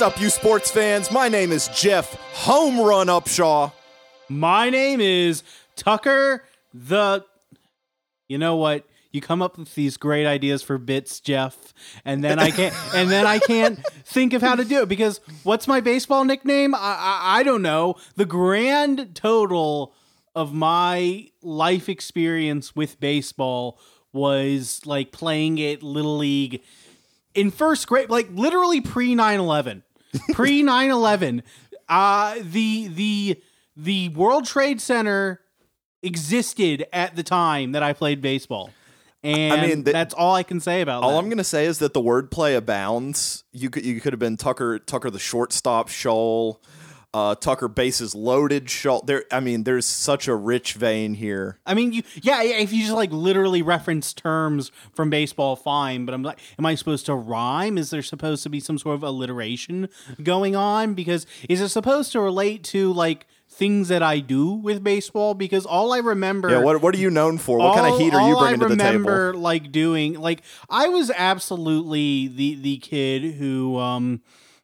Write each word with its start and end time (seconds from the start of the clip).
What's 0.00 0.14
up, 0.14 0.22
you 0.22 0.30
sports 0.30 0.70
fans? 0.70 1.10
My 1.10 1.28
name 1.28 1.52
is 1.52 1.68
Jeff 1.68 2.14
Home 2.32 2.80
Run 2.80 3.08
Upshaw. 3.08 3.70
My 4.30 4.70
name 4.70 4.98
is 4.98 5.42
Tucker 5.76 6.42
the. 6.72 7.22
You 8.26 8.38
know 8.38 8.56
what? 8.56 8.86
You 9.12 9.20
come 9.20 9.42
up 9.42 9.58
with 9.58 9.74
these 9.74 9.98
great 9.98 10.26
ideas 10.26 10.62
for 10.62 10.78
bits, 10.78 11.20
Jeff, 11.20 11.74
and 12.02 12.24
then 12.24 12.38
I 12.38 12.50
can't, 12.50 12.74
and 12.94 13.10
then 13.10 13.26
I 13.26 13.40
can't 13.40 13.78
think 14.06 14.32
of 14.32 14.40
how 14.40 14.54
to 14.54 14.64
do 14.64 14.80
it 14.80 14.88
because 14.88 15.20
what's 15.42 15.68
my 15.68 15.82
baseball 15.82 16.24
nickname? 16.24 16.74
I, 16.74 16.78
I, 16.78 17.40
I 17.40 17.42
don't 17.42 17.60
know. 17.60 17.96
The 18.16 18.24
grand 18.24 19.14
total 19.14 19.92
of 20.34 20.54
my 20.54 21.28
life 21.42 21.90
experience 21.90 22.74
with 22.74 22.98
baseball 23.00 23.78
was 24.14 24.80
like 24.86 25.12
playing 25.12 25.58
it 25.58 25.82
little 25.82 26.16
league 26.16 26.62
in 27.34 27.50
first 27.50 27.86
grade, 27.86 28.08
like 28.08 28.28
literally 28.32 28.80
pre 28.80 29.14
9-11. 29.14 29.82
Pre 30.32 30.62
9-11. 30.62 31.42
Uh, 31.88 32.36
the 32.42 32.88
the 32.88 33.42
the 33.76 34.08
World 34.10 34.46
Trade 34.46 34.80
Center 34.80 35.40
existed 36.02 36.86
at 36.92 37.16
the 37.16 37.22
time 37.22 37.72
that 37.72 37.82
I 37.82 37.92
played 37.92 38.20
baseball. 38.20 38.70
And 39.22 39.52
I 39.52 39.66
mean, 39.66 39.84
the- 39.84 39.92
that's 39.92 40.14
all 40.14 40.34
I 40.34 40.42
can 40.42 40.60
say 40.60 40.80
about 40.80 41.00
that. 41.00 41.06
All 41.06 41.12
that. 41.12 41.18
I'm 41.18 41.28
gonna 41.28 41.44
say 41.44 41.66
is 41.66 41.78
that 41.80 41.92
the 41.92 42.00
wordplay 42.00 42.56
abounds. 42.56 43.44
You 43.52 43.68
could 43.68 43.84
you 43.84 44.00
could 44.00 44.12
have 44.12 44.20
been 44.20 44.36
Tucker 44.36 44.78
Tucker 44.78 45.10
the 45.10 45.18
shortstop 45.18 45.88
shoal, 45.88 46.62
uh, 47.12 47.34
Tucker 47.34 47.66
bases 47.68 48.14
loaded 48.14 48.70
shoal. 48.70 49.02
There, 49.02 49.24
I 49.32 49.40
mean, 49.40 49.64
there's 49.64 49.86
such 49.86 50.28
a 50.28 50.34
rich 50.34 50.74
vein 50.74 51.14
here. 51.14 51.58
I 51.66 51.74
mean, 51.74 51.92
you, 51.92 52.02
yeah, 52.22 52.42
if 52.42 52.72
you 52.72 52.82
just 52.82 52.94
like 52.94 53.10
literally 53.10 53.62
reference 53.62 54.12
terms 54.12 54.70
from 54.92 55.10
baseball, 55.10 55.56
fine. 55.56 56.04
But 56.04 56.14
I'm 56.14 56.22
like, 56.22 56.38
am 56.58 56.66
I 56.66 56.74
supposed 56.76 57.06
to 57.06 57.14
rhyme? 57.14 57.78
Is 57.78 57.90
there 57.90 58.02
supposed 58.02 58.42
to 58.44 58.48
be 58.48 58.60
some 58.60 58.78
sort 58.78 58.94
of 58.94 59.02
alliteration 59.02 59.88
going 60.22 60.54
on? 60.54 60.94
Because 60.94 61.26
is 61.48 61.60
it 61.60 61.68
supposed 61.70 62.12
to 62.12 62.20
relate 62.20 62.62
to 62.64 62.92
like 62.92 63.26
things 63.48 63.88
that 63.88 64.02
I 64.04 64.20
do 64.20 64.52
with 64.52 64.84
baseball? 64.84 65.34
Because 65.34 65.66
all 65.66 65.92
I 65.92 65.98
remember, 65.98 66.48
Yeah, 66.48 66.58
what 66.60 66.80
what 66.80 66.94
are 66.94 66.98
you 66.98 67.10
known 67.10 67.38
for? 67.38 67.58
What 67.58 67.74
kind 67.74 67.92
of 67.92 67.98
heat 67.98 68.14
are 68.14 68.28
you 68.28 68.38
bringing 68.38 68.62
I 68.62 68.68
to 68.68 68.76
the 68.76 68.76
table? 68.76 68.92
remember? 68.92 69.34
Like 69.34 69.72
doing, 69.72 70.14
like 70.14 70.42
I 70.68 70.86
was 70.88 71.10
absolutely 71.10 72.28
the 72.28 72.54
the 72.54 72.76
kid 72.78 73.34
who, 73.34 73.76
um, 73.78 74.20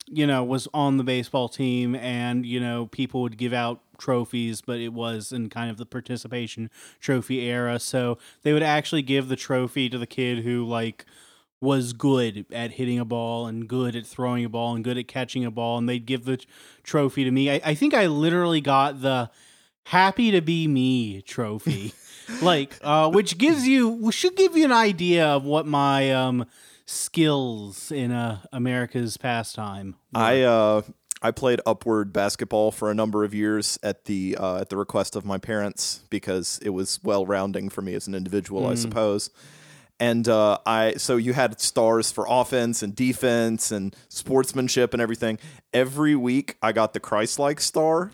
you 0.08 0.26
know, 0.26 0.44
was 0.44 0.68
on 0.72 0.96
the 0.96 1.04
baseball 1.04 1.48
team, 1.48 1.94
and 1.94 2.46
you 2.46 2.60
know, 2.60 2.86
people 2.86 3.22
would 3.22 3.36
give 3.36 3.52
out 3.52 3.80
trophies, 3.98 4.60
but 4.60 4.78
it 4.78 4.92
was 4.92 5.32
in 5.32 5.48
kind 5.48 5.70
of 5.70 5.78
the 5.78 5.86
participation 5.86 6.70
trophy 7.00 7.40
era. 7.40 7.78
So 7.78 8.18
they 8.42 8.52
would 8.52 8.62
actually 8.62 9.02
give 9.02 9.28
the 9.28 9.36
trophy 9.36 9.88
to 9.88 9.98
the 9.98 10.06
kid 10.06 10.44
who 10.44 10.64
like 10.64 11.04
was 11.60 11.92
good 11.92 12.44
at 12.52 12.72
hitting 12.72 12.98
a 12.98 13.04
ball 13.04 13.46
and 13.46 13.66
good 13.66 13.96
at 13.96 14.06
throwing 14.06 14.44
a 14.44 14.48
ball 14.48 14.74
and 14.74 14.84
good 14.84 14.98
at 14.98 15.08
catching 15.08 15.44
a 15.44 15.50
ball, 15.50 15.78
and 15.78 15.88
they'd 15.88 16.06
give 16.06 16.24
the 16.24 16.44
trophy 16.82 17.24
to 17.24 17.30
me. 17.30 17.50
I, 17.50 17.60
I 17.64 17.74
think 17.74 17.94
I 17.94 18.06
literally 18.06 18.60
got 18.60 19.02
the 19.02 19.30
happy 19.86 20.32
to 20.32 20.40
be 20.40 20.66
me 20.66 21.22
trophy 21.22 21.94
like 22.42 22.76
uh 22.82 23.08
which 23.08 23.38
gives 23.38 23.68
you 23.68 23.88
which 23.88 24.16
should 24.16 24.34
give 24.34 24.56
you 24.56 24.64
an 24.64 24.72
idea 24.72 25.24
of 25.24 25.44
what 25.44 25.64
my 25.64 26.12
um 26.12 26.44
skills 26.86 27.90
in 27.90 28.12
uh 28.12 28.40
america's 28.52 29.16
pastime. 29.16 29.96
I 30.14 30.42
uh 30.42 30.82
I 31.22 31.30
played 31.30 31.60
upward 31.66 32.12
basketball 32.12 32.70
for 32.70 32.90
a 32.90 32.94
number 32.94 33.24
of 33.24 33.32
years 33.34 33.78
at 33.82 34.04
the 34.04 34.36
uh, 34.38 34.60
at 34.60 34.68
the 34.68 34.76
request 34.76 35.16
of 35.16 35.24
my 35.24 35.38
parents 35.38 36.02
because 36.10 36.60
it 36.62 36.68
was 36.70 37.00
well 37.02 37.24
rounding 37.24 37.68
for 37.70 37.80
me 37.82 37.94
as 37.94 38.06
an 38.06 38.14
individual, 38.14 38.66
I 38.66 38.74
suppose. 38.74 39.30
And 39.98 40.28
uh, 40.28 40.58
I 40.66 40.94
so 40.98 41.16
you 41.16 41.32
had 41.32 41.58
stars 41.60 42.12
for 42.12 42.26
offense 42.28 42.82
and 42.82 42.94
defense 42.94 43.70
and 43.70 43.96
sportsmanship 44.08 44.92
and 44.92 45.00
everything. 45.00 45.38
Every 45.72 46.14
week 46.14 46.56
I 46.62 46.72
got 46.72 46.92
the 46.92 47.00
Christ-like 47.00 47.60
star 47.60 48.10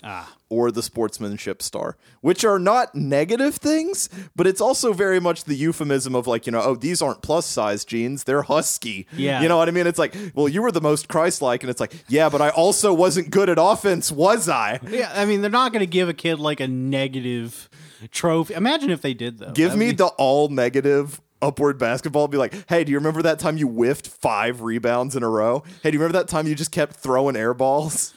or 0.49 0.71
the 0.71 0.83
sportsmanship 0.83 1.63
star, 1.63 1.97
which 2.21 2.45
are 2.45 2.59
not 2.59 2.95
negative 2.95 3.55
things, 3.57 4.09
but 4.37 4.47
it's 4.47 4.61
also 4.61 4.93
very 4.93 5.19
much 5.21 5.45
the 5.45 5.55
euphemism 5.55 6.15
of 6.15 6.27
like 6.27 6.47
you 6.47 6.53
know 6.53 6.61
oh 6.63 6.75
these 6.77 7.03
aren't 7.03 7.23
plus 7.23 7.47
size 7.47 7.85
jeans, 7.85 8.25
they're 8.25 8.43
husky. 8.43 9.07
Yeah. 9.17 9.41
you 9.43 9.49
know 9.49 9.57
what 9.57 9.69
I 9.69 9.73
mean? 9.73 9.87
It's 9.87 9.99
like, 9.99 10.15
well, 10.35 10.49
you 10.49 10.63
were 10.63 10.71
the 10.73 10.81
most 10.81 11.09
Christ-like, 11.09 11.63
and 11.63 11.71
it's 11.71 11.81
like, 11.81 11.95
yeah, 12.09 12.29
but 12.29 12.41
I 12.43 12.51
also 12.51 12.93
wasn't 12.93 13.31
good 13.31 13.49
at 13.49 13.59
offense, 13.61 14.13
was 14.13 14.49
I? 14.49 14.79
yeah 14.89 15.11
i 15.15 15.25
mean 15.25 15.41
they're 15.41 15.51
not 15.51 15.73
going 15.73 15.81
to 15.81 15.87
give 15.87 16.09
a 16.09 16.15
kid 16.15 16.39
like 16.39 16.61
a 16.61 16.69
negative 16.69 17.69
trophy 18.11 18.53
imagine 18.55 18.91
if 18.91 19.01
they 19.01 19.15
did 19.15 19.39
though 19.39 19.53
Give 19.53 19.71
That'd 19.71 19.79
me 19.79 19.91
be- 19.93 19.97
the 19.97 20.07
all 20.07 20.49
negative 20.49 21.21
upward 21.43 21.79
basketball. 21.79 22.29
Be 22.29 22.39
like, 22.39 22.69
hey, 22.69 22.85
do 22.85 22.93
you 22.93 22.99
remember 22.99 23.23
that 23.23 23.39
time 23.39 23.59
you 23.59 23.69
whiffed 23.69 24.09
five 24.09 24.63
rebounds 24.63 25.17
in 25.17 25.23
a 25.23 25.29
row? 25.29 25.63
Hey, 25.83 25.91
do 25.91 25.97
you 25.97 26.01
remember 26.01 26.19
that 26.19 26.29
time 26.29 26.47
you 26.47 26.55
just 26.55 26.73
kept 26.73 26.97
throwing 26.97 27.37
air 27.37 27.53
balls? 27.53 28.15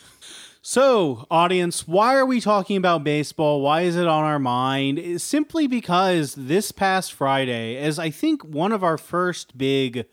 So, 0.67 1.27
audience, 1.29 1.87
why 1.87 2.15
are 2.15 2.25
we 2.25 2.41
talking 2.41 2.75
about 2.75 3.03
baseball? 3.03 3.61
Why 3.61 3.81
is 3.81 3.95
it 3.95 4.07
on 4.07 4.23
our 4.23 4.39
mind? 4.39 4.97
It's 4.97 5.23
simply 5.23 5.67
because 5.67 6.33
this 6.33 6.71
past 6.71 7.13
Friday, 7.13 7.77
as 7.77 7.99
I 7.99 8.09
think 8.09 8.43
one 8.43 8.71
of 8.71 8.83
our 8.83 8.97
first 8.97 9.55
big 9.59 10.07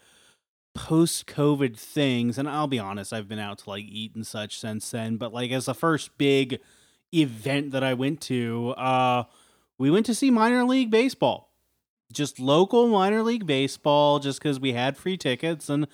post 0.74 1.26
COVID 1.26 1.78
things, 1.78 2.36
and 2.36 2.48
I'll 2.48 2.66
be 2.66 2.78
honest, 2.78 3.14
I've 3.14 3.28
been 3.28 3.38
out 3.38 3.60
to 3.60 3.70
like 3.70 3.84
eat 3.84 4.14
and 4.14 4.26
such 4.26 4.58
since 4.58 4.90
then, 4.90 5.16
but 5.16 5.32
like 5.32 5.50
as 5.52 5.64
the 5.64 5.74
first 5.74 6.18
big 6.18 6.60
event 7.14 7.70
that 7.70 7.82
I 7.82 7.94
went 7.94 8.20
to, 8.22 8.74
uh, 8.76 9.24
we 9.78 9.90
went 9.90 10.04
to 10.06 10.14
see 10.14 10.30
minor 10.30 10.64
league 10.64 10.90
baseball. 10.90 11.51
Just 12.12 12.38
local 12.38 12.88
minor 12.88 13.22
league 13.22 13.46
baseball, 13.46 14.18
just 14.18 14.40
because 14.40 14.60
we 14.60 14.72
had 14.72 14.96
free 14.96 15.16
tickets. 15.16 15.68
And 15.68 15.86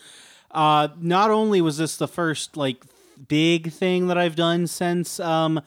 uh, 0.50 0.88
not 0.98 1.30
only 1.30 1.60
was 1.60 1.78
this 1.78 1.96
the 1.96 2.08
first 2.08 2.56
like 2.56 2.84
big 3.26 3.72
thing 3.72 4.06
that 4.08 4.18
I've 4.18 4.36
done 4.36 4.66
since 4.66 5.18
um, 5.20 5.60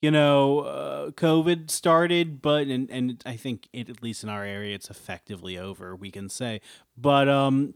you 0.00 0.10
know 0.10 0.60
uh, 0.60 1.10
COVID 1.10 1.70
started, 1.70 2.42
but 2.42 2.66
and 2.66 2.90
and 2.90 3.22
I 3.26 3.36
think 3.36 3.68
it, 3.72 3.88
at 3.88 4.02
least 4.02 4.22
in 4.22 4.28
our 4.28 4.44
area, 4.44 4.74
it's 4.74 4.90
effectively 4.90 5.58
over. 5.58 5.94
We 5.96 6.10
can 6.10 6.28
say, 6.28 6.60
but 6.96 7.28
um, 7.28 7.74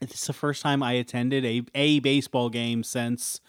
it's 0.00 0.26
the 0.26 0.32
first 0.32 0.62
time 0.62 0.82
I 0.82 0.92
attended 0.92 1.44
a 1.44 1.62
a 1.74 2.00
baseball 2.00 2.50
game 2.50 2.82
since. 2.82 3.40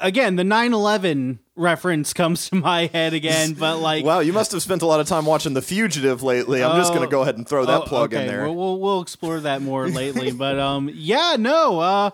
Again, 0.00 0.36
the 0.36 0.42
9/11 0.44 1.38
reference 1.56 2.12
comes 2.12 2.48
to 2.50 2.56
my 2.56 2.86
head 2.86 3.14
again, 3.14 3.52
but 3.58 3.78
like 3.78 4.04
Wow, 4.04 4.20
you 4.20 4.32
must 4.32 4.52
have 4.52 4.62
spent 4.62 4.82
a 4.82 4.86
lot 4.86 5.00
of 5.00 5.06
time 5.08 5.26
watching 5.26 5.54
The 5.54 5.62
Fugitive 5.62 6.22
lately. 6.22 6.62
I'm 6.62 6.76
just 6.76 6.92
Oh, 6.92 6.94
going 6.96 7.06
to 7.08 7.10
go 7.10 7.22
ahead 7.22 7.36
and 7.36 7.48
throw 7.48 7.64
that 7.66 7.82
Oh, 7.82 7.84
plug 7.84 8.14
okay. 8.14 8.22
in 8.22 8.28
there. 8.28 8.44
We'll, 8.44 8.54
we'll 8.56 8.80
we'll 8.80 9.00
explore 9.02 9.40
that 9.40 9.60
more 9.62 9.88
lately, 10.00 10.30
but 10.32 10.58
um, 10.58 10.90
yeah, 10.92 11.36
no, 11.38 11.80
uh, 11.80 12.10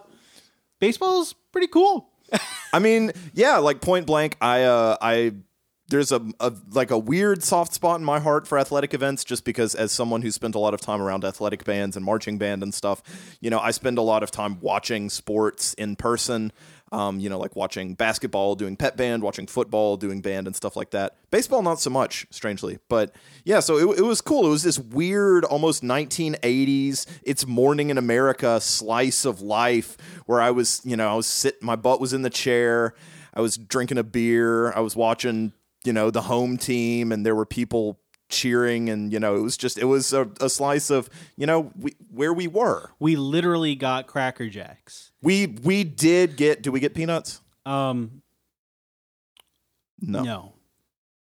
baseball's 0.81 1.35
pretty 1.53 1.69
cool. 1.69 2.11
I 2.73 2.79
mean, 2.79 3.13
yeah, 3.35 3.59
like 3.59 3.81
point 3.81 4.07
blank, 4.07 4.37
I 4.41 4.65
uh 4.65 4.97
I 5.01 5.33
there's 5.91 6.13
a, 6.13 6.21
a 6.39 6.53
like 6.73 6.91
a 6.91 6.99
weird 6.99 7.43
soft 7.43 7.73
spot 7.73 7.99
in 7.99 8.05
my 8.05 8.21
heart 8.21 8.47
for 8.47 8.59
athletic 8.59 8.93
events 8.93 9.25
just 9.25 9.45
because 9.47 9.75
as 9.75 9.91
someone 9.91 10.21
who 10.21 10.31
spent 10.31 10.55
a 10.55 10.59
lot 10.59 10.75
of 10.75 10.81
time 10.83 11.01
around 11.01 11.25
athletic 11.25 11.65
bands 11.65 11.97
and 11.97 12.05
marching 12.05 12.37
band 12.37 12.63
and 12.63 12.75
stuff, 12.75 13.03
you 13.41 13.49
know, 13.49 13.59
I 13.59 13.71
spend 13.71 13.97
a 13.97 14.03
lot 14.03 14.23
of 14.23 14.31
time 14.31 14.59
watching 14.61 15.09
sports 15.09 15.73
in 15.75 15.97
person. 15.97 16.53
Um, 16.91 17.21
you 17.21 17.29
know, 17.29 17.39
like 17.39 17.55
watching 17.55 17.95
basketball, 17.95 18.55
doing 18.55 18.77
pep 18.77 18.97
band, 18.97 19.23
watching 19.23 19.47
football, 19.47 19.97
doing 19.97 20.21
band 20.23 20.47
and 20.47 20.57
stuff 20.57 20.75
like 20.75 20.91
that. 20.91 21.17
Baseball, 21.31 21.61
not 21.61 21.81
so 21.81 21.91
much, 21.91 22.27
strangely. 22.31 22.79
But 22.89 23.15
yeah, 23.45 23.61
so 23.61 23.77
it, 23.77 23.99
it 23.99 24.03
was 24.03 24.23
cool. 24.23 24.47
It 24.47 24.51
was 24.51 24.63
this 24.63 24.79
weird, 24.79 25.45
almost 25.45 25.83
1980s, 25.83 27.07
it's 27.23 27.47
morning 27.47 27.91
in 27.91 27.99
America 27.99 28.59
slice 28.61 29.25
of 29.27 29.43
life 29.43 29.99
where 30.25 30.41
I 30.41 30.51
was, 30.51 30.81
you 30.85 30.97
know, 30.97 31.11
I 31.11 31.15
was 31.15 31.27
sitting, 31.27 31.61
my 31.61 31.77
butt 31.77 32.01
was 32.01 32.13
in 32.15 32.23
the 32.23 32.31
chair. 32.31 32.95
I 33.35 33.41
was 33.41 33.57
drinking 33.57 33.99
a 33.99 34.03
beer. 34.03 34.73
I 34.73 34.81
was 34.81 34.97
watching, 34.97 35.53
you 35.85 35.93
know, 35.93 36.11
the 36.11 36.23
home 36.23 36.57
team, 36.57 37.13
and 37.13 37.25
there 37.25 37.35
were 37.35 37.47
people 37.47 38.01
cheering, 38.29 38.89
and 38.91 39.13
you 39.13 39.19
know, 39.21 39.37
it 39.37 39.41
was 39.41 39.57
just, 39.57 39.79
it 39.79 39.85
was 39.85 40.13
a, 40.13 40.29
a 40.41 40.49
slice 40.49 40.91
of, 40.91 41.09
you 41.37 41.47
know, 41.47 41.73
we, 41.79 41.95
where 42.11 42.33
we 42.33 42.47
were. 42.47 42.91
We 42.99 43.17
literally 43.17 43.75
got 43.75 44.07
Cracker 44.07 44.49
Jacks. 44.49 45.11
We 45.23 45.47
we 45.47 45.85
did 45.85 46.37
get. 46.37 46.63
Do 46.63 46.71
we 46.73 46.81
get 46.81 46.95
peanuts? 46.95 47.41
Um, 47.67 48.23
No. 50.01 50.23
no. 50.23 50.55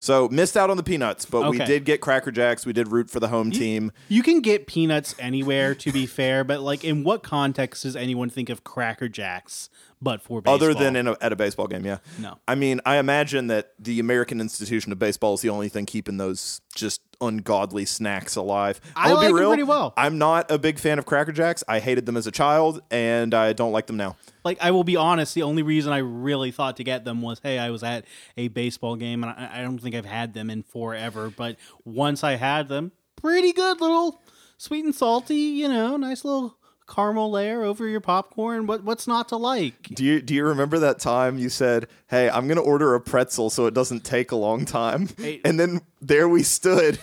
So 0.03 0.27
missed 0.27 0.57
out 0.57 0.69
on 0.69 0.75
the 0.75 0.83
peanuts, 0.83 1.23
but 1.25 1.49
we 1.49 1.55
Okay. 1.55 1.65
did 1.65 1.85
get 1.85 2.01
Cracker 2.01 2.29
Jacks. 2.29 2.65
We 2.65 2.73
did 2.73 2.91
root 2.91 3.09
for 3.09 3.21
the 3.21 3.29
home 3.29 3.51
team. 3.51 3.93
You 4.09 4.21
can 4.21 4.41
get 4.41 4.67
peanuts 4.67 5.15
anywhere, 5.17 5.73
to 5.75 5.93
be 5.93 6.05
fair, 6.05 6.43
but 6.43 6.59
like, 6.59 6.83
in 6.83 7.05
what 7.05 7.23
context 7.23 7.83
does 7.83 7.95
anyone 7.95 8.29
think 8.29 8.49
of 8.49 8.65
Cracker 8.65 9.07
Jacks 9.07 9.69
but 10.01 10.21
for 10.21 10.41
baseball? 10.41 10.55
Other 10.55 10.73
than 10.73 10.97
in 10.97 11.07
a, 11.07 11.15
at 11.21 11.31
a 11.31 11.37
baseball 11.37 11.67
game, 11.67 11.85
yeah. 11.85 11.99
No. 12.19 12.37
I 12.49 12.55
mean, 12.55 12.81
I 12.85 12.97
imagine 12.97 13.47
that 13.47 13.75
the 13.79 14.01
American 14.01 14.41
Institution 14.41 14.91
of 14.91 14.99
Baseball 14.99 15.35
is 15.35 15.41
the 15.41 15.47
only 15.47 15.69
thing 15.69 15.85
keeping 15.85 16.17
those 16.17 16.59
just 16.75 16.99
ungodly 17.27 17.85
snacks 17.85 18.35
alive. 18.35 18.79
I 18.95 19.09
will 19.09 19.17
like 19.17 19.27
be 19.29 19.33
real. 19.33 19.49
pretty 19.49 19.63
well. 19.63 19.93
I'm 19.97 20.17
not 20.17 20.49
a 20.51 20.57
big 20.57 20.79
fan 20.79 20.99
of 20.99 21.05
Cracker 21.05 21.31
Jacks. 21.31 21.63
I 21.67 21.79
hated 21.79 22.05
them 22.05 22.17
as 22.17 22.27
a 22.27 22.31
child, 22.31 22.81
and 22.91 23.33
I 23.33 23.53
don't 23.53 23.71
like 23.71 23.87
them 23.87 23.97
now. 23.97 24.15
like 24.43 24.57
I 24.61 24.71
will 24.71 24.83
be 24.83 24.95
honest, 24.95 25.33
the 25.35 25.43
only 25.43 25.63
reason 25.63 25.91
I 25.93 25.99
really 25.99 26.51
thought 26.51 26.77
to 26.77 26.83
get 26.83 27.05
them 27.05 27.21
was, 27.21 27.39
hey, 27.43 27.59
I 27.59 27.69
was 27.69 27.83
at 27.83 28.05
a 28.37 28.47
baseball 28.49 28.95
game, 28.95 29.23
and 29.23 29.31
I, 29.31 29.59
I 29.59 29.61
don't 29.61 29.79
think 29.79 29.95
I've 29.95 30.05
had 30.05 30.33
them 30.33 30.49
in 30.49 30.63
forever. 30.63 31.29
But 31.35 31.57
once 31.85 32.23
I 32.23 32.35
had 32.35 32.67
them, 32.67 32.91
pretty 33.15 33.53
good 33.53 33.79
little 33.81 34.21
sweet 34.57 34.85
and 34.85 34.95
salty, 34.95 35.35
you 35.35 35.67
know, 35.67 35.97
nice 35.97 36.23
little 36.25 36.57
caramel 36.87 37.31
layer 37.31 37.63
over 37.63 37.87
your 37.87 37.99
popcorn. 38.01 38.67
What 38.67 38.83
what's 38.83 39.07
not 39.07 39.29
to 39.29 39.37
like? 39.37 39.83
Do 39.93 40.03
you 40.03 40.21
do 40.21 40.33
you 40.33 40.45
remember 40.45 40.79
that 40.79 40.99
time 40.99 41.37
you 41.37 41.49
said, 41.49 41.87
"Hey, 42.07 42.29
I'm 42.29 42.47
going 42.47 42.57
to 42.57 42.63
order 42.63 42.93
a 42.95 43.01
pretzel 43.01 43.49
so 43.49 43.65
it 43.65 43.73
doesn't 43.73 44.03
take 44.03 44.31
a 44.31 44.35
long 44.35 44.65
time," 44.65 45.09
Hey. 45.17 45.41
and 45.45 45.59
then 45.59 45.81
there 46.01 46.27
we 46.27 46.43
stood, 46.43 46.99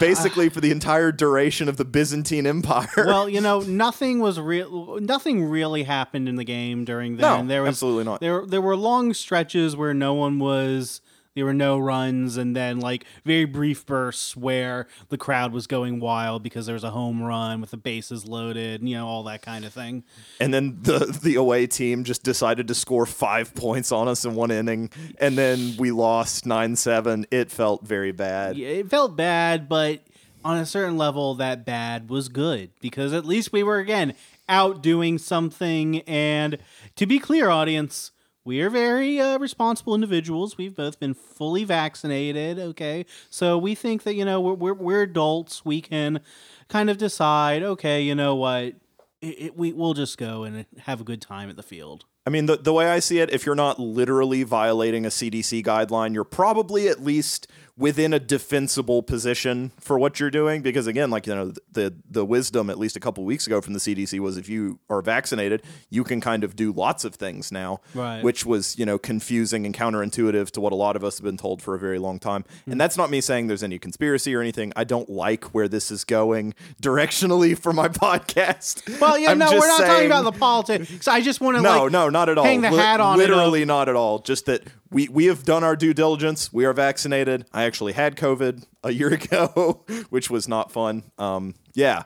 basically 0.00 0.48
for 0.48 0.60
the 0.60 0.70
entire 0.70 1.12
duration 1.12 1.68
of 1.68 1.76
the 1.76 1.84
Byzantine 1.84 2.46
Empire. 2.46 2.88
well, 2.96 3.28
you 3.28 3.40
know, 3.40 3.60
nothing 3.60 4.18
was 4.20 4.38
real. 4.40 4.98
Nothing 5.00 5.44
really 5.44 5.84
happened 5.84 6.28
in 6.28 6.36
the 6.36 6.44
game 6.44 6.84
during 6.84 7.16
then. 7.16 7.46
No, 7.46 7.48
there 7.48 7.62
was 7.62 7.68
absolutely 7.70 8.04
not. 8.04 8.20
There, 8.20 8.44
there 8.46 8.60
were 8.60 8.76
long 8.76 9.14
stretches 9.14 9.76
where 9.76 9.94
no 9.94 10.14
one 10.14 10.38
was. 10.38 11.00
There 11.38 11.44
were 11.46 11.54
no 11.54 11.78
runs, 11.78 12.36
and 12.36 12.54
then 12.54 12.80
like 12.80 13.04
very 13.24 13.44
brief 13.44 13.86
bursts 13.86 14.36
where 14.36 14.86
the 15.08 15.16
crowd 15.16 15.52
was 15.52 15.66
going 15.66 16.00
wild 16.00 16.42
because 16.42 16.66
there 16.66 16.74
was 16.74 16.84
a 16.84 16.90
home 16.90 17.22
run 17.22 17.60
with 17.60 17.70
the 17.70 17.76
bases 17.76 18.26
loaded, 18.26 18.80
and, 18.80 18.88
you 18.88 18.96
know, 18.96 19.06
all 19.06 19.22
that 19.24 19.40
kind 19.42 19.64
of 19.64 19.72
thing. 19.72 20.02
and 20.40 20.52
then 20.52 20.78
the 20.82 20.98
the 21.22 21.36
away 21.36 21.66
team 21.66 22.04
just 22.04 22.22
decided 22.22 22.68
to 22.68 22.74
score 22.74 23.06
five 23.06 23.54
points 23.54 23.92
on 23.92 24.08
us 24.08 24.24
in 24.24 24.34
one 24.34 24.50
inning, 24.50 24.90
and 25.18 25.38
then 25.38 25.74
we 25.78 25.90
lost 25.92 26.44
nine 26.44 26.74
seven. 26.76 27.24
It 27.30 27.50
felt 27.50 27.86
very 27.86 28.12
bad. 28.12 28.56
Yeah, 28.56 28.68
It 28.68 28.90
felt 28.90 29.16
bad, 29.16 29.68
but 29.68 30.00
on 30.44 30.56
a 30.58 30.66
certain 30.66 30.96
level, 30.96 31.34
that 31.36 31.64
bad 31.64 32.10
was 32.10 32.28
good 32.28 32.70
because 32.80 33.12
at 33.12 33.24
least 33.24 33.52
we 33.52 33.62
were 33.62 33.78
again 33.78 34.14
out 34.48 34.82
doing 34.82 35.18
something. 35.18 36.00
And 36.00 36.58
to 36.96 37.06
be 37.06 37.18
clear, 37.18 37.50
audience, 37.50 38.12
we 38.48 38.62
are 38.62 38.70
very 38.70 39.20
uh, 39.20 39.38
responsible 39.38 39.94
individuals. 39.94 40.56
We've 40.56 40.74
both 40.74 40.98
been 40.98 41.12
fully 41.12 41.64
vaccinated. 41.64 42.58
Okay, 42.58 43.04
so 43.28 43.58
we 43.58 43.74
think 43.74 44.04
that 44.04 44.14
you 44.14 44.24
know 44.24 44.40
we're 44.40 44.54
we're, 44.54 44.74
we're 44.74 45.02
adults. 45.02 45.66
We 45.66 45.82
can 45.82 46.20
kind 46.68 46.88
of 46.88 46.96
decide. 46.96 47.62
Okay, 47.62 48.00
you 48.00 48.14
know 48.14 48.34
what. 48.34 48.74
It, 49.20 49.26
it, 49.26 49.56
we 49.56 49.74
we'll 49.74 49.92
just 49.92 50.16
go 50.16 50.44
and 50.44 50.64
have 50.78 50.98
a 50.98 51.04
good 51.04 51.20
time 51.20 51.50
at 51.50 51.56
the 51.56 51.62
field. 51.62 52.06
I 52.28 52.30
mean, 52.30 52.44
the, 52.44 52.58
the 52.58 52.74
way 52.74 52.90
I 52.90 52.98
see 52.98 53.20
it, 53.20 53.32
if 53.32 53.46
you're 53.46 53.54
not 53.54 53.80
literally 53.80 54.42
violating 54.42 55.06
a 55.06 55.08
CDC 55.08 55.64
guideline, 55.64 56.12
you're 56.12 56.24
probably 56.24 56.86
at 56.86 57.02
least 57.02 57.46
within 57.78 58.12
a 58.12 58.18
defensible 58.18 59.02
position 59.04 59.70
for 59.78 59.98
what 59.98 60.18
you're 60.18 60.30
doing. 60.32 60.60
Because 60.60 60.86
again, 60.88 61.10
like 61.10 61.26
you 61.26 61.34
know, 61.34 61.52
the 61.72 61.94
the 62.10 62.24
wisdom 62.24 62.68
at 62.68 62.78
least 62.78 62.96
a 62.96 63.00
couple 63.00 63.24
weeks 63.24 63.46
ago 63.46 63.60
from 63.60 63.72
the 63.72 63.78
CDC 63.78 64.18
was 64.18 64.36
if 64.36 64.48
you 64.48 64.80
are 64.90 65.00
vaccinated, 65.00 65.62
you 65.88 66.04
can 66.04 66.20
kind 66.20 66.44
of 66.44 66.56
do 66.56 66.72
lots 66.72 67.04
of 67.04 67.14
things 67.14 67.52
now, 67.52 67.80
Right. 67.94 68.22
which 68.22 68.44
was 68.44 68.78
you 68.78 68.84
know 68.84 68.98
confusing 68.98 69.64
and 69.64 69.74
counterintuitive 69.74 70.50
to 70.50 70.60
what 70.60 70.72
a 70.72 70.76
lot 70.76 70.96
of 70.96 71.04
us 71.04 71.18
have 71.18 71.24
been 71.24 71.36
told 71.36 71.62
for 71.62 71.74
a 71.74 71.78
very 71.78 71.98
long 71.98 72.18
time. 72.18 72.44
Hmm. 72.64 72.72
And 72.72 72.80
that's 72.80 72.96
not 72.96 73.10
me 73.10 73.20
saying 73.20 73.46
there's 73.46 73.62
any 73.62 73.78
conspiracy 73.78 74.34
or 74.34 74.40
anything. 74.40 74.72
I 74.74 74.84
don't 74.84 75.08
like 75.08 75.44
where 75.54 75.68
this 75.68 75.90
is 75.90 76.04
going 76.04 76.54
directionally 76.82 77.56
for 77.56 77.72
my 77.72 77.88
podcast. 78.06 79.00
Well, 79.00 79.16
yeah, 79.16 79.30
I'm 79.30 79.38
no, 79.38 79.52
we're 79.52 79.66
not 79.66 79.86
talking 79.86 80.06
about 80.06 80.24
the 80.24 80.32
politics. 80.32 81.06
I 81.06 81.20
just 81.20 81.40
want 81.40 81.56
to 81.56 81.62
no, 81.62 81.84
like, 81.84 81.92
no, 81.92 82.08
not 82.18 82.28
at 82.28 82.38
all. 82.38 82.44
hang 82.44 82.60
the 82.62 82.70
Li- 82.70 82.76
hat 82.78 83.00
on 83.00 83.14
it 83.14 83.22
Literally, 83.28 83.64
not 83.64 83.88
at 83.88 83.94
all. 83.96 84.18
Just 84.18 84.46
that 84.46 84.62
we 84.90 85.08
we 85.08 85.26
have 85.26 85.44
done 85.44 85.62
our 85.64 85.76
due 85.76 85.94
diligence. 85.94 86.52
We 86.52 86.64
are 86.64 86.72
vaccinated. 86.72 87.44
I 87.52 87.64
actually 87.64 87.92
had 87.92 88.16
COVID 88.16 88.64
a 88.82 88.90
year 88.92 89.08
ago, 89.14 89.84
which 90.10 90.30
was 90.30 90.48
not 90.48 90.72
fun. 90.72 91.04
Um, 91.18 91.54
yeah, 91.74 92.04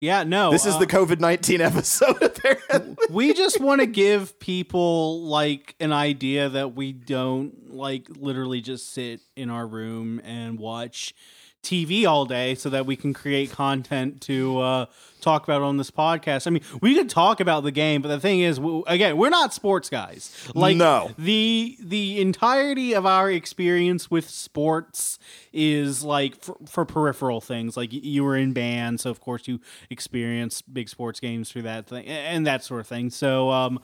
Yeah, 0.00 0.22
no. 0.24 0.50
this 0.50 0.66
is 0.66 0.74
uh, 0.76 0.78
the 0.78 0.86
COVID 0.86 1.20
nineteen 1.20 1.60
episode. 1.60 2.20
Apparently, 2.22 2.96
we 3.10 3.34
just 3.34 3.60
want 3.60 3.80
to 3.80 3.86
give 3.86 4.38
people 4.40 5.22
like 5.24 5.74
an 5.80 5.92
idea 5.92 6.48
that 6.48 6.74
we 6.74 6.92
don't 6.92 7.74
like 7.74 8.06
literally 8.18 8.60
just 8.60 8.92
sit 8.92 9.20
in 9.36 9.50
our 9.50 9.66
room 9.66 10.20
and 10.24 10.58
watch 10.58 11.14
TV 11.62 12.06
all 12.06 12.24
day 12.26 12.54
so 12.56 12.68
that 12.70 12.86
we 12.86 12.96
can 12.96 13.14
create 13.14 13.50
content 13.52 14.20
to 14.22 14.58
uh, 14.58 14.86
talk 15.20 15.44
about 15.44 15.62
on 15.62 15.76
this 15.76 15.92
podcast. 15.92 16.46
I 16.48 16.50
mean, 16.50 16.62
we 16.80 16.96
could 16.96 17.08
talk 17.08 17.38
about 17.38 17.62
the 17.62 17.70
game, 17.70 18.02
but 18.02 18.08
the 18.08 18.18
thing 18.18 18.40
is, 18.40 18.56
w- 18.56 18.82
again, 18.88 19.16
we're 19.16 19.28
not 19.30 19.54
sports 19.54 19.88
guys. 19.88 20.36
Like 20.56 20.76
No. 20.76 21.12
the 21.16 21.76
the 21.80 22.20
entirety 22.20 22.94
of 22.94 23.06
our 23.06 23.30
experience 23.30 24.10
with 24.10 24.28
sports 24.28 25.20
is 25.52 26.02
like 26.02 26.42
for, 26.42 26.56
for 26.66 26.84
peripheral 26.84 27.40
things. 27.40 27.76
Like 27.76 27.90
you 27.92 28.24
were 28.24 28.36
in 28.36 28.52
band, 28.52 28.98
so 28.98 29.10
of 29.10 29.20
course 29.20 29.46
you 29.46 29.60
experience 29.88 30.62
big 30.62 30.88
sports 30.88 31.20
games 31.20 31.52
through 31.52 31.62
that 31.62 31.86
thing 31.86 32.06
and 32.06 32.44
that 32.46 32.64
sort 32.64 32.80
of 32.80 32.88
thing. 32.88 33.08
So 33.10 33.50
um, 33.50 33.78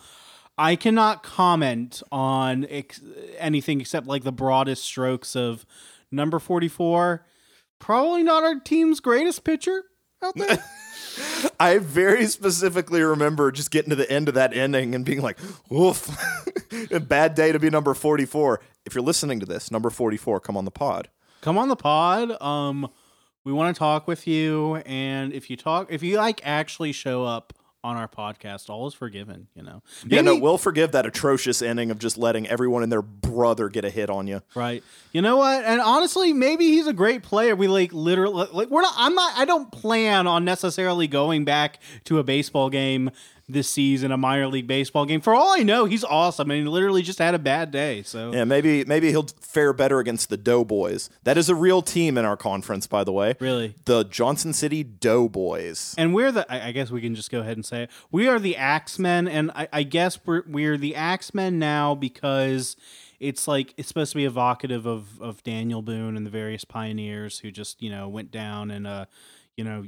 I 0.58 0.74
cannot 0.74 1.22
comment 1.22 2.02
on 2.10 2.66
ex- 2.68 3.00
anything 3.38 3.80
except 3.80 4.08
like 4.08 4.24
the 4.24 4.32
broadest 4.32 4.82
strokes 4.82 5.36
of 5.36 5.64
number 6.10 6.40
forty 6.40 6.66
four. 6.68 7.24
Probably 7.78 8.22
not 8.22 8.42
our 8.44 8.58
team's 8.60 9.00
greatest 9.00 9.44
pitcher 9.44 9.84
out 10.22 10.34
there. 10.36 10.62
I 11.60 11.78
very 11.78 12.26
specifically 12.26 13.02
remember 13.02 13.50
just 13.50 13.70
getting 13.70 13.90
to 13.90 13.96
the 13.96 14.10
end 14.10 14.28
of 14.28 14.34
that 14.34 14.52
inning 14.52 14.94
and 14.94 15.04
being 15.04 15.20
like, 15.22 15.38
"Oof, 15.72 16.08
a 16.92 17.00
bad 17.00 17.34
day 17.34 17.52
to 17.52 17.58
be 17.58 17.70
number 17.70 17.94
forty 17.94 18.24
four. 18.24 18.60
If 18.84 18.94
you're 18.94 19.04
listening 19.04 19.40
to 19.40 19.46
this, 19.46 19.70
number 19.70 19.90
forty 19.90 20.16
four, 20.16 20.40
come 20.40 20.56
on 20.56 20.64
the 20.64 20.70
pod. 20.70 21.08
come 21.40 21.58
on 21.58 21.68
the 21.68 21.76
pod. 21.76 22.40
Um, 22.42 22.88
we 23.44 23.52
want 23.52 23.74
to 23.74 23.78
talk 23.78 24.06
with 24.06 24.26
you, 24.26 24.76
and 24.86 25.32
if 25.32 25.50
you 25.50 25.56
talk, 25.56 25.88
if 25.90 26.02
you 26.02 26.16
like, 26.16 26.40
actually 26.44 26.92
show 26.92 27.24
up 27.24 27.52
on 27.84 27.96
our 27.96 28.08
podcast, 28.08 28.68
all 28.68 28.86
is 28.86 28.94
forgiven. 28.94 29.46
You 29.54 29.62
know, 29.62 29.82
Yeah, 30.04 30.20
no, 30.20 30.36
we'll 30.36 30.58
forgive 30.58 30.92
that 30.92 31.06
atrocious 31.06 31.62
ending 31.62 31.90
of 31.90 31.98
just 31.98 32.18
letting 32.18 32.46
everyone 32.48 32.82
and 32.82 32.90
their 32.90 33.02
brother 33.02 33.68
get 33.68 33.84
a 33.84 33.90
hit 33.90 34.10
on 34.10 34.26
you. 34.26 34.42
right. 34.54 34.82
You 35.12 35.22
know 35.22 35.36
what? 35.36 35.64
And 35.64 35.80
honestly, 35.80 36.32
maybe 36.32 36.66
he's 36.66 36.86
a 36.86 36.92
great 36.92 37.22
player. 37.22 37.54
We 37.56 37.68
like 37.68 37.92
literally 37.92 38.48
like 38.52 38.68
we're 38.68 38.82
not. 38.82 38.94
I'm 38.96 39.14
not. 39.14 39.38
I 39.38 39.44
don't 39.44 39.70
plan 39.72 40.26
on 40.26 40.44
necessarily 40.44 41.06
going 41.06 41.44
back 41.44 41.80
to 42.04 42.18
a 42.18 42.24
baseball 42.24 42.68
game 42.68 43.10
this 43.48 43.68
season, 43.70 44.12
a 44.12 44.16
minor 44.16 44.46
league 44.46 44.66
baseball 44.66 45.06
game. 45.06 45.20
For 45.20 45.34
all 45.34 45.54
I 45.58 45.62
know, 45.62 45.86
he's 45.86 46.04
awesome, 46.04 46.50
and 46.50 46.60
he 46.60 46.68
literally 46.68 47.02
just 47.02 47.18
had 47.18 47.34
a 47.34 47.38
bad 47.38 47.70
day. 47.70 48.02
So 48.02 48.32
Yeah, 48.32 48.44
maybe 48.44 48.84
maybe 48.84 49.08
he'll 49.10 49.26
fare 49.40 49.72
better 49.72 49.98
against 49.98 50.28
the 50.28 50.36
Doughboys. 50.36 51.10
That 51.24 51.38
is 51.38 51.48
a 51.48 51.54
real 51.54 51.82
team 51.82 52.18
in 52.18 52.24
our 52.24 52.36
conference, 52.36 52.86
by 52.86 53.04
the 53.04 53.12
way. 53.12 53.36
really. 53.40 53.74
The 53.84 54.04
Johnson 54.04 54.52
City 54.52 54.84
Doughboys. 54.84 55.94
And 55.96 56.14
we're 56.14 56.32
the. 56.32 56.50
I 56.52 56.72
guess 56.72 56.90
we 56.90 57.00
can 57.00 57.14
just 57.14 57.30
go 57.30 57.40
ahead 57.40 57.56
and 57.56 57.64
say 57.64 57.84
it. 57.84 57.90
We 58.10 58.28
are 58.28 58.38
the 58.38 58.56
Axemen, 58.56 59.28
and 59.28 59.50
I, 59.54 59.68
I 59.72 59.82
guess 59.82 60.18
we're 60.24 60.42
we're 60.46 60.76
the 60.76 60.94
Axemen 60.94 61.58
now 61.58 61.94
because 61.94 62.76
it's 63.20 63.48
like 63.48 63.74
it's 63.76 63.88
supposed 63.88 64.12
to 64.12 64.16
be 64.16 64.24
evocative 64.24 64.86
of 64.86 65.20
of 65.20 65.42
Daniel 65.42 65.82
Boone 65.82 66.16
and 66.16 66.24
the 66.24 66.30
various 66.30 66.64
pioneers 66.64 67.40
who 67.40 67.50
just 67.50 67.82
you 67.82 67.90
know 67.90 68.08
went 68.08 68.30
down 68.30 68.70
and 68.70 68.86
uh 68.86 69.06
you 69.56 69.64
know 69.64 69.86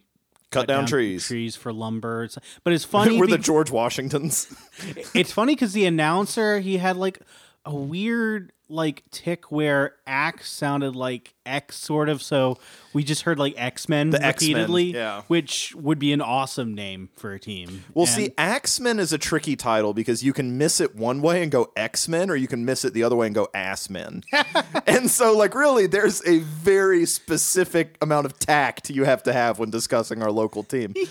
Cut 0.51 0.67
down 0.67 0.87
trees. 0.87 1.27
trees 1.27 1.55
for 1.55 1.73
lumber. 1.73 2.29
But 2.65 2.73
it's 2.73 2.85
funny. 2.85 3.19
We're 3.21 3.29
the 3.29 3.39
George 3.39 3.71
Washingtons. 3.71 4.53
it's 5.15 5.33
funny 5.33 5.55
because 5.55 5.73
the 5.73 5.87
announcer 5.87 6.59
he 6.59 6.79
had 6.79 6.97
like 6.97 7.21
a 7.65 7.75
weird 7.75 8.53
like 8.71 9.03
tick 9.11 9.51
where 9.51 9.95
axe 10.07 10.51
sounded 10.51 10.95
like 10.97 11.35
X 11.45 11.77
sort 11.77 12.09
of, 12.09 12.23
so 12.23 12.59
we 12.93 13.03
just 13.03 13.23
heard 13.23 13.39
like 13.39 13.55
X 13.57 13.89
Men 13.89 14.11
repeatedly, 14.11 14.95
yeah. 14.95 15.23
which 15.27 15.75
would 15.75 15.99
be 15.99 16.13
an 16.13 16.21
awesome 16.21 16.75
name 16.75 17.09
for 17.17 17.33
a 17.33 17.41
team. 17.41 17.85
Well, 17.95 18.07
And- 18.07 18.15
see, 18.15 18.31
Axemen 18.39 18.99
is 19.01 19.13
a 19.13 19.19
tricky 19.19 19.57
title 19.57 19.93
because 19.93 20.23
you 20.23 20.33
can 20.33 20.57
miss 20.59 20.81
it 20.81 20.95
one 20.95 21.21
way 21.23 21.43
and 21.43 21.51
go 21.51 21.73
X 21.77 22.09
Men, 22.09 22.31
or 22.31 22.37
you 22.37 22.47
can 22.49 22.65
miss 22.65 22.85
it 22.85 22.95
the 22.95 23.03
other 23.03 23.17
way 23.17 23.27
and 23.27 23.35
go 23.35 23.49
Ass 23.55 23.91
Men. 23.91 24.23
and 24.87 25.11
so, 25.11 25.37
like, 25.37 25.55
really, 25.55 25.87
there's 25.87 26.25
a 26.27 26.39
very 26.39 27.07
specific 27.07 27.97
amount 28.01 28.27
of 28.27 28.39
tact 28.39 28.91
you 28.91 29.05
have 29.05 29.23
to 29.25 29.33
have 29.33 29.59
when 29.59 29.71
discussing 29.71 30.23
our 30.23 30.31
local 30.31 30.63
team. 30.63 30.95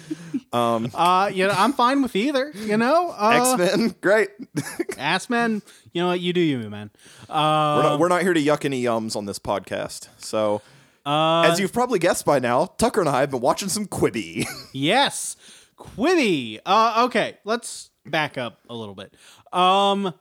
Um, 0.52 0.90
uh, 0.96 1.30
you 1.32 1.46
know, 1.46 1.54
I'm 1.56 1.74
fine 1.74 2.02
with 2.02 2.16
either. 2.16 2.52
You 2.56 2.76
know, 2.76 3.12
uh, 3.16 3.56
X 3.60 3.78
Men, 3.78 3.96
great. 4.02 4.30
ass 4.98 5.30
men. 5.30 5.62
You 5.94 6.02
know 6.02 6.08
what? 6.08 6.20
You 6.22 6.34
do 6.34 6.40
you, 6.40 6.58
man. 6.70 6.90
We're, 7.78 7.84
not, 7.84 8.00
we're 8.00 8.08
not 8.08 8.22
here 8.22 8.34
to 8.34 8.42
yuck 8.42 8.66
any 8.66 8.84
yums 8.84 9.16
on 9.16 9.26
this 9.26 9.40
podcast. 9.40 10.10
So, 10.18 10.62
uh, 11.06 11.42
as 11.42 11.60
you've 11.60 11.74
probably 11.74 12.00
guessed 12.00 12.26
by 12.26 12.40
now, 12.40 12.66
Tucker 12.78 13.00
and 13.00 13.10
I 13.10 13.22
have 13.22 13.32
been 13.32 13.42
watching 13.42 13.70
some 13.70 13.86
Quibi. 13.86 14.46
yes, 14.74 15.36
Quibi. 15.78 16.60
Uh, 16.66 17.04
okay, 17.06 17.38
let's 17.46 17.90
back 18.06 18.38
up 18.38 18.60
a 18.70 18.76
little 18.76 18.96
bit. 18.96 19.14
Um, 19.54 20.14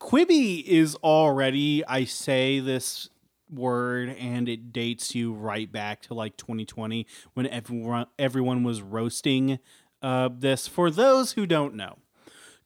Quibi 0.00 0.62
is 0.64 0.94
already. 0.96 1.84
I 1.86 2.04
say 2.04 2.60
this 2.60 3.08
word 3.50 4.08
and 4.18 4.48
it 4.48 4.72
dates 4.72 5.14
you 5.14 5.32
right 5.32 5.70
back 5.70 6.02
to 6.02 6.14
like 6.14 6.36
2020 6.36 7.06
when 7.34 7.46
everyone 7.46 8.06
everyone 8.18 8.64
was 8.64 8.82
roasting 8.82 9.58
uh, 10.02 10.28
this. 10.32 10.66
For 10.66 10.90
those 10.90 11.32
who 11.32 11.46
don't 11.46 11.74
know, 11.74 11.98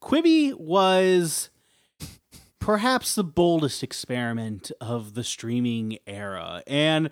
Quibi 0.00 0.54
was 0.54 1.50
perhaps 2.68 3.14
the 3.14 3.24
boldest 3.24 3.82
experiment 3.82 4.70
of 4.78 5.14
the 5.14 5.24
streaming 5.24 5.96
era. 6.06 6.62
And 6.66 7.08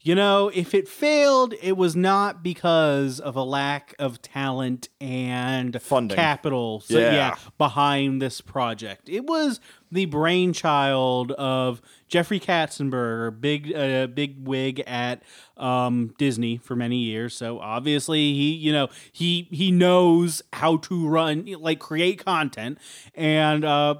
you 0.00 0.14
know, 0.14 0.50
if 0.54 0.74
it 0.74 0.88
failed, 0.88 1.52
it 1.62 1.76
was 1.76 1.94
not 1.94 2.42
because 2.42 3.20
of 3.20 3.36
a 3.36 3.42
lack 3.42 3.94
of 3.98 4.22
talent 4.22 4.88
and 5.02 5.80
Funding. 5.82 6.14
capital. 6.14 6.80
So, 6.80 6.98
Yeah. 6.98 7.12
yeah, 7.14 7.34
behind 7.58 8.20
this 8.22 8.40
project. 8.40 9.08
It 9.10 9.26
was 9.26 9.60
the 9.92 10.06
brainchild 10.06 11.32
of 11.32 11.82
Jeffrey 12.08 12.40
Katzenberg, 12.40 13.42
big 13.42 13.74
uh, 13.74 14.06
big 14.06 14.46
wig 14.48 14.80
at 14.86 15.22
um, 15.58 16.14
Disney 16.16 16.56
for 16.56 16.74
many 16.76 16.96
years. 16.98 17.34
So 17.36 17.58
obviously 17.60 18.32
he, 18.32 18.52
you 18.52 18.72
know, 18.72 18.88
he 19.12 19.48
he 19.50 19.70
knows 19.70 20.40
how 20.54 20.78
to 20.78 21.06
run 21.06 21.44
like 21.60 21.78
create 21.78 22.24
content 22.24 22.78
and 23.14 23.64
uh 23.66 23.96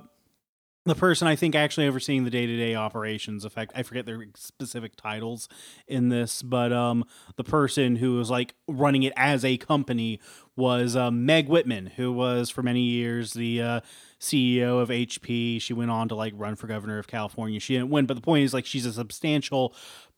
the 0.86 0.94
person 0.94 1.26
I 1.26 1.34
think 1.34 1.54
actually 1.54 1.86
overseeing 1.86 2.24
the 2.24 2.30
day 2.30 2.46
to 2.46 2.56
day 2.56 2.74
operations. 2.74 3.44
In 3.44 3.50
fact, 3.50 3.72
I 3.74 3.82
forget 3.82 4.04
their 4.04 4.22
specific 4.34 4.96
titles 4.96 5.48
in 5.88 6.10
this, 6.10 6.42
but 6.42 6.72
um, 6.72 7.04
the 7.36 7.44
person 7.44 7.96
who 7.96 8.16
was 8.16 8.30
like 8.30 8.54
running 8.68 9.02
it 9.02 9.14
as 9.16 9.44
a 9.44 9.56
company 9.56 10.20
was 10.56 10.94
uh, 10.94 11.10
Meg 11.10 11.48
Whitman, 11.48 11.86
who 11.96 12.12
was 12.12 12.50
for 12.50 12.62
many 12.62 12.82
years 12.82 13.32
the 13.32 13.62
uh, 13.62 13.80
CEO 14.20 14.80
of 14.80 14.90
HP. 14.90 15.60
She 15.60 15.72
went 15.72 15.90
on 15.90 16.08
to 16.08 16.14
like 16.14 16.34
run 16.36 16.54
for 16.54 16.66
governor 16.66 16.98
of 16.98 17.06
California. 17.06 17.60
She 17.60 17.74
didn't 17.74 17.90
win, 17.90 18.04
but 18.04 18.14
the 18.14 18.20
point 18.20 18.44
is 18.44 18.52
like 18.52 18.66
she's 18.66 18.86
a 18.86 18.92
substantial 18.92 19.74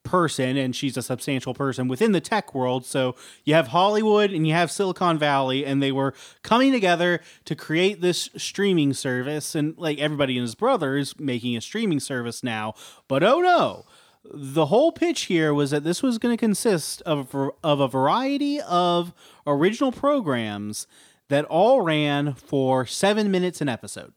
person 0.07 0.57
and 0.57 0.75
she's 0.75 0.97
a 0.97 1.03
substantial 1.03 1.53
person 1.53 1.89
within 1.89 2.13
the 2.13 2.21
tech 2.21 2.55
world. 2.55 2.87
So 2.87 3.15
you 3.45 3.55
have 3.55 3.69
Hollywood 3.69 4.31
and 4.31 4.47
you 4.47 4.55
have 4.55 4.71
Silicon 4.71 5.19
Valley 5.19 5.67
and 5.67 5.83
they 5.83 5.93
were 5.93 6.15
coming 6.43 6.73
together 6.73 7.21
to 7.45 7.55
create 7.55 8.01
this 8.01 8.31
streaming 8.37 8.95
service 8.95 9.55
and 9.55 9.77
like 9.77 9.99
everybody 9.99 10.37
and 10.37 10.43
his 10.43 10.55
brother 10.55 10.97
is 10.97 11.19
making 11.19 11.57
a 11.57 11.61
streaming 11.61 12.01
service 12.01 12.43
now. 12.43 12.75
But 13.09 13.23
oh 13.23 13.41
no. 13.41 13.85
The 14.29 14.67
whole 14.67 14.91
pitch 14.91 15.23
here 15.23 15.55
was 15.55 15.71
that 15.71 15.85
this 15.85 16.03
was 16.03 16.19
going 16.19 16.37
to 16.37 16.41
consist 16.41 17.01
of 17.03 17.35
of 17.63 17.81
a 17.81 17.87
variety 17.87 18.61
of 18.61 19.13
original 19.47 19.93
programs 19.93 20.89
that 21.29 21.45
all 21.45 21.81
ran 21.83 22.35
for 22.35 22.87
7 22.87 23.31
minutes 23.31 23.61
an 23.61 23.69
episode. 23.69 24.13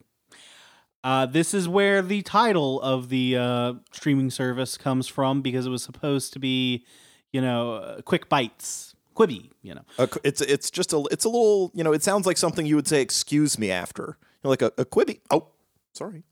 Uh, 1.04 1.26
this 1.26 1.54
is 1.54 1.68
where 1.68 2.02
the 2.02 2.22
title 2.24 2.82
of 2.82 3.10
the 3.10 3.38
uh, 3.38 3.74
streaming 3.92 4.30
service 4.30 4.78
comes 4.78 5.08
from 5.08 5.42
because 5.42 5.66
it 5.66 5.70
was 5.70 5.84
supposed 5.84 6.34
to 6.34 6.40
be, 6.40 6.86
you 7.32 7.42
know, 7.42 7.74
uh, 7.76 8.02
quick 8.02 8.28
bites, 8.28 8.96
Quibi, 9.16 9.50
you 9.62 9.76
know. 9.76 10.08
Qu- 10.08 10.20
it's 10.24 10.42
it's 10.42 10.70
just 10.70 10.92
a 10.94 11.04
it's 11.12 11.26
a 11.26 11.30
little 11.30 11.72
you 11.74 11.84
know 11.84 11.94
it 11.94 12.04
sounds 12.04 12.26
like 12.26 12.38
something 12.38 12.66
you 12.66 12.76
would 12.76 12.88
say 12.88 13.02
excuse 13.02 13.58
me 13.58 13.72
after 13.72 14.18
You're 14.44 14.50
like 14.50 14.62
a, 14.62 14.72
a 14.78 14.86
quibby 14.86 15.20
oh 15.32 15.48
sorry 15.94 16.24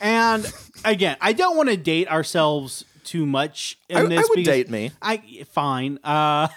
And 0.00 0.50
again, 0.84 1.16
I 1.20 1.32
don't 1.32 1.56
want 1.56 1.68
to 1.70 1.76
date 1.76 2.08
ourselves 2.08 2.84
too 3.04 3.26
much 3.26 3.78
in 3.88 3.96
I, 3.96 4.02
this. 4.06 4.18
I 4.18 4.22
would 4.28 4.36
because 4.36 4.54
date 4.54 4.70
me 4.70 4.90
I 5.02 5.44
fine. 5.52 5.98
Uh, 6.04 6.48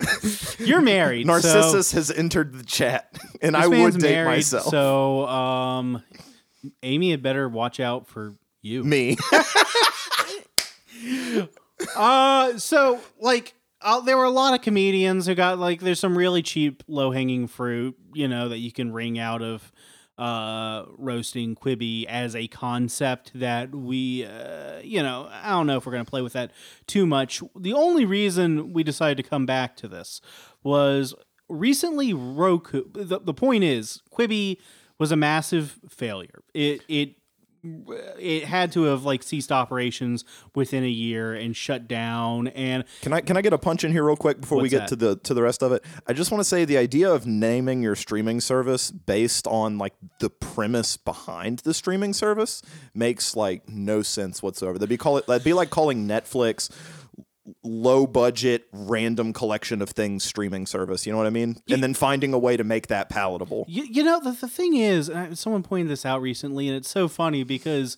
you're 0.58 0.80
married. 0.80 1.26
so 1.26 1.32
Narcissus 1.32 1.92
has 1.92 2.10
entered 2.10 2.54
the 2.54 2.64
chat 2.64 3.14
and 3.42 3.56
I 3.56 3.66
would 3.66 3.94
date 3.94 4.02
married, 4.02 4.36
myself 4.36 4.66
So, 4.66 5.26
um, 5.26 6.02
Amy 6.82 7.10
had 7.10 7.22
better 7.22 7.48
watch 7.48 7.80
out 7.80 8.06
for 8.06 8.34
you. 8.62 8.84
me 8.84 9.16
Uh, 11.94 12.58
so 12.58 13.00
like 13.20 13.54
uh, 13.80 14.00
there 14.00 14.16
were 14.16 14.24
a 14.24 14.30
lot 14.30 14.54
of 14.54 14.62
comedians 14.62 15.26
who 15.26 15.34
got 15.34 15.58
like 15.58 15.80
there's 15.80 16.00
some 16.00 16.18
really 16.18 16.42
cheap 16.42 16.82
low 16.88 17.12
hanging 17.12 17.46
fruit, 17.46 17.96
you 18.12 18.26
know, 18.26 18.48
that 18.48 18.58
you 18.58 18.72
can 18.72 18.92
wring 18.92 19.18
out 19.18 19.42
of 19.42 19.72
uh 20.18 20.84
roasting 20.96 21.54
Quibi 21.54 22.04
as 22.06 22.34
a 22.34 22.48
concept 22.48 23.30
that 23.36 23.72
we 23.72 24.24
uh, 24.24 24.80
you 24.82 25.00
know 25.00 25.28
I 25.30 25.50
don't 25.50 25.68
know 25.68 25.76
if 25.76 25.86
we're 25.86 25.92
gonna 25.92 26.04
play 26.04 26.22
with 26.22 26.32
that 26.32 26.50
too 26.88 27.06
much. 27.06 27.40
The 27.56 27.72
only 27.72 28.04
reason 28.04 28.72
we 28.72 28.82
decided 28.82 29.22
to 29.22 29.28
come 29.28 29.46
back 29.46 29.76
to 29.76 29.86
this 29.86 30.20
was 30.64 31.14
recently 31.48 32.12
Roku. 32.12 32.84
The, 32.92 33.20
the 33.20 33.34
point 33.34 33.62
is 33.62 34.02
Quibi 34.12 34.58
was 34.98 35.12
a 35.12 35.16
massive 35.16 35.78
failure. 35.88 36.42
It 36.54 36.82
it 36.88 37.14
it 38.18 38.44
had 38.44 38.70
to 38.72 38.84
have 38.84 39.04
like 39.04 39.20
ceased 39.22 39.50
operations 39.50 40.24
within 40.54 40.84
a 40.84 40.88
year 40.88 41.34
and 41.34 41.56
shut 41.56 41.88
down 41.88 42.46
and 42.48 42.84
Can 43.02 43.12
I 43.12 43.20
can 43.20 43.36
I 43.36 43.42
get 43.42 43.52
a 43.52 43.58
punch 43.58 43.82
in 43.82 43.90
here 43.90 44.04
real 44.04 44.16
quick 44.16 44.40
before 44.40 44.60
we 44.60 44.68
get 44.68 44.82
that? 44.82 44.88
to 44.90 44.96
the 44.96 45.16
to 45.16 45.34
the 45.34 45.42
rest 45.42 45.62
of 45.64 45.72
it? 45.72 45.84
I 46.06 46.12
just 46.12 46.30
want 46.30 46.40
to 46.40 46.44
say 46.44 46.64
the 46.64 46.78
idea 46.78 47.12
of 47.12 47.26
naming 47.26 47.82
your 47.82 47.96
streaming 47.96 48.40
service 48.40 48.92
based 48.92 49.48
on 49.48 49.76
like 49.76 49.94
the 50.20 50.30
premise 50.30 50.96
behind 50.96 51.58
the 51.60 51.74
streaming 51.74 52.12
service 52.12 52.62
makes 52.94 53.34
like 53.34 53.68
no 53.68 54.02
sense 54.02 54.40
whatsoever. 54.40 54.78
That'd 54.78 54.88
be 54.88 54.96
call 54.96 55.16
it 55.18 55.26
that'd 55.26 55.44
be 55.44 55.52
like 55.52 55.70
calling 55.70 56.06
Netflix 56.06 56.70
low 57.62 58.06
budget 58.06 58.66
random 58.72 59.32
collection 59.32 59.82
of 59.82 59.90
things 59.90 60.24
streaming 60.24 60.66
service. 60.66 61.06
You 61.06 61.12
know 61.12 61.18
what 61.18 61.26
I 61.26 61.30
mean? 61.30 61.56
And 61.68 61.82
then 61.82 61.94
finding 61.94 62.32
a 62.32 62.38
way 62.38 62.56
to 62.56 62.64
make 62.64 62.88
that 62.88 63.08
palatable. 63.08 63.66
you, 63.68 63.84
you 63.84 64.04
know 64.04 64.20
the, 64.20 64.32
the 64.32 64.48
thing 64.48 64.74
is 64.76 65.10
uh, 65.10 65.34
someone 65.34 65.62
pointed 65.62 65.88
this 65.88 66.06
out 66.06 66.20
recently 66.20 66.68
and 66.68 66.76
it's 66.76 66.90
so 66.90 67.08
funny 67.08 67.44
because 67.44 67.96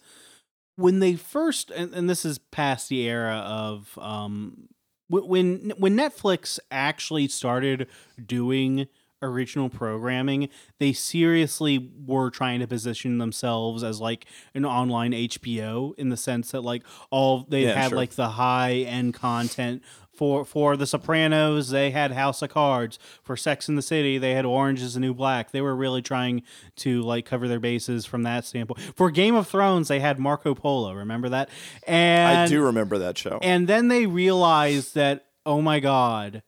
when 0.76 1.00
they 1.00 1.14
first 1.14 1.70
and, 1.70 1.94
and 1.94 2.08
this 2.08 2.24
is 2.24 2.38
past 2.38 2.88
the 2.88 3.02
era 3.02 3.36
of 3.36 3.98
um 4.00 4.68
when 5.08 5.72
when 5.76 5.96
netflix 5.96 6.58
actually 6.70 7.28
started 7.28 7.86
doing 8.24 8.86
original 9.22 9.68
programming 9.68 10.48
they 10.78 10.92
seriously 10.92 11.90
were 12.06 12.30
trying 12.30 12.60
to 12.60 12.66
position 12.66 13.18
themselves 13.18 13.82
as 13.84 14.00
like 14.00 14.24
an 14.54 14.64
online 14.64 15.12
hbo 15.12 15.94
in 15.98 16.08
the 16.08 16.16
sense 16.16 16.50
that 16.52 16.62
like 16.62 16.82
all 17.10 17.44
they 17.48 17.64
Yeah, 17.64 17.74
had 17.74 17.88
sure. 17.90 17.96
like 17.98 18.10
the 18.12 18.30
high 18.30 18.72
end 18.76 19.14
content 19.14 19.82
for 20.12 20.44
for 20.44 20.76
the 20.76 20.86
Sopranos, 20.86 21.70
they 21.70 21.92
had 21.92 22.12
House 22.12 22.42
of 22.42 22.50
Cards. 22.50 22.98
For 23.22 23.38
Sex 23.38 23.70
in 23.70 23.76
the 23.76 23.80
City, 23.80 24.18
they 24.18 24.32
had 24.34 24.44
Orange 24.44 24.82
is 24.82 24.92
the 24.92 25.00
New 25.00 25.14
Black. 25.14 25.50
They 25.50 25.62
were 25.62 25.74
really 25.74 26.02
trying 26.02 26.42
to 26.76 27.00
like 27.00 27.24
cover 27.24 27.48
their 27.48 27.60
bases 27.60 28.04
from 28.04 28.22
that 28.24 28.44
standpoint. 28.44 28.80
For 28.96 29.10
Game 29.10 29.34
of 29.34 29.48
Thrones, 29.48 29.88
they 29.88 29.98
had 30.00 30.18
Marco 30.18 30.54
Polo. 30.54 30.92
Remember 30.92 31.30
that? 31.30 31.48
And 31.86 32.38
I 32.38 32.46
do 32.48 32.62
remember 32.62 32.98
that 32.98 33.16
show. 33.16 33.38
and 33.40 33.66
then 33.66 33.88
they 33.88 34.04
realized 34.04 34.94
that, 34.94 35.24
oh 35.46 35.62
my 35.62 35.80
God, 35.80 36.42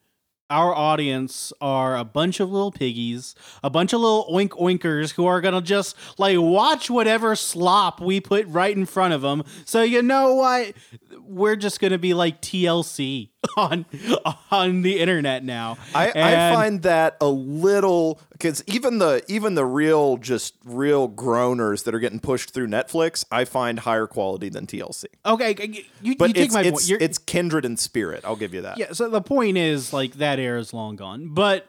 our 0.52 0.74
audience 0.74 1.52
are 1.60 1.96
a 1.96 2.04
bunch 2.04 2.38
of 2.38 2.50
little 2.50 2.70
piggies, 2.70 3.34
a 3.64 3.70
bunch 3.70 3.92
of 3.92 4.00
little 4.00 4.28
oink 4.30 4.50
oinkers 4.50 5.12
who 5.12 5.26
are 5.26 5.40
going 5.40 5.54
to 5.54 5.62
just 5.62 5.96
like 6.18 6.38
watch 6.38 6.90
whatever 6.90 7.34
slop 7.34 8.00
we 8.00 8.20
put 8.20 8.46
right 8.46 8.76
in 8.76 8.86
front 8.86 9.14
of 9.14 9.22
them. 9.22 9.42
So, 9.64 9.82
you 9.82 10.02
know 10.02 10.34
what? 10.34 10.74
We're 11.20 11.56
just 11.56 11.80
going 11.80 11.92
to 11.92 11.98
be 11.98 12.14
like 12.14 12.42
TLC 12.42 13.31
on 13.56 13.84
on 14.52 14.82
the 14.82 15.00
internet 15.00 15.42
now. 15.44 15.76
I, 15.94 16.10
I 16.10 16.54
find 16.54 16.82
that 16.82 17.16
a 17.20 17.26
little 17.28 18.20
because 18.30 18.62
even 18.66 18.98
the 18.98 19.22
even 19.26 19.56
the 19.56 19.64
real 19.66 20.16
just 20.16 20.54
real 20.64 21.08
groaners 21.08 21.82
that 21.84 21.94
are 21.94 21.98
getting 21.98 22.20
pushed 22.20 22.50
through 22.54 22.68
Netflix, 22.68 23.24
I 23.32 23.44
find 23.44 23.80
higher 23.80 24.06
quality 24.06 24.48
than 24.48 24.66
TLC. 24.66 25.06
Okay, 25.26 25.56
you, 25.60 25.82
you 26.02 26.16
But 26.16 26.28
take 26.34 26.44
it's 26.46 26.54
my 26.54 26.60
it's, 26.62 26.70
point. 26.70 26.88
You're- 26.88 27.04
it's 27.04 27.18
kindred 27.18 27.64
in 27.64 27.76
spirit. 27.76 28.20
I'll 28.24 28.36
give 28.36 28.54
you 28.54 28.62
that. 28.62 28.78
yeah, 28.78 28.92
so 28.92 29.10
the 29.10 29.20
point 29.20 29.56
is 29.58 29.92
like 29.92 30.14
that 30.14 30.38
era 30.38 30.60
is 30.60 30.72
long 30.72 30.94
gone. 30.96 31.34
But 31.34 31.66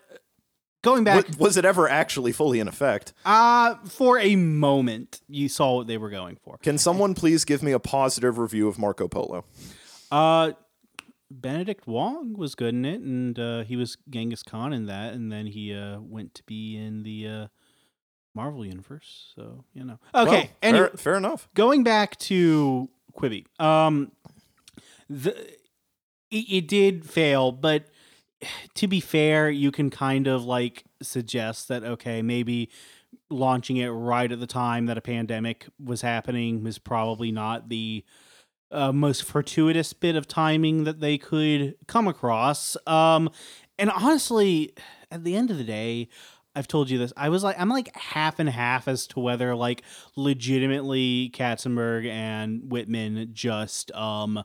going 0.84 1.04
back 1.04 1.28
Wa- 1.30 1.36
was 1.46 1.58
it 1.58 1.66
ever 1.66 1.90
actually 1.90 2.34
fully 2.34 2.60
in 2.60 2.68
effect? 2.68 3.14
Uh 3.26 3.76
for 3.86 4.20
a 4.20 4.36
moment, 4.36 5.22
you 5.28 5.50
saw 5.50 5.78
what 5.78 5.88
they 5.88 5.98
were 5.98 6.12
going 6.12 6.38
for. 6.44 6.58
Can 6.60 6.78
someone 6.78 7.16
please 7.16 7.46
give 7.46 7.64
me 7.64 7.72
a 7.72 7.80
positive 7.80 8.38
review 8.38 8.68
of 8.68 8.78
Marco 8.78 9.08
Polo? 9.08 9.44
Uh 10.12 10.52
Benedict 11.42 11.88
Wong 11.88 12.34
was 12.34 12.56
good 12.56 12.74
in 12.74 12.86
it, 12.86 13.02
and 13.02 13.38
uh, 13.40 13.64
he 13.64 13.76
was 13.76 13.98
Genghis 14.10 14.44
Khan 14.44 14.74
in 14.74 14.86
that, 14.86 15.14
and 15.14 15.32
then 15.32 15.48
he 15.48 15.74
uh, 15.74 16.00
went 16.00 16.34
to 16.36 16.44
be 16.44 16.78
in 16.78 17.04
the 17.04 17.28
uh, 17.28 17.48
Marvel 18.36 18.66
universe. 18.66 19.32
So 19.36 19.66
you 19.74 19.84
know, 19.84 20.00
okay. 20.14 20.32
Well, 20.32 20.48
anyway, 20.62 20.88
fair, 20.90 20.98
fair 20.98 21.16
enough. 21.16 21.50
going 21.54 21.84
back 21.84 22.18
to 22.20 22.90
Quibi, 23.18 23.46
um, 23.60 24.12
the 25.10 25.36
it, 26.32 26.46
it 26.50 26.68
did 26.68 27.10
fail, 27.10 27.52
but 27.52 27.88
to 28.76 28.88
be 28.88 29.00
fair, 29.00 29.50
you 29.50 29.72
can 29.72 29.90
kind 29.90 30.28
of 30.28 30.46
like 30.46 30.84
suggest 31.02 31.68
that 31.68 31.84
okay, 31.84 32.22
maybe 32.22 32.70
launching 33.30 33.78
it 33.78 33.90
right 33.90 34.32
at 34.32 34.40
the 34.40 34.48
time 34.48 34.86
that 34.86 34.98
a 34.98 35.02
pandemic 35.02 35.68
was 35.84 36.02
happening 36.02 36.64
was 36.64 36.78
probably 36.78 37.32
not 37.32 37.70
the 37.70 38.04
uh, 38.74 38.92
most 38.92 39.24
fortuitous 39.24 39.94
bit 39.94 40.16
of 40.16 40.28
timing 40.28 40.84
that 40.84 41.00
they 41.00 41.18
could 41.18 41.76
come 41.88 42.08
across. 42.08 42.76
Um, 42.88 43.30
and 43.78 43.90
honestly, 43.92 44.74
at 45.12 45.24
the 45.24 45.36
end 45.36 45.52
of 45.52 45.58
the 45.58 45.64
day, 45.64 46.10
I've 46.56 46.68
told 46.68 46.90
you 46.90 46.98
this. 46.98 47.14
I 47.18 47.30
was 47.30 47.44
like, 47.44 47.60
I'm 47.60 47.70
like 47.70 47.96
half 47.96 48.40
and 48.40 48.50
half 48.50 48.88
as 48.88 49.08
to 49.08 49.20
whether 49.20 49.56
like 49.56 49.82
legitimately 50.16 51.32
Katzenberg 51.34 52.08
and 52.08 52.72
Whitman 52.72 53.30
just 53.34 53.92
um 53.94 54.44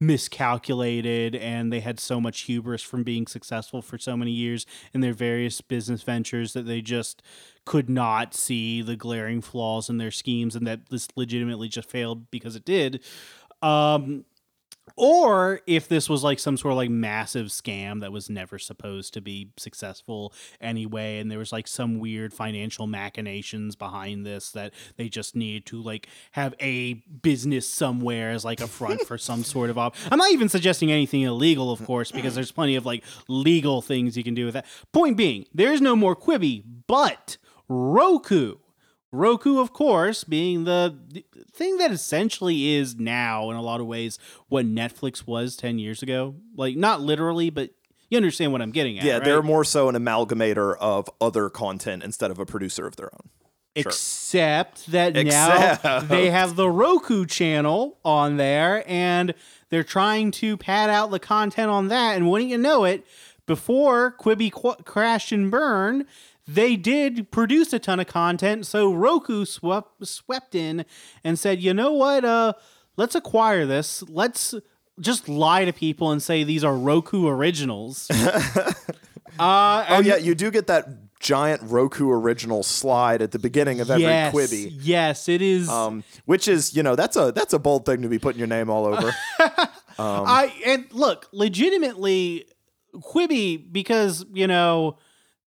miscalculated 0.00 1.34
and 1.34 1.72
they 1.72 1.80
had 1.80 1.98
so 1.98 2.20
much 2.20 2.42
hubris 2.42 2.82
from 2.82 3.02
being 3.02 3.26
successful 3.26 3.82
for 3.82 3.98
so 3.98 4.16
many 4.16 4.30
years 4.30 4.64
in 4.94 5.00
their 5.00 5.12
various 5.12 5.60
business 5.60 6.02
ventures 6.02 6.52
that 6.52 6.66
they 6.66 6.80
just 6.80 7.20
could 7.64 7.90
not 7.90 8.32
see 8.32 8.80
the 8.80 8.94
glaring 8.94 9.40
flaws 9.40 9.90
in 9.90 9.98
their 9.98 10.12
schemes 10.12 10.54
and 10.54 10.66
that 10.66 10.88
this 10.90 11.08
legitimately 11.16 11.68
just 11.68 11.90
failed 11.90 12.30
because 12.30 12.54
it 12.54 12.64
did 12.64 13.02
um 13.62 14.24
or 14.96 15.60
if 15.66 15.86
this 15.86 16.08
was 16.08 16.24
like 16.24 16.38
some 16.40 16.56
sort 16.56 16.72
of 16.72 16.76
like 16.76 16.90
massive 16.90 17.46
scam 17.46 18.00
that 18.00 18.10
was 18.10 18.28
never 18.28 18.58
supposed 18.58 19.14
to 19.14 19.20
be 19.20 19.50
successful 19.56 20.32
anyway 20.60 21.18
and 21.18 21.30
there 21.30 21.38
was 21.38 21.52
like 21.52 21.68
some 21.68 21.98
weird 21.98 22.34
financial 22.34 22.86
machinations 22.86 23.76
behind 23.76 24.26
this 24.26 24.50
that 24.50 24.72
they 24.96 25.08
just 25.08 25.36
needed 25.36 25.64
to 25.66 25.80
like 25.80 26.08
have 26.32 26.54
a 26.60 26.94
business 27.22 27.68
somewhere 27.68 28.30
as 28.30 28.44
like 28.44 28.60
a 28.60 28.66
front 28.66 29.00
for 29.02 29.16
some 29.16 29.44
sort 29.44 29.70
of 29.70 29.78
op 29.78 29.94
i'm 30.10 30.18
not 30.18 30.32
even 30.32 30.48
suggesting 30.48 30.90
anything 30.90 31.22
illegal 31.22 31.70
of 31.70 31.84
course 31.84 32.10
because 32.10 32.34
there's 32.34 32.52
plenty 32.52 32.74
of 32.74 32.84
like 32.84 33.04
legal 33.28 33.80
things 33.80 34.16
you 34.16 34.24
can 34.24 34.34
do 34.34 34.46
with 34.46 34.54
that. 34.54 34.66
Point 34.92 35.16
being 35.16 35.46
there's 35.54 35.80
no 35.80 35.94
more 35.94 36.16
quibi 36.16 36.62
but 36.86 37.36
roku 37.68 38.56
Roku, 39.10 39.58
of 39.58 39.72
course, 39.72 40.24
being 40.24 40.64
the 40.64 40.96
thing 41.52 41.78
that 41.78 41.90
essentially 41.90 42.74
is 42.74 42.96
now, 42.96 43.50
in 43.50 43.56
a 43.56 43.62
lot 43.62 43.80
of 43.80 43.86
ways, 43.86 44.18
what 44.48 44.66
Netflix 44.66 45.26
was 45.26 45.56
10 45.56 45.78
years 45.78 46.02
ago. 46.02 46.34
Like, 46.54 46.76
not 46.76 47.00
literally, 47.00 47.48
but 47.48 47.70
you 48.10 48.16
understand 48.16 48.52
what 48.52 48.60
I'm 48.60 48.70
getting 48.70 48.98
at. 48.98 49.04
Yeah, 49.04 49.14
right? 49.14 49.24
they're 49.24 49.42
more 49.42 49.64
so 49.64 49.88
an 49.88 49.94
amalgamator 49.94 50.76
of 50.78 51.08
other 51.20 51.48
content 51.48 52.02
instead 52.02 52.30
of 52.30 52.38
a 52.38 52.46
producer 52.46 52.86
of 52.86 52.96
their 52.96 53.10
own. 53.12 53.30
Sure. 53.76 53.90
Except 53.90 54.90
that 54.90 55.14
now 55.14 56.00
they 56.00 56.30
have 56.30 56.56
the 56.56 56.68
Roku 56.68 57.26
channel 57.26 57.98
on 58.04 58.36
there 58.36 58.82
and 58.90 59.34
they're 59.70 59.84
trying 59.84 60.32
to 60.32 60.56
pad 60.56 60.90
out 60.90 61.10
the 61.10 61.20
content 61.20 61.70
on 61.70 61.88
that. 61.88 62.16
And 62.16 62.28
wouldn't 62.28 62.50
you 62.50 62.58
know 62.58 62.84
it, 62.84 63.06
before 63.46 64.14
Quibi 64.18 64.50
qu- 64.50 64.82
crashed 64.84 65.32
and 65.32 65.50
burned, 65.50 66.06
they 66.48 66.76
did 66.76 67.30
produce 67.30 67.72
a 67.74 67.78
ton 67.78 68.00
of 68.00 68.06
content. 68.06 68.66
So 68.66 68.92
Roku 68.92 69.44
swept, 69.44 70.06
swept 70.06 70.54
in 70.54 70.86
and 71.22 71.38
said, 71.38 71.62
you 71.62 71.74
know 71.74 71.92
what? 71.92 72.24
Uh, 72.24 72.54
let's 72.96 73.14
acquire 73.14 73.66
this. 73.66 74.02
Let's 74.08 74.54
just 74.98 75.28
lie 75.28 75.66
to 75.66 75.72
people 75.72 76.10
and 76.10 76.22
say 76.22 76.44
these 76.44 76.64
are 76.64 76.74
Roku 76.74 77.28
originals. 77.28 78.08
uh, 78.10 78.74
Oh 79.38 80.00
yeah, 80.02 80.16
you 80.16 80.34
do 80.34 80.50
get 80.50 80.66
that 80.68 80.88
giant 81.20 81.60
Roku 81.64 82.10
original 82.10 82.62
slide 82.62 83.20
at 83.22 83.32
the 83.32 83.38
beginning 83.38 83.80
of 83.80 83.90
every 83.90 84.04
yes, 84.04 84.34
Quibi. 84.34 84.72
yes, 84.80 85.28
it 85.28 85.42
is. 85.42 85.68
Um, 85.68 86.02
which 86.24 86.48
is, 86.48 86.74
you 86.74 86.82
know, 86.82 86.96
that's 86.96 87.16
a 87.16 87.30
that's 87.32 87.52
a 87.52 87.58
bold 87.58 87.84
thing 87.84 88.02
to 88.02 88.08
be 88.08 88.18
putting 88.18 88.38
your 88.38 88.48
name 88.48 88.70
all 88.70 88.86
over. 88.86 89.14
I 89.98 90.52
and 90.64 90.86
look, 90.92 91.28
legitimately 91.32 92.46
Quibi 92.94 93.70
because, 93.70 94.24
you 94.32 94.46
know, 94.46 94.98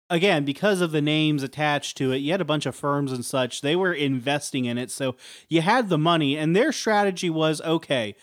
again, 0.09 0.45
because 0.45 0.81
of 0.81 0.91
the 0.91 1.01
names 1.01 1.43
attached 1.43 1.97
to 1.97 2.11
it, 2.11 2.17
you 2.17 2.31
had 2.31 2.41
a 2.41 2.45
bunch 2.45 2.65
of 2.65 2.75
firms 2.75 3.11
and 3.11 3.25
such. 3.25 3.61
They 3.61 3.75
were 3.75 3.93
investing 3.93 4.65
in 4.65 4.77
it, 4.77 4.91
so 4.91 5.15
you 5.49 5.61
had 5.61 5.89
the 5.89 5.97
money 5.97 6.37
and 6.37 6.55
their 6.55 6.71
strategy 6.71 7.29
was 7.29 7.61
okay, 7.61 8.15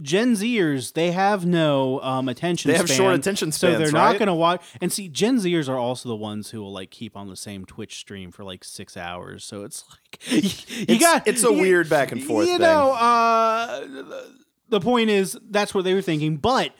Gen 0.00 0.32
Zers, 0.36 0.94
they 0.94 1.10
have 1.10 1.44
no 1.44 2.00
um, 2.00 2.26
attention. 2.26 2.70
They 2.70 2.78
have 2.78 2.86
span, 2.86 2.96
short 2.96 3.14
attention 3.14 3.52
so 3.52 3.66
they're 3.72 3.80
spans, 3.88 3.92
not 3.92 4.04
right? 4.06 4.18
going 4.18 4.28
to 4.28 4.34
watch. 4.34 4.62
And 4.80 4.90
see, 4.90 5.06
Gen 5.06 5.36
Zers 5.36 5.68
are 5.68 5.76
also 5.76 6.08
the 6.08 6.16
ones 6.16 6.48
who 6.48 6.62
will 6.62 6.72
like 6.72 6.90
keep 6.90 7.14
on 7.14 7.28
the 7.28 7.36
same 7.36 7.66
Twitch 7.66 7.96
stream 7.98 8.30
for 8.32 8.42
like 8.42 8.64
six 8.64 8.96
hours. 8.96 9.44
So 9.44 9.64
it's 9.64 9.84
like 9.90 10.32
you 10.32 10.38
It's- 10.88 10.98
got 10.98 11.28
it's 11.28 11.44
a 11.44 11.52
weird 11.52 11.90
back 11.90 12.10
and 12.10 12.24
forth 12.24 12.46
You 12.46 12.52
thing. 12.54 12.62
know, 12.62 12.92
uh, 12.92 13.86
the 14.70 14.80
point 14.80 15.10
is 15.10 15.38
that's 15.50 15.74
what 15.74 15.84
they 15.84 15.92
were 15.92 16.00
thinking, 16.00 16.38
but 16.38 16.74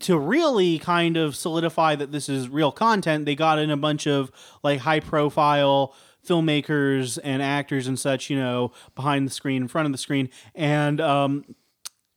to 0.00 0.18
really 0.18 0.78
kind 0.78 1.16
of 1.16 1.36
solidify 1.36 1.94
that 1.96 2.12
this 2.12 2.28
is 2.28 2.48
real 2.48 2.72
content, 2.72 3.26
they 3.26 3.34
got 3.34 3.58
in 3.58 3.70
a 3.70 3.76
bunch 3.76 4.06
of 4.06 4.30
like 4.62 4.80
high 4.80 5.00
profile 5.00 5.94
filmmakers 6.26 7.18
and 7.22 7.42
actors 7.42 7.86
and 7.86 7.98
such, 7.98 8.30
you 8.30 8.36
know, 8.36 8.72
behind 8.94 9.26
the 9.26 9.30
screen, 9.30 9.62
in 9.62 9.68
front 9.68 9.86
of 9.86 9.92
the 9.92 9.98
screen, 9.98 10.28
and 10.54 11.00
um, 11.00 11.44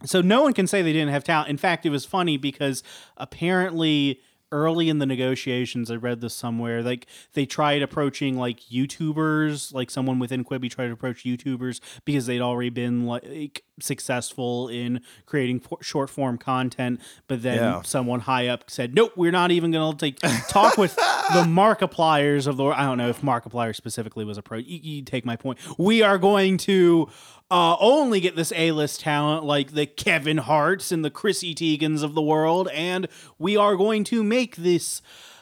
so 0.05 0.21
no 0.21 0.43
one 0.43 0.53
can 0.53 0.67
say 0.67 0.81
they 0.81 0.93
didn't 0.93 1.13
have 1.13 1.23
talent. 1.23 1.49
In 1.49 1.57
fact, 1.57 1.85
it 1.85 1.89
was 1.89 2.05
funny 2.05 2.37
because 2.37 2.83
apparently 3.17 4.19
early 4.53 4.87
in 4.87 4.99
the 4.99 5.05
negotiations, 5.05 5.91
I 5.91 5.95
read 5.95 6.21
this 6.21 6.33
somewhere, 6.33 6.81
like 6.81 7.07
they 7.33 7.45
tried 7.45 7.81
approaching 7.81 8.37
like 8.37 8.59
YouTubers, 8.71 9.73
like 9.73 9.89
someone 9.91 10.19
within 10.19 10.45
Quibi 10.45 10.69
tried 10.71 10.87
to 10.87 10.93
approach 10.93 11.23
YouTubers 11.25 11.79
because 12.05 12.25
they'd 12.27 12.39
already 12.41 12.69
been 12.69 13.05
like 13.05 13.63
successful 13.79 14.67
in 14.67 15.01
creating 15.25 15.61
short 15.81 16.09
form 16.09 16.37
content, 16.37 17.01
but 17.27 17.41
then 17.41 17.55
Yeah. 17.55 17.81
someone 17.83 18.21
high 18.21 18.47
up 18.47 18.69
said, 18.69 18.93
"Nope, 18.93 19.13
we're 19.15 19.31
not 19.31 19.51
even 19.51 19.71
going 19.71 19.97
to 19.97 20.11
talk 20.47 20.77
with 20.77 20.95
the 20.95 21.01
Markipliers 21.47 22.47
of 22.47 22.57
the." 22.57 22.65
I 22.65 22.83
don't 22.83 22.97
know 22.97 23.09
if 23.09 23.21
Markiplier 23.21 23.75
specifically 23.75 24.25
was 24.25 24.37
approached. 24.37 24.67
You, 24.67 24.79
you 24.81 25.01
take 25.01 25.25
my 25.25 25.35
point. 25.35 25.57
We 25.79 26.01
are 26.03 26.17
going 26.17 26.57
to 26.59 27.09
uh, 27.51 27.75
only 27.79 28.19
get 28.19 28.35
this 28.35 28.51
A-list 28.55 29.01
talent 29.01 29.43
like 29.43 29.73
the 29.73 29.85
Kevin 29.85 30.37
Harts 30.39 30.91
and 30.91 31.03
the 31.05 31.11
Chrissy 31.11 31.53
Teigens 31.53 32.01
of 32.03 32.13
the 32.15 32.21
world, 32.21 32.67
and 32.73 33.07
we 33.37 33.55
are 33.57 33.75
going 33.75 34.03
to 34.05 34.23
make 34.23 34.42
this 34.51 35.01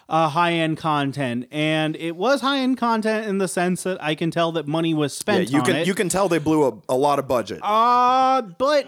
uh, 0.10 0.30
high-end 0.30 0.78
content. 0.78 1.48
And 1.52 1.96
it 1.96 2.16
was 2.16 2.42
high-end 2.42 2.78
content 2.78 3.28
in 3.28 3.38
the 3.38 3.48
sense 3.48 3.84
that 3.84 4.02
I 4.04 4.14
can 4.14 4.30
tell 4.30 4.52
that 4.52 4.68
money 4.68 4.94
was 4.94 5.16
spent. 5.16 5.50
Yeah, 5.50 5.58
you 5.58 5.64
can 5.64 5.76
it. 5.78 5.88
you 5.88 5.94
can 5.96 6.10
tell 6.10 6.28
they 6.28 6.38
blew 6.38 6.68
a, 6.68 6.74
a 6.90 6.96
lot 6.96 7.18
of 7.18 7.28
budget. 7.28 7.60
Uh, 7.64 8.42
but 8.42 8.86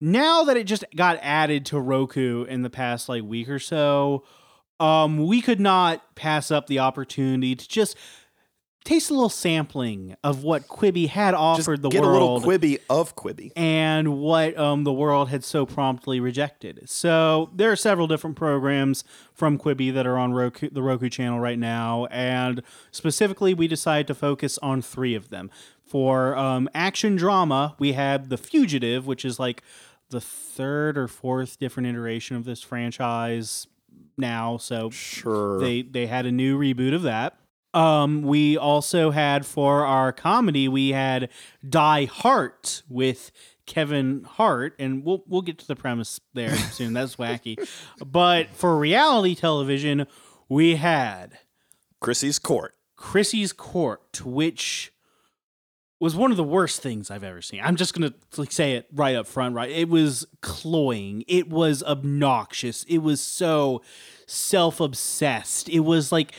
now 0.00 0.44
that 0.44 0.56
it 0.56 0.64
just 0.64 0.84
got 0.94 1.18
added 1.22 1.66
to 1.66 1.80
Roku 1.80 2.44
in 2.44 2.62
the 2.62 2.70
past 2.70 3.08
like 3.08 3.22
week 3.22 3.48
or 3.48 3.58
so, 3.58 4.24
um, 4.78 5.26
we 5.26 5.40
could 5.40 5.58
not 5.58 6.14
pass 6.14 6.50
up 6.50 6.66
the 6.66 6.78
opportunity 6.78 7.56
to 7.56 7.68
just 7.68 7.96
taste 8.88 9.10
a 9.10 9.12
little 9.14 9.28
sampling 9.28 10.16
of 10.24 10.42
what 10.42 10.66
Quibi 10.66 11.08
had 11.08 11.32
Just 11.32 11.40
offered 11.68 11.82
the 11.82 11.90
get 11.90 12.00
world 12.02 12.16
a 12.16 12.24
little 12.24 12.40
Quibi 12.40 12.80
of 12.88 13.14
Quibi. 13.14 13.52
and 13.54 14.18
what 14.18 14.58
um, 14.58 14.84
the 14.84 14.92
world 14.92 15.28
had 15.28 15.44
so 15.44 15.66
promptly 15.66 16.20
rejected. 16.20 16.88
So 16.88 17.50
there 17.54 17.70
are 17.70 17.76
several 17.76 18.06
different 18.06 18.36
programs 18.36 19.04
from 19.34 19.58
Quibi 19.58 19.92
that 19.92 20.06
are 20.06 20.16
on 20.16 20.32
Roku, 20.32 20.70
the 20.70 20.82
Roku 20.82 21.08
channel 21.08 21.38
right 21.38 21.58
now, 21.58 22.06
and 22.06 22.62
specifically, 22.90 23.52
we 23.54 23.68
decided 23.68 24.06
to 24.06 24.14
focus 24.14 24.58
on 24.62 24.80
three 24.82 25.14
of 25.14 25.28
them. 25.28 25.50
For 25.84 26.36
um, 26.36 26.68
action 26.74 27.16
drama, 27.16 27.74
we 27.78 27.92
have 27.92 28.28
The 28.28 28.36
Fugitive, 28.36 29.06
which 29.06 29.24
is 29.24 29.38
like 29.38 29.62
the 30.10 30.20
third 30.20 30.96
or 30.98 31.08
fourth 31.08 31.58
different 31.58 31.86
iteration 31.88 32.36
of 32.36 32.44
this 32.44 32.62
franchise 32.62 33.66
now. 34.16 34.56
So 34.56 34.90
Sure. 34.90 35.58
they 35.60 35.82
they 35.82 36.06
had 36.06 36.26
a 36.26 36.32
new 36.32 36.58
reboot 36.58 36.94
of 36.94 37.02
that. 37.02 37.36
Um, 37.74 38.22
we 38.22 38.56
also 38.56 39.10
had 39.10 39.44
for 39.44 39.84
our 39.84 40.12
comedy, 40.12 40.68
we 40.68 40.90
had 40.90 41.28
Die 41.68 42.04
Hart 42.06 42.82
with 42.88 43.30
Kevin 43.66 44.24
Hart, 44.24 44.74
and 44.78 45.04
we'll 45.04 45.22
we'll 45.28 45.42
get 45.42 45.58
to 45.58 45.66
the 45.66 45.76
premise 45.76 46.18
there 46.34 46.56
soon. 46.56 46.94
That's 46.94 47.16
wacky. 47.16 47.56
But 48.04 48.50
for 48.50 48.76
reality 48.78 49.34
television, 49.34 50.06
we 50.48 50.76
had 50.76 51.38
Chrissy's 52.00 52.38
Court. 52.38 52.74
Chrissy's 52.96 53.52
Court, 53.52 54.22
which 54.24 54.92
was 56.00 56.16
one 56.16 56.30
of 56.30 56.36
the 56.36 56.44
worst 56.44 56.80
things 56.80 57.10
I've 57.10 57.24
ever 57.24 57.42
seen. 57.42 57.60
I'm 57.62 57.76
just 57.76 57.92
gonna 57.92 58.14
like 58.38 58.52
say 58.52 58.74
it 58.74 58.86
right 58.92 59.14
up 59.14 59.26
front. 59.26 59.54
Right, 59.54 59.70
it 59.70 59.88
was 59.90 60.26
cloying. 60.40 61.22
It 61.28 61.50
was 61.50 61.82
obnoxious. 61.82 62.84
It 62.84 62.98
was 62.98 63.20
so 63.20 63.82
self 64.26 64.80
obsessed. 64.80 65.68
It 65.68 65.80
was 65.80 66.10
like. 66.10 66.32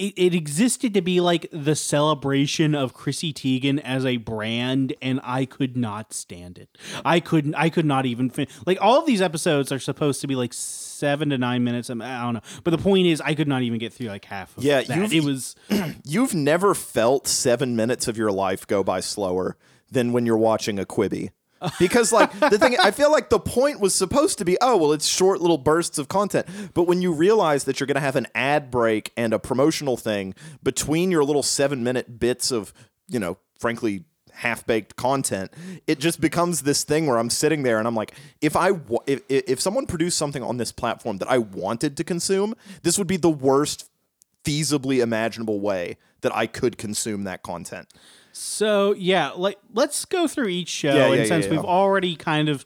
It, 0.00 0.14
it 0.16 0.34
existed 0.34 0.94
to 0.94 1.02
be 1.02 1.20
like 1.20 1.46
the 1.52 1.76
celebration 1.76 2.74
of 2.74 2.94
Chrissy 2.94 3.34
Teigen 3.34 3.78
as 3.80 4.06
a 4.06 4.16
brand, 4.16 4.94
and 5.02 5.20
I 5.22 5.44
could 5.44 5.76
not 5.76 6.14
stand 6.14 6.56
it. 6.56 6.78
I 7.04 7.20
couldn't. 7.20 7.54
I 7.54 7.68
could 7.68 7.84
not 7.84 8.06
even 8.06 8.30
fin- 8.30 8.48
like 8.64 8.78
all 8.80 8.98
of 8.98 9.04
these 9.04 9.20
episodes 9.20 9.70
are 9.70 9.78
supposed 9.78 10.22
to 10.22 10.26
be 10.26 10.34
like 10.34 10.54
seven 10.54 11.28
to 11.28 11.38
nine 11.38 11.64
minutes. 11.64 11.90
I 11.90 11.94
don't 11.94 12.34
know, 12.34 12.40
but 12.64 12.70
the 12.70 12.78
point 12.78 13.08
is, 13.08 13.20
I 13.20 13.34
could 13.34 13.48
not 13.48 13.60
even 13.60 13.78
get 13.78 13.92
through 13.92 14.08
like 14.08 14.24
half 14.24 14.56
of 14.56 14.64
it. 14.64 14.66
Yeah, 14.66 14.82
that. 14.82 15.12
It 15.12 15.22
was 15.22 15.54
You've 16.06 16.34
never 16.34 16.74
felt 16.74 17.26
seven 17.28 17.76
minutes 17.76 18.08
of 18.08 18.16
your 18.16 18.32
life 18.32 18.66
go 18.66 18.82
by 18.82 19.00
slower 19.00 19.58
than 19.90 20.12
when 20.12 20.24
you're 20.24 20.38
watching 20.38 20.78
a 20.78 20.86
Quibi. 20.86 21.30
Because 21.78 22.12
like 22.12 22.32
the 22.38 22.58
thing 22.58 22.76
I 22.82 22.90
feel 22.90 23.10
like 23.10 23.30
the 23.30 23.38
point 23.38 23.80
was 23.80 23.94
supposed 23.94 24.38
to 24.38 24.44
be, 24.44 24.56
oh 24.60 24.76
well, 24.76 24.92
it's 24.92 25.06
short 25.06 25.40
little 25.40 25.58
bursts 25.58 25.98
of 25.98 26.08
content. 26.08 26.46
But 26.74 26.84
when 26.84 27.02
you 27.02 27.12
realize 27.12 27.64
that 27.64 27.80
you're 27.80 27.86
gonna 27.86 28.00
have 28.00 28.16
an 28.16 28.26
ad 28.34 28.70
break 28.70 29.12
and 29.16 29.32
a 29.32 29.38
promotional 29.38 29.96
thing 29.96 30.34
between 30.62 31.10
your 31.10 31.24
little 31.24 31.42
seven 31.42 31.82
minute 31.84 32.18
bits 32.18 32.50
of, 32.50 32.72
you 33.08 33.18
know, 33.18 33.38
frankly, 33.58 34.04
half 34.32 34.66
baked 34.66 34.96
content, 34.96 35.52
it 35.86 35.98
just 35.98 36.20
becomes 36.20 36.62
this 36.62 36.84
thing 36.84 37.06
where 37.06 37.18
I'm 37.18 37.30
sitting 37.30 37.62
there 37.62 37.78
and 37.78 37.86
I'm 37.86 37.94
like, 37.94 38.14
if 38.40 38.56
I 38.56 38.70
if 39.06 39.22
if 39.28 39.60
someone 39.60 39.86
produced 39.86 40.16
something 40.16 40.42
on 40.42 40.56
this 40.56 40.72
platform 40.72 41.18
that 41.18 41.30
I 41.30 41.38
wanted 41.38 41.96
to 41.98 42.04
consume, 42.04 42.54
this 42.82 42.98
would 42.98 43.06
be 43.06 43.16
the 43.16 43.30
worst 43.30 43.90
feasibly 44.44 45.02
imaginable 45.02 45.60
way 45.60 45.98
that 46.22 46.34
I 46.34 46.46
could 46.46 46.78
consume 46.78 47.24
that 47.24 47.42
content. 47.42 47.92
So 48.32 48.94
yeah, 48.94 49.30
like 49.30 49.58
let's 49.72 50.04
go 50.04 50.26
through 50.28 50.48
each 50.48 50.68
show, 50.68 50.94
Yeah, 50.94 51.08
yeah, 51.08 51.14
and 51.14 51.28
since 51.28 51.44
yeah. 51.46 51.52
we've 51.52 51.64
already 51.64 52.16
kind 52.16 52.48
of 52.48 52.64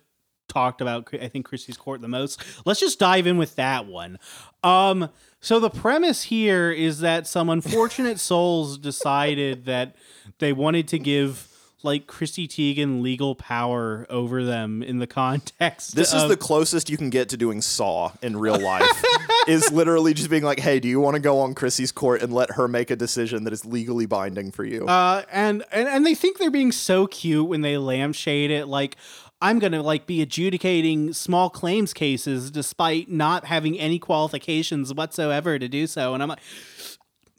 talked 0.49 0.81
about, 0.81 1.09
I 1.15 1.29
think 1.29 1.47
Chrissy's 1.47 1.77
Court 1.77 2.01
the 2.01 2.09
most, 2.09 2.43
let's 2.65 2.81
just 2.81 2.99
dive 2.99 3.27
in 3.27 3.39
with 3.39 3.57
that 3.57 3.87
one. 3.87 4.19
Um, 4.63 5.11
so 5.41 5.61
the 5.61 5.71
premise 5.71 6.23
here 6.23 6.71
is 6.71 7.01
that 7.01 7.27
some 7.27 7.51
unfortunate 7.51 8.21
souls 8.21 8.79
decided 8.79 9.65
that 9.67 9.97
they 10.39 10.53
wanted 10.53 10.89
to 10.89 10.99
give 10.99 11.49
like 11.83 12.07
Chrissy 12.07 12.49
Teigen 12.49 13.03
legal 13.03 13.35
power 13.35 14.07
over 14.09 14.43
them 14.43 14.83
in 14.83 14.99
the 15.01 15.07
context. 15.07 15.95
This 15.95 16.15
is 16.15 16.29
the 16.29 16.37
closest 16.37 16.89
you 16.89 16.97
can 16.97 17.11
get 17.11 17.29
to 17.29 17.37
doing 17.37 17.61
Saw 17.61 18.13
in 18.23 18.39
real 18.39 18.59
life. 18.59 18.89
is 19.49 19.71
literally 19.73 20.15
just 20.15 20.31
being 20.31 20.43
like, 20.45 20.61
"Hey, 20.61 20.81
do 20.81 20.89
you 20.89 21.01
want 21.01 21.15
to 21.15 21.21
go 21.21 21.41
on 21.41 21.55
Chrissy's 21.55 21.93
court 21.93 22.23
and 22.23 22.33
let 22.33 22.53
her 22.53 22.69
make 22.69 22.91
a 22.91 22.97
decision 22.97 23.45
that 23.45 23.53
is 23.53 23.65
legally 23.65 24.07
binding 24.07 24.51
for 24.51 24.65
you?" 24.65 24.87
Uh, 24.87 25.23
and, 25.31 25.65
and 25.73 25.89
and 25.89 26.05
they 26.07 26.15
think 26.15 26.39
they're 26.39 26.51
being 26.51 26.73
so 26.73 27.07
cute 27.07 27.49
when 27.49 27.61
they 27.63 27.77
lampshade 27.79 28.51
it 28.51 28.67
like 28.67 28.97
I'm 29.43 29.59
gonna 29.59 29.83
like 29.83 30.07
be 30.07 30.23
adjudicating 30.23 31.13
small 31.13 31.51
claims 31.51 31.93
cases 31.93 32.51
despite 32.51 33.11
not 33.11 33.45
having 33.47 33.79
any 33.79 33.99
qualifications 33.99 34.95
whatsoever 34.95 35.59
to 35.59 35.69
do 35.69 35.87
so, 35.87 36.15
and 36.15 36.23
I'm 36.23 36.29
like, 36.31 36.39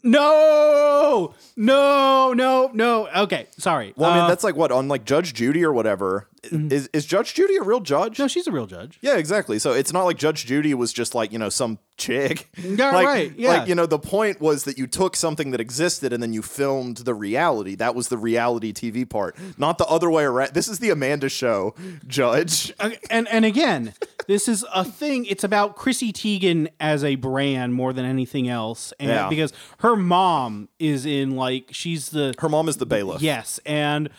no, 0.04 1.34
no, 1.56 2.34
no, 2.34 2.70
no. 2.74 3.08
Okay, 3.15 3.48
sorry. 3.58 3.94
well, 3.96 4.12
I 4.12 4.15
mean, 4.15 4.24
Uh, 4.26 4.28
that's 4.28 4.44
like 4.44 4.56
what 4.56 4.72
on 4.72 4.88
like 4.88 5.04
Judge 5.04 5.34
Judy 5.34 5.63
or 5.63 5.74
whatever. 5.74 6.28
Mm-hmm. 6.52 6.72
Is 6.72 6.90
is 6.94 7.06
Judge 7.06 7.34
Judy 7.34 7.56
a 7.58 7.64
real 7.64 7.80
judge? 7.80 8.20
no, 8.20 8.28
she's 8.28 8.48
a 8.48 8.52
real 8.52 8.66
judge. 8.68 8.98
Yeah, 9.02 9.18
exactly. 9.18 9.60
So 9.60 9.72
it's 9.74 9.92
not 9.94 10.04
like 10.04 10.18
Judge 10.18 10.46
Judy 10.46 10.74
was 10.74 10.92
just 10.94 11.16
like, 11.16 11.32
you 11.32 11.40
know, 11.40 11.50
some 11.50 11.80
chick. 11.98 12.50
Yeah, 12.58 12.92
like, 12.92 13.06
right, 13.06 13.34
yeah. 13.38 13.50
Like, 13.60 13.68
you 13.70 13.76
know, 13.76 13.86
the 13.86 14.00
point 14.00 14.42
was 14.42 14.64
that 14.66 14.78
you 14.78 14.86
took 14.88 15.16
something 15.16 15.52
that 15.52 15.62
existed 15.62 16.12
and 16.12 16.22
then 16.22 16.34
you 16.34 16.42
filmed 16.42 16.98
the 16.98 17.14
reality. 17.14 17.76
That 17.76 17.96
was 17.96 18.08
the 18.10 18.18
reality 18.18 18.74
TV 18.74 19.08
part, 19.10 19.38
not 19.58 19.78
the 19.78 19.86
other 19.86 20.10
way 20.12 20.24
around. 20.24 20.54
This 20.54 20.68
is 20.68 20.80
the 20.80 20.90
Amanda 20.90 21.30
show, 21.30 21.74
Judge. 22.08 22.74
Okay, 22.82 22.98
and 23.10 23.28
and 23.30 23.46
again, 23.46 23.94
this 24.28 24.48
is 24.48 24.66
a 24.74 24.84
thing. 24.84 25.26
It's 25.26 25.44
about 25.44 25.76
Chrissy 25.76 26.12
Teigen 26.12 26.68
as 26.80 27.04
a 27.04 27.16
brand 27.16 27.74
more 27.74 27.94
than 27.94 28.04
anything 28.06 28.50
else, 28.50 28.92
and 29.00 29.10
Yeah. 29.10 29.30
because 29.30 29.54
her 29.80 29.96
mom 29.96 30.70
is 30.80 31.06
in 31.06 31.36
like 31.36 31.70
she's 31.72 32.10
the 32.10 32.34
Her 32.40 32.50
mom 32.50 32.68
is 32.68 32.78
the 32.78 32.86
bailiff. 32.86 33.22
yes, 33.22 33.60
and 33.66 34.10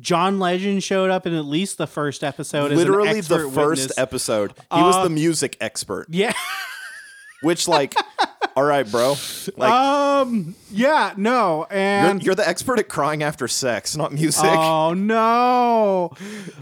John 0.00 0.38
Legend 0.38 0.82
showed 0.82 1.10
up 1.10 1.26
in 1.26 1.34
at 1.34 1.44
least 1.44 1.78
the 1.78 1.86
first 1.86 2.22
episode. 2.24 2.72
Literally 2.72 3.20
the 3.20 3.48
first 3.50 3.56
witness. 3.56 3.98
episode. 3.98 4.52
He 4.74 4.82
was 4.82 4.96
Uh, 4.96 5.04
the 5.04 5.10
music 5.10 5.56
expert, 5.60 6.06
Yeah. 6.10 6.32
which, 7.42 7.66
like, 7.68 7.94
all 8.56 8.64
right, 8.64 8.90
bro. 8.90 9.16
Like, 9.56 9.70
um. 9.70 10.54
Yeah. 10.70 11.12
No. 11.16 11.66
you're, 11.70 11.78
And 11.78 12.22
you're 12.22 12.34
the 12.34 12.46
expert 12.48 12.78
at 12.78 12.88
crying 12.88 13.22
after 13.22 13.48
sex, 13.48 13.96
not 13.96 14.12
music. 14.12 14.44
oh 14.44 14.94
no. 14.94 16.10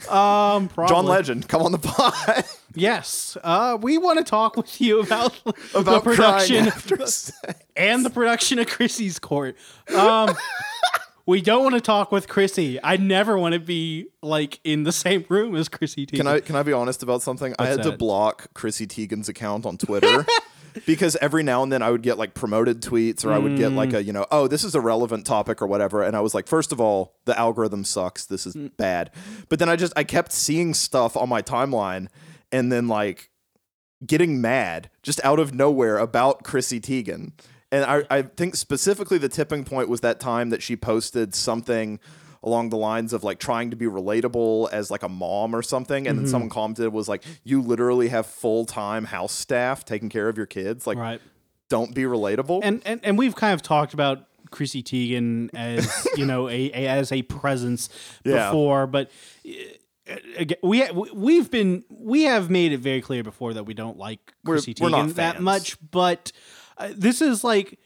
Um. 0.08 0.68
Probably. 0.74 0.94
John 0.94 1.06
Legend, 1.06 1.48
come 1.48 1.62
on 1.62 1.72
the 1.72 1.78
pod 1.78 2.14
Yes. 2.76 3.36
Uh. 3.44 3.78
We 3.80 3.98
want 3.98 4.18
to 4.18 4.24
talk 4.24 4.56
with 4.56 4.80
you 4.80 5.00
about 5.00 5.40
about 5.74 6.02
the 6.04 6.10
production 6.10 6.66
after 6.68 6.96
sex. 7.06 7.32
and 7.76 8.04
the 8.04 8.10
production 8.10 8.58
of 8.58 8.66
Chrissy's 8.66 9.18
Court. 9.20 9.56
Um. 9.94 10.30
We 11.26 11.40
don't 11.40 11.62
want 11.62 11.74
to 11.74 11.80
talk 11.80 12.12
with 12.12 12.28
Chrissy. 12.28 12.78
I 12.82 12.96
never 12.98 13.38
want 13.38 13.54
to 13.54 13.60
be 13.60 14.08
like 14.22 14.60
in 14.62 14.82
the 14.82 14.92
same 14.92 15.24
room 15.28 15.56
as 15.56 15.68
Chrissy 15.70 16.06
Teigen. 16.06 16.16
Can 16.18 16.26
I 16.26 16.40
can 16.40 16.56
I 16.56 16.62
be 16.62 16.72
honest 16.72 17.02
about 17.02 17.22
something? 17.22 17.54
I 17.58 17.66
had 17.66 17.82
to 17.84 17.92
block 17.92 18.52
Chrissy 18.54 18.86
Teigen's 18.86 19.28
account 19.28 19.66
on 19.66 19.78
Twitter. 19.78 20.26
Because 20.86 21.14
every 21.20 21.44
now 21.44 21.62
and 21.62 21.70
then 21.70 21.82
I 21.82 21.90
would 21.92 22.02
get 22.02 22.18
like 22.18 22.34
promoted 22.34 22.82
tweets 22.82 23.24
or 23.24 23.32
I 23.32 23.38
would 23.38 23.56
get 23.56 23.70
like 23.70 23.90
Mm. 23.90 23.94
a, 23.98 24.02
you 24.02 24.12
know, 24.12 24.26
oh, 24.32 24.48
this 24.48 24.64
is 24.64 24.74
a 24.74 24.80
relevant 24.80 25.24
topic 25.24 25.62
or 25.62 25.68
whatever. 25.68 26.02
And 26.02 26.16
I 26.16 26.20
was 26.20 26.34
like, 26.34 26.48
first 26.48 26.72
of 26.72 26.80
all, 26.80 27.14
the 27.26 27.38
algorithm 27.38 27.84
sucks. 27.84 28.26
This 28.26 28.44
is 28.44 28.56
Mm. 28.56 28.76
bad. 28.76 29.12
But 29.48 29.60
then 29.60 29.68
I 29.68 29.76
just, 29.76 29.92
I 29.94 30.02
kept 30.02 30.32
seeing 30.32 30.74
stuff 30.74 31.16
on 31.16 31.28
my 31.28 31.42
timeline 31.42 32.08
and 32.50 32.72
then 32.72 32.88
like 32.88 33.30
getting 34.04 34.40
mad 34.40 34.90
just 35.04 35.24
out 35.24 35.38
of 35.38 35.54
nowhere 35.54 35.96
about 35.96 36.42
Chrissy 36.42 36.80
Teigen. 36.80 37.34
And 37.74 37.84
I, 37.84 38.18
I 38.18 38.22
think 38.22 38.54
specifically 38.54 39.18
the 39.18 39.28
tipping 39.28 39.64
point 39.64 39.88
was 39.88 40.00
that 40.02 40.20
time 40.20 40.50
that 40.50 40.62
she 40.62 40.76
posted 40.76 41.34
something 41.34 41.98
along 42.42 42.68
the 42.68 42.76
lines 42.76 43.12
of 43.12 43.24
like 43.24 43.38
trying 43.38 43.70
to 43.70 43.76
be 43.76 43.86
relatable 43.86 44.70
as 44.70 44.90
like 44.90 45.02
a 45.02 45.08
mom 45.08 45.56
or 45.56 45.62
something. 45.62 46.06
And 46.06 46.18
then 46.18 46.26
someone 46.28 46.50
commented 46.50 46.92
was 46.92 47.08
like, 47.08 47.24
you 47.42 47.60
literally 47.60 48.08
have 48.08 48.26
full 48.26 48.64
time 48.64 49.06
house 49.06 49.32
staff 49.32 49.84
taking 49.84 50.08
care 50.08 50.28
of 50.28 50.36
your 50.36 50.46
kids. 50.46 50.86
Like, 50.86 50.98
right. 50.98 51.20
don't 51.68 51.94
be 51.94 52.02
relatable. 52.02 52.60
and 52.62 52.80
and 52.84 53.00
and 53.02 53.18
we've 53.18 53.34
kind 53.34 53.54
of 53.54 53.62
talked 53.62 53.92
about 53.92 54.26
Chrissy 54.50 54.82
Teigen 54.84 55.50
as 55.52 56.06
you 56.16 56.26
know 56.26 56.48
a, 56.48 56.70
a 56.72 56.86
as 56.86 57.10
a 57.10 57.22
presence 57.22 57.88
Yeah. 58.24 58.50
before, 58.50 58.86
but 58.86 59.10
uh, 60.08 60.14
again, 60.36 60.58
we 60.62 60.88
we've 61.12 61.50
been 61.50 61.82
we 61.88 62.24
have 62.24 62.50
made 62.50 62.72
it 62.72 62.78
very 62.78 63.00
clear 63.00 63.24
before 63.24 63.54
that 63.54 63.64
we 63.64 63.74
don't 63.74 63.96
like 63.98 64.20
We're- 64.44 64.58
Chrissy 64.60 64.74
we're 64.80 64.90
Teigen 64.90 65.14
that 65.14 65.40
much, 65.40 65.76
but 65.90 66.30
uh, 66.78 66.90
this 66.96 67.20
is 67.20 67.44
like 67.44 67.78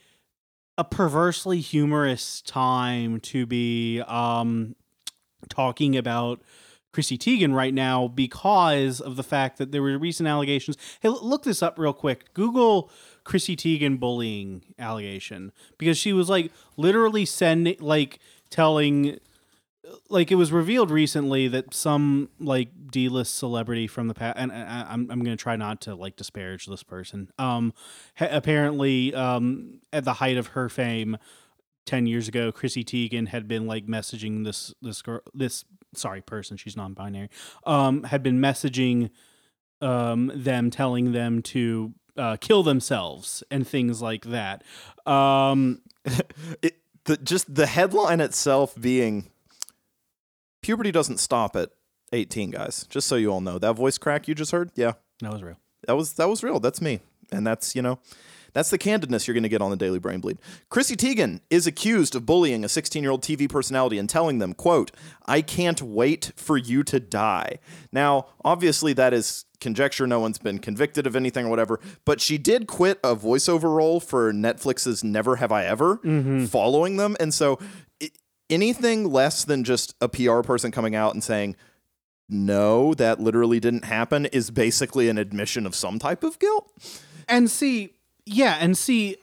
a 0.77 0.83
perversely 0.83 1.59
humorous 1.59 2.41
time 2.41 3.19
to 3.19 3.45
be 3.45 4.01
um 4.07 4.75
talking 5.49 5.97
about 5.97 6.41
Chrissy 6.91 7.17
Teigen 7.17 7.53
right 7.53 7.73
now 7.73 8.07
because 8.07 8.99
of 8.99 9.15
the 9.15 9.23
fact 9.23 9.57
that 9.57 9.71
there 9.71 9.81
were 9.81 9.97
recent 9.97 10.27
allegations. 10.27 10.77
Hey, 11.01 11.09
look 11.09 11.43
this 11.43 11.61
up 11.61 11.77
real 11.77 11.93
quick. 11.93 12.33
Google 12.33 12.89
Chrissy 13.23 13.55
Teigen 13.55 13.99
bullying 13.99 14.63
allegation 14.79 15.51
because 15.77 15.97
she 15.97 16.13
was 16.13 16.29
like 16.29 16.51
literally 16.77 17.25
sending, 17.25 17.75
like 17.79 18.19
telling, 18.49 19.19
like 20.09 20.31
it 20.31 20.35
was 20.35 20.51
revealed 20.51 20.91
recently 20.91 21.47
that 21.47 21.73
some 21.73 22.29
like 22.39 22.69
D-list 22.91 23.35
celebrity 23.35 23.87
from 23.87 24.07
the 24.07 24.13
past, 24.13 24.37
and 24.37 24.51
I, 24.51 24.85
I'm 24.89 25.09
I'm 25.09 25.23
gonna 25.23 25.35
try 25.35 25.55
not 25.55 25.81
to 25.81 25.95
like 25.95 26.15
disparage 26.15 26.65
this 26.65 26.83
person. 26.83 27.31
Um, 27.37 27.73
ha- 28.15 28.29
apparently, 28.31 29.13
um, 29.13 29.81
at 29.93 30.05
the 30.05 30.13
height 30.13 30.37
of 30.37 30.47
her 30.47 30.69
fame. 30.69 31.17
10 31.85 32.05
years 32.05 32.27
ago 32.27 32.51
Chrissy 32.51 32.83
Teigen 32.83 33.29
had 33.29 33.47
been 33.47 33.65
like 33.65 33.87
messaging 33.87 34.45
this 34.45 34.75
this 34.79 35.01
girl 35.01 35.21
this 35.33 35.65
sorry 35.95 36.21
person 36.21 36.55
she's 36.55 36.77
non-binary 36.77 37.29
um 37.65 38.03
had 38.03 38.21
been 38.21 38.39
messaging 38.39 39.09
um 39.81 40.31
them 40.35 40.69
telling 40.69 41.13
them 41.13 41.41
to 41.41 41.95
uh, 42.15 42.37
kill 42.39 42.61
themselves 42.61 43.43
and 43.49 43.67
things 43.67 44.03
like 44.03 44.25
that 44.25 44.63
um 45.07 45.81
it, 46.61 46.77
the, 47.05 47.17
just 47.17 47.55
the 47.55 47.65
headline 47.65 48.19
itself 48.19 48.79
being 48.79 49.31
puberty 50.61 50.91
doesn't 50.91 51.17
stop 51.17 51.55
at 51.55 51.69
18 52.11 52.51
guys 52.51 52.85
just 52.89 53.07
so 53.07 53.15
you 53.15 53.31
all 53.31 53.41
know 53.41 53.59
that 53.59 53.73
voice 53.73 53.97
crack 53.97 54.27
you 54.27 54.33
just 54.33 54.51
heard 54.51 54.71
yeah 54.75 54.93
that 55.21 55.31
was 55.31 55.43
real 55.43 55.57
that 55.87 55.95
was 55.95 56.13
that 56.13 56.27
was 56.27 56.43
real 56.43 56.59
that's 56.59 56.81
me 56.81 56.99
and 57.31 57.45
that's 57.45 57.75
you 57.75 57.81
know 57.81 57.99
that's 58.53 58.69
the 58.69 58.77
candidness 58.77 59.27
you're 59.27 59.33
going 59.33 59.43
to 59.43 59.49
get 59.49 59.61
on 59.61 59.71
the 59.71 59.77
Daily 59.77 59.99
Brain 59.99 60.19
Bleed. 60.19 60.39
Chrissy 60.69 60.95
Teigen 60.95 61.41
is 61.49 61.67
accused 61.67 62.15
of 62.15 62.25
bullying 62.25 62.63
a 62.63 62.67
16-year-old 62.67 63.21
TV 63.21 63.49
personality 63.49 63.97
and 63.97 64.09
telling 64.09 64.39
them, 64.39 64.53
"quote 64.53 64.91
I 65.25 65.41
can't 65.41 65.81
wait 65.81 66.31
for 66.35 66.57
you 66.57 66.83
to 66.83 66.99
die." 66.99 67.59
Now, 67.91 68.27
obviously, 68.43 68.93
that 68.93 69.13
is 69.13 69.45
conjecture. 69.59 70.07
No 70.07 70.19
one's 70.19 70.39
been 70.39 70.59
convicted 70.59 71.05
of 71.05 71.15
anything 71.15 71.45
or 71.45 71.49
whatever. 71.49 71.79
But 72.05 72.21
she 72.21 72.37
did 72.37 72.67
quit 72.67 72.99
a 73.03 73.15
voiceover 73.15 73.75
role 73.75 73.99
for 73.99 74.31
Netflix's 74.31 75.03
Never 75.03 75.37
Have 75.37 75.51
I 75.51 75.65
Ever, 75.65 75.97
mm-hmm. 75.97 76.45
following 76.45 76.97
them, 76.97 77.15
and 77.19 77.33
so 77.33 77.59
anything 78.49 79.11
less 79.11 79.43
than 79.43 79.63
just 79.63 79.95
a 80.01 80.07
PR 80.09 80.41
person 80.41 80.71
coming 80.71 80.95
out 80.95 81.13
and 81.13 81.23
saying. 81.23 81.55
No, 82.31 82.93
that 82.93 83.19
literally 83.19 83.59
didn't 83.59 83.85
happen 83.85 84.25
is 84.27 84.51
basically 84.51 85.09
an 85.09 85.17
admission 85.17 85.65
of 85.65 85.73
some 85.73 85.97
type 85.97 86.23
of 86.23 86.37
guilt. 86.37 86.71
and 87.27 87.49
see 87.49 87.93
yeah 88.25 88.57
and 88.59 88.77
see 88.77 89.17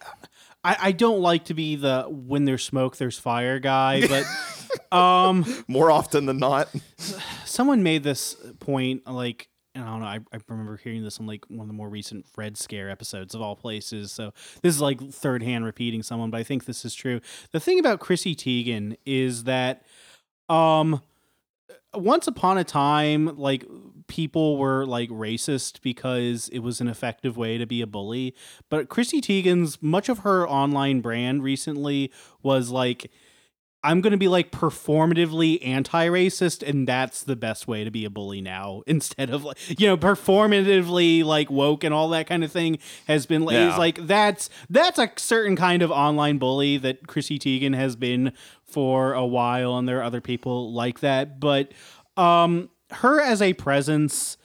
I, 0.64 0.76
I 0.80 0.92
don't 0.92 1.20
like 1.20 1.44
to 1.44 1.54
be 1.54 1.76
the 1.76 2.06
when 2.08 2.44
there's 2.46 2.64
smoke 2.64 2.96
there's 2.96 3.16
fire 3.18 3.60
guy 3.60 4.06
but 4.08 4.96
um 4.96 5.44
more 5.68 5.90
often 5.92 6.26
than 6.26 6.38
not. 6.38 6.68
someone 7.44 7.84
made 7.84 8.02
this 8.02 8.34
point 8.58 9.06
like 9.06 9.48
I 9.76 9.84
don't 9.84 10.00
know. 10.00 10.06
I, 10.06 10.20
I 10.32 10.38
remember 10.48 10.76
hearing 10.76 11.04
this 11.04 11.20
on 11.20 11.26
like 11.26 11.44
one 11.48 11.60
of 11.62 11.66
the 11.68 11.74
more 11.74 11.88
recent 11.88 12.26
Red 12.36 12.56
Scare 12.56 12.90
episodes 12.90 13.34
of 13.34 13.42
all 13.42 13.56
places. 13.56 14.10
So 14.10 14.32
this 14.62 14.74
is 14.74 14.80
like 14.80 15.00
third 15.00 15.42
hand 15.42 15.64
repeating 15.64 16.02
someone, 16.02 16.30
but 16.30 16.38
I 16.38 16.42
think 16.42 16.64
this 16.64 16.84
is 16.84 16.94
true. 16.94 17.20
The 17.52 17.60
thing 17.60 17.78
about 17.78 18.00
Chrissy 18.00 18.34
Teigen 18.34 18.96
is 19.04 19.44
that 19.44 19.82
um 20.48 21.02
once 21.94 22.26
upon 22.26 22.58
a 22.58 22.64
time 22.64 23.36
like 23.36 23.64
people 24.06 24.58
were 24.58 24.86
like 24.86 25.08
racist 25.10 25.80
because 25.82 26.48
it 26.50 26.60
was 26.60 26.80
an 26.80 26.88
effective 26.88 27.36
way 27.36 27.58
to 27.58 27.66
be 27.66 27.80
a 27.80 27.86
bully 27.86 28.34
but 28.68 28.88
chrissy 28.88 29.20
teigen's 29.20 29.82
much 29.82 30.08
of 30.08 30.20
her 30.20 30.48
online 30.48 31.00
brand 31.00 31.42
recently 31.42 32.12
was 32.42 32.70
like 32.70 33.10
i'm 33.86 34.00
going 34.00 34.10
to 34.10 34.16
be 34.18 34.28
like 34.28 34.50
performatively 34.50 35.64
anti-racist 35.66 36.66
and 36.68 36.86
that's 36.86 37.22
the 37.22 37.36
best 37.36 37.66
way 37.68 37.84
to 37.84 37.90
be 37.90 38.04
a 38.04 38.10
bully 38.10 38.40
now 38.40 38.82
instead 38.86 39.30
of 39.30 39.44
like 39.44 39.56
you 39.80 39.86
know 39.86 39.96
performatively 39.96 41.24
like 41.24 41.50
woke 41.50 41.84
and 41.84 41.94
all 41.94 42.08
that 42.10 42.26
kind 42.26 42.44
of 42.44 42.52
thing 42.52 42.78
has 43.06 43.26
been 43.26 43.44
like 43.44 43.54
Yeah. 43.54 43.76
like 43.76 44.06
that's 44.06 44.50
that's 44.70 44.98
a 44.98 45.10
certain 45.16 45.56
kind 45.56 45.82
of 45.82 45.90
online 45.90 46.38
bully 46.38 46.76
that 46.78 47.06
chrissy 47.06 47.38
teigen 47.38 47.74
has 47.74 47.96
been 47.96 48.32
for 48.64 49.12
a 49.14 49.24
while 49.26 49.76
and 49.78 49.88
there 49.88 49.98
are 50.00 50.02
other 50.04 50.20
people 50.20 50.72
like 50.72 51.00
that 51.00 51.40
but 51.40 51.72
um 52.16 52.68
her 52.90 53.20
as 53.20 53.40
a 53.42 53.52
presence 53.54 54.36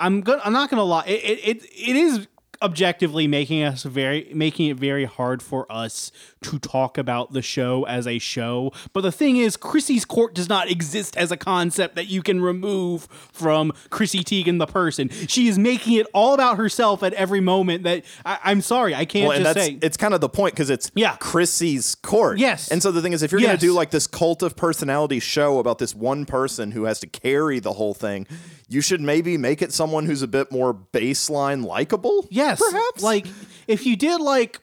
i'm 0.00 0.20
gonna 0.20 0.40
i'm 0.44 0.52
not 0.52 0.70
gonna 0.70 0.82
lie 0.84 1.04
it, 1.06 1.22
it, 1.24 1.48
it, 1.62 1.64
it 1.64 1.96
is 1.96 2.26
objectively 2.62 3.26
making 3.26 3.62
us 3.62 3.82
very 3.82 4.30
making 4.34 4.68
it 4.68 4.76
very 4.76 5.04
hard 5.04 5.42
for 5.42 5.70
us 5.70 6.10
to 6.42 6.58
talk 6.58 6.96
about 6.96 7.32
the 7.32 7.42
show 7.42 7.84
as 7.84 8.06
a 8.06 8.18
show. 8.18 8.72
But 8.92 9.02
the 9.02 9.12
thing 9.12 9.36
is, 9.36 9.56
Chrissy's 9.56 10.04
court 10.04 10.34
does 10.34 10.48
not 10.48 10.70
exist 10.70 11.16
as 11.16 11.30
a 11.30 11.36
concept 11.36 11.94
that 11.96 12.06
you 12.06 12.22
can 12.22 12.40
remove 12.40 13.06
from 13.32 13.72
Chrissy 13.90 14.20
Teigen 14.24 14.58
the 14.58 14.66
person. 14.66 15.08
She 15.08 15.48
is 15.48 15.58
making 15.58 15.94
it 15.94 16.06
all 16.14 16.34
about 16.34 16.56
herself 16.56 17.02
at 17.02 17.12
every 17.14 17.40
moment. 17.40 17.84
That 17.84 18.04
I, 18.24 18.50
am 18.50 18.60
sorry, 18.60 18.94
I 18.94 19.04
can't 19.04 19.28
well, 19.28 19.38
just 19.38 19.54
that's 19.54 19.66
say. 19.66 19.78
it's 19.82 19.96
kind 19.96 20.14
of 20.14 20.20
the 20.20 20.28
point 20.28 20.54
because 20.54 20.70
it's 20.70 20.90
Yeah. 20.94 21.16
Chrissy's 21.16 21.94
court. 21.96 22.38
Yes. 22.38 22.68
And 22.70 22.82
so 22.82 22.92
the 22.92 23.02
thing 23.02 23.12
is, 23.12 23.22
if 23.22 23.32
you're 23.32 23.40
going 23.40 23.56
to 23.56 23.60
do 23.60 23.72
like 23.72 23.90
this 23.90 24.06
cult 24.06 24.42
of 24.42 24.56
personality 24.56 25.20
show 25.20 25.58
about 25.58 25.78
this 25.78 25.94
one 25.94 26.24
person 26.26 26.70
who 26.72 26.84
has 26.84 27.00
to 27.00 27.06
carry 27.06 27.58
the 27.60 27.72
whole 27.72 27.94
thing, 27.94 28.26
you 28.68 28.80
should 28.80 29.00
maybe 29.00 29.36
make 29.36 29.60
it 29.62 29.72
someone 29.72 30.06
who's 30.06 30.22
a 30.22 30.26
bit 30.26 30.50
more 30.50 30.72
baseline 30.74 31.64
likable. 31.64 32.26
Yes, 32.30 32.51
perhaps. 32.60 33.02
like 33.02 33.26
if 33.66 33.86
you 33.86 33.96
did 33.96 34.20
like 34.20 34.60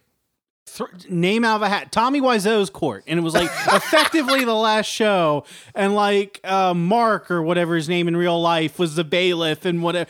th- 0.65 1.09
name 1.09 1.43
out 1.43 1.57
of 1.57 1.61
a 1.61 1.69
hat, 1.69 1.91
Tommy 1.91 2.21
Wiseau's 2.21 2.69
court, 2.69 3.03
and 3.07 3.19
it 3.19 3.23
was 3.23 3.33
like 3.33 3.49
effectively 3.67 4.45
the 4.45 4.53
last 4.53 4.87
show, 4.87 5.45
and 5.75 5.95
like 5.95 6.39
uh, 6.43 6.73
Mark 6.73 7.31
or 7.31 7.41
whatever 7.41 7.75
his 7.75 7.89
name 7.89 8.07
in 8.07 8.15
real 8.15 8.41
life 8.41 8.79
was 8.79 8.95
the 8.95 9.03
bailiff, 9.03 9.65
and 9.65 9.83
whatever. 9.83 10.09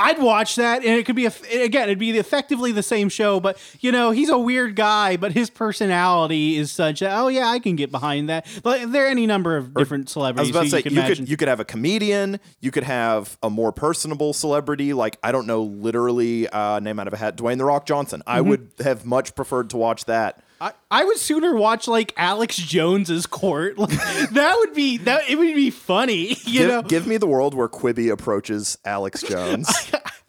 I'd 0.00 0.18
watch 0.20 0.56
that, 0.56 0.84
and 0.84 0.94
it 0.98 1.04
could 1.06 1.16
be 1.16 1.26
a, 1.26 1.32
again, 1.62 1.84
it'd 1.84 1.98
be 1.98 2.10
effectively 2.18 2.72
the 2.72 2.82
same 2.82 3.08
show, 3.08 3.38
but 3.40 3.58
you 3.80 3.92
know, 3.92 4.10
he's 4.10 4.28
a 4.30 4.38
weird 4.38 4.74
guy, 4.76 5.16
but 5.16 5.32
his 5.32 5.50
personality 5.50 6.56
is 6.56 6.72
such 6.72 7.00
that 7.00 7.16
oh 7.18 7.28
yeah, 7.28 7.48
I 7.48 7.58
can 7.58 7.76
get 7.76 7.90
behind 7.90 8.28
that. 8.28 8.46
Like 8.64 8.90
there 8.90 9.04
are 9.06 9.08
any 9.08 9.26
number 9.26 9.56
of 9.56 9.74
different 9.74 10.08
celebrities. 10.08 10.48
I 10.48 10.48
was 10.48 10.50
about 10.50 10.62
to 10.64 10.70
say 10.70 10.76
you 10.78 10.82
could 10.82 10.92
you 10.92 11.02
could 11.16 11.28
you 11.30 11.36
could 11.36 11.48
have 11.48 11.60
a 11.60 11.64
comedian, 11.64 12.40
you 12.60 12.70
could 12.70 12.84
have 12.84 13.36
a 13.42 13.50
more 13.50 13.72
personable 13.72 14.32
celebrity, 14.32 14.92
like 14.92 15.18
I 15.22 15.32
don't 15.32 15.46
know, 15.46 15.62
literally 15.62 16.48
uh, 16.48 16.80
name 16.80 16.98
out 16.98 17.06
of 17.06 17.12
a 17.12 17.16
hat, 17.16 17.36
Dwayne 17.36 17.58
the 17.58 17.64
Rock 17.64 17.86
Johnson. 17.86 18.22
I 18.26 18.38
Mm-hmm. 18.40 18.48
would 18.48 18.70
have 18.80 19.04
much 19.04 19.34
preferred 19.34 19.70
to 19.70 19.76
watch 19.76 20.06
that. 20.06 20.42
I, 20.60 20.72
I 20.90 21.04
would 21.04 21.16
sooner 21.16 21.54
watch 21.54 21.88
like 21.88 22.12
Alex 22.16 22.56
Jones's 22.56 23.26
court. 23.26 23.78
Like, 23.78 23.90
that 24.30 24.56
would 24.58 24.74
be 24.74 24.98
that 24.98 25.28
it 25.30 25.36
would 25.36 25.54
be 25.54 25.70
funny, 25.70 26.36
you 26.44 26.60
Give, 26.60 26.68
know. 26.68 26.82
give 26.82 27.06
me 27.06 27.16
the 27.16 27.26
world 27.26 27.54
where 27.54 27.68
Quibi 27.68 28.10
approaches 28.12 28.76
Alex 28.84 29.22
Jones. 29.28 29.68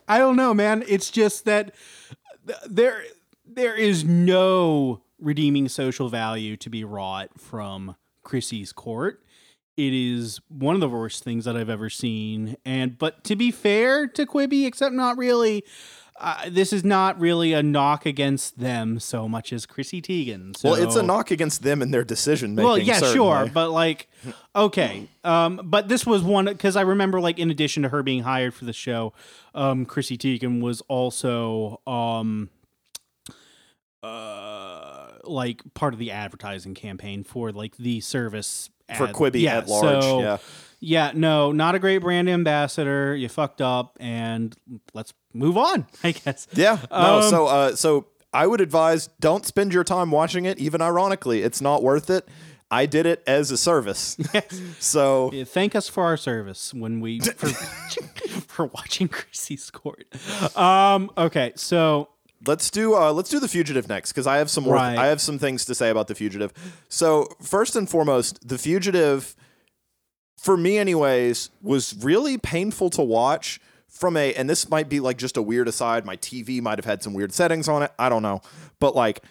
I 0.07 0.17
don't 0.17 0.35
know, 0.35 0.53
man. 0.53 0.83
It's 0.87 1.11
just 1.11 1.45
that 1.45 1.73
there 2.69 3.03
there 3.45 3.75
is 3.75 4.03
no 4.05 5.01
redeeming 5.19 5.67
social 5.67 6.09
value 6.09 6.55
to 6.57 6.69
be 6.69 6.83
wrought 6.83 7.29
from 7.37 7.95
Chrissy's 8.23 8.71
court. 8.73 9.23
It 9.77 9.93
is 9.93 10.39
one 10.47 10.75
of 10.75 10.81
the 10.81 10.89
worst 10.89 11.23
things 11.23 11.45
that 11.45 11.55
I've 11.55 11.69
ever 11.69 11.89
seen. 11.89 12.55
And 12.65 12.97
but 12.97 13.23
to 13.25 13.35
be 13.35 13.51
fair 13.51 14.07
to 14.07 14.25
Quibi, 14.25 14.65
except 14.65 14.93
not 14.93 15.17
really, 15.17 15.63
uh, 16.21 16.49
this 16.49 16.71
is 16.71 16.85
not 16.85 17.19
really 17.19 17.51
a 17.51 17.63
knock 17.63 18.05
against 18.05 18.59
them 18.59 18.99
so 18.99 19.27
much 19.27 19.51
as 19.51 19.65
Chrissy 19.65 20.03
Teigen. 20.03 20.55
So. 20.55 20.69
well, 20.69 20.81
it's 20.81 20.95
a 20.95 21.01
knock 21.01 21.31
against 21.31 21.63
them 21.63 21.81
and 21.81 21.91
their 21.91 22.03
decision 22.03 22.53
making. 22.53 22.67
Well, 22.67 22.77
yeah, 22.77 22.99
sure, 22.99 23.49
but 23.51 23.71
like, 23.71 24.07
okay, 24.55 25.07
um, 25.23 25.59
but 25.63 25.87
this 25.87 26.05
was 26.05 26.21
one 26.21 26.45
because 26.45 26.75
I 26.75 26.81
remember, 26.81 27.19
like, 27.19 27.39
in 27.39 27.49
addition 27.49 27.81
to 27.83 27.89
her 27.89 28.03
being 28.03 28.21
hired 28.21 28.53
for 28.53 28.65
the 28.65 28.73
show, 28.73 29.13
um, 29.55 29.83
Chrissy 29.83 30.15
Teigen 30.15 30.61
was 30.61 30.81
also, 30.81 31.81
um, 31.87 32.51
uh, 34.03 35.13
like 35.23 35.61
part 35.73 35.93
of 35.93 35.99
the 35.99 36.11
advertising 36.11 36.73
campaign 36.75 37.23
for 37.23 37.51
like 37.51 37.77
the 37.77 37.99
service 37.99 38.69
for 38.95 39.05
ad- 39.07 39.15
Quibi 39.15 39.41
yeah, 39.41 39.57
at 39.57 39.67
large. 39.67 40.03
so- 40.03 40.21
yeah. 40.21 40.37
Yeah, 40.81 41.11
no, 41.15 41.51
not 41.53 41.75
a 41.75 41.79
great 41.79 41.99
brand 41.99 42.27
ambassador. 42.29 43.15
You 43.15 43.29
fucked 43.29 43.61
up, 43.61 43.95
and 44.01 44.53
let's 44.93 45.13
move 45.33 45.57
on. 45.57 45.85
I 46.03 46.11
guess. 46.11 46.47
Yeah. 46.53 46.79
No, 46.91 46.97
Um, 47.21 47.29
so 47.29 47.45
uh 47.47 47.75
so 47.75 48.07
I 48.33 48.47
would 48.47 48.59
advise 48.61 49.07
don't 49.19 49.45
spend 49.45 49.73
your 49.73 49.83
time 49.85 50.11
watching 50.11 50.45
it, 50.45 50.57
even 50.57 50.81
ironically. 50.81 51.41
It's 51.43 51.61
not 51.61 51.83
worth 51.83 52.09
it. 52.09 52.27
I 52.73 52.85
did 52.85 53.05
it 53.05 53.21
as 53.27 53.51
a 53.51 53.57
service. 53.57 54.17
so 54.79 55.29
Yeah, 55.33 55.43
thank 55.43 55.75
us 55.75 55.87
for 55.89 56.03
our 56.05 56.15
service 56.17 56.73
when 56.73 57.01
we 57.01 57.19
for, 57.37 57.47
for 58.47 58.65
watching 58.67 59.07
Chrissy's 59.09 59.69
court. 59.69 60.05
Um, 60.57 61.11
okay, 61.17 61.51
so 61.55 62.09
let's 62.47 62.71
do 62.71 62.95
uh 62.95 63.11
let's 63.11 63.29
do 63.29 63.39
the 63.39 63.47
fugitive 63.47 63.87
next 63.87 64.13
because 64.13 64.25
I 64.25 64.37
have 64.37 64.49
some 64.49 64.63
more 64.63 64.73
Right. 64.75 64.97
I 64.97 65.07
have 65.07 65.21
some 65.21 65.37
things 65.37 65.65
to 65.65 65.75
say 65.75 65.89
about 65.89 66.07
the 66.07 66.15
fugitive. 66.15 66.53
So 66.89 67.27
first 67.41 67.75
and 67.75 67.89
foremost, 67.89 68.47
the 68.47 68.57
fugitive 68.57 69.35
for 70.41 70.57
me 70.57 70.77
anyways 70.77 71.49
was 71.61 71.95
really 72.03 72.37
painful 72.37 72.89
to 72.89 73.01
watch 73.01 73.59
from 73.87 74.17
a 74.17 74.33
and 74.33 74.49
this 74.49 74.69
might 74.69 74.89
be 74.89 74.99
like 74.99 75.17
just 75.17 75.37
a 75.37 75.41
weird 75.41 75.67
aside 75.67 76.05
my 76.05 76.17
tv 76.17 76.61
might 76.61 76.77
have 76.79 76.85
had 76.85 77.03
some 77.03 77.13
weird 77.13 77.31
settings 77.33 77.67
on 77.69 77.83
it 77.83 77.91
i 77.99 78.09
don't 78.09 78.23
know 78.23 78.41
but 78.79 78.95
like 78.95 79.23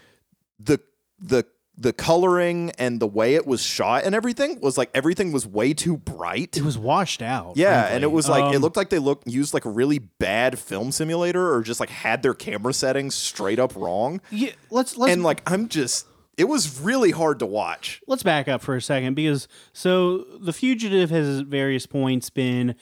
the 0.59 0.79
the 1.19 1.45
the 1.77 1.93
coloring 1.95 2.71
and 2.79 3.01
the 3.01 3.07
way 3.07 3.35
it 3.35 3.47
was 3.47 3.63
shot 3.63 4.05
and 4.05 4.15
everything 4.15 4.61
was 4.61 4.77
like 4.77 4.91
everything 4.95 5.33
was 5.33 5.47
way 5.47 5.73
too 5.73 5.97
bright 5.97 6.55
it 6.57 6.63
was 6.63 6.77
washed 6.77 7.23
out. 7.23 7.57
yeah 7.57 7.81
frankly. 7.81 7.95
and 7.97 8.05
it 8.05 8.13
was 8.13 8.29
like 8.29 8.53
it 8.53 8.57
Um, 8.57 8.63
looked 8.63 8.77
like 8.77 8.91
they 8.91 8.99
looked 8.99 9.27
used 9.27 9.55
like 9.55 9.65
a 9.65 9.71
really 9.71 9.99
bad 9.99 10.59
film 10.59 10.93
simulator 10.93 11.53
or 11.55 11.63
just 11.63 11.81
like 11.81 11.89
had 11.89 12.23
their 12.23 12.35
camera 12.35 12.75
settings 12.75 13.15
straight 13.15 13.59
up 13.59 13.75
wrong 13.75 14.21
Yeah, 14.31 14.51
let's 14.71 14.97
let's 14.99 15.13
and 15.15 15.23
like 15.23 15.43
i'm 15.51 15.69
just 15.69 16.07
it 16.39 16.45
was 16.45 16.81
really 16.81 17.11
hard 17.11 17.39
to 17.41 17.47
watch 17.47 18.01
let's 18.07 18.23
back 18.23 18.49
up 18.49 18.63
for 18.63 18.75
a 18.77 18.81
second 18.83 19.15
because 19.15 19.47
so 19.73 20.25
the 20.41 20.53
fugitive 20.53 21.11
has 21.11 21.41
at 21.41 21.47
various 21.47 21.87
points 21.87 22.31
been 22.31 22.75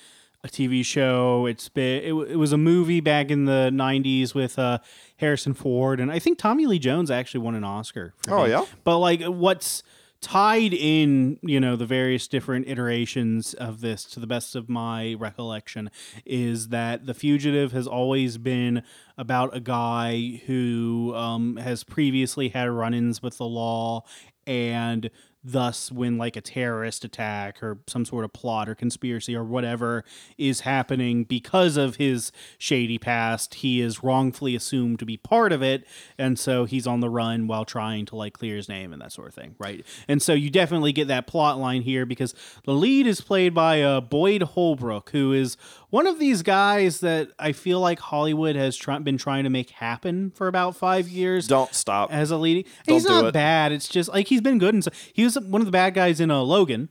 a 0.44 0.48
TV 0.48 0.84
show. 0.84 1.46
It's 1.46 1.68
been 1.68 2.02
it, 2.04 2.12
it 2.30 2.36
was 2.36 2.52
a 2.52 2.56
movie 2.58 3.00
back 3.00 3.28
in 3.30 3.46
the 3.46 3.70
'90s 3.72 4.34
with 4.34 4.56
uh, 4.56 4.78
Harrison 5.16 5.52
Ford, 5.52 5.98
and 5.98 6.12
I 6.12 6.20
think 6.20 6.38
Tommy 6.38 6.64
Lee 6.66 6.78
Jones 6.78 7.10
actually 7.10 7.40
won 7.40 7.56
an 7.56 7.64
Oscar. 7.64 8.14
For 8.22 8.34
Oh, 8.38 8.44
yeah? 8.44 8.64
but 8.84 8.98
like 8.98 9.20
what's 9.24 9.82
tied 10.20 10.74
in 10.74 11.38
you 11.42 11.60
know 11.60 11.76
the 11.76 11.86
various 11.86 12.26
different 12.26 12.68
iterations 12.68 13.54
of 13.54 13.80
this 13.80 14.04
to 14.04 14.18
the 14.18 14.26
best 14.26 14.56
of 14.56 14.68
my 14.68 15.14
recollection 15.14 15.90
is 16.26 16.68
that 16.68 17.06
the 17.06 17.14
fugitive 17.14 17.70
has 17.70 17.86
always 17.86 18.36
been 18.36 18.82
about 19.16 19.54
a 19.56 19.60
guy 19.60 20.40
who 20.46 21.12
um, 21.14 21.56
has 21.56 21.84
previously 21.84 22.48
had 22.48 22.68
run-ins 22.68 23.22
with 23.22 23.38
the 23.38 23.46
law 23.46 24.02
and 24.46 25.10
thus 25.52 25.90
when 25.90 26.18
like 26.18 26.36
a 26.36 26.40
terrorist 26.40 27.04
attack 27.04 27.62
or 27.62 27.78
some 27.86 28.04
sort 28.04 28.24
of 28.24 28.32
plot 28.32 28.68
or 28.68 28.74
conspiracy 28.74 29.34
or 29.34 29.44
whatever 29.44 30.04
is 30.36 30.60
happening 30.60 31.24
because 31.24 31.76
of 31.76 31.96
his 31.96 32.30
shady 32.58 32.98
past 32.98 33.54
he 33.54 33.80
is 33.80 34.02
wrongfully 34.02 34.54
assumed 34.54 34.98
to 34.98 35.06
be 35.06 35.16
part 35.16 35.52
of 35.52 35.62
it 35.62 35.86
and 36.18 36.38
so 36.38 36.64
he's 36.64 36.86
on 36.86 37.00
the 37.00 37.08
run 37.08 37.46
while 37.46 37.64
trying 37.64 38.04
to 38.04 38.14
like 38.14 38.34
clear 38.34 38.56
his 38.56 38.68
name 38.68 38.92
and 38.92 39.00
that 39.00 39.12
sort 39.12 39.28
of 39.28 39.34
thing 39.34 39.54
right? 39.58 39.84
And 40.06 40.20
so 40.20 40.34
you 40.34 40.50
definitely 40.50 40.92
get 40.92 41.08
that 41.08 41.26
plot 41.26 41.58
line 41.58 41.82
here 41.82 42.04
because 42.04 42.34
the 42.64 42.72
lead 42.72 43.06
is 43.06 43.20
played 43.20 43.54
by 43.54 43.80
uh, 43.82 44.00
boyd 44.00 44.42
holbrook 44.42 45.10
who 45.10 45.32
is 45.32 45.56
one 45.90 46.06
of 46.06 46.18
these 46.18 46.42
guys 46.42 47.00
that 47.00 47.28
i 47.38 47.52
feel 47.52 47.80
like 47.80 47.98
hollywood 47.98 48.56
has 48.56 48.76
try- 48.76 48.98
been 48.98 49.16
trying 49.18 49.44
to 49.44 49.50
make 49.50 49.70
happen 49.70 50.30
for 50.30 50.46
about 50.48 50.76
five 50.76 51.08
years 51.08 51.46
don't 51.46 51.74
stop 51.74 52.12
as 52.12 52.30
a 52.30 52.36
leading. 52.36 52.64
Don't 52.86 52.96
he's 52.96 53.04
do 53.04 53.10
not 53.10 53.24
it. 53.26 53.34
bad. 53.34 53.72
It's 53.72 53.88
just 53.88 54.08
like 54.10 54.28
he's 54.28 54.40
been 54.40 54.58
good, 54.58 54.74
and 54.74 54.84
so 54.84 54.90
he 55.12 55.24
was 55.24 55.38
one 55.40 55.60
of 55.60 55.66
the 55.66 55.72
bad 55.72 55.94
guys 55.94 56.20
in 56.20 56.30
uh, 56.30 56.40
Logan. 56.42 56.88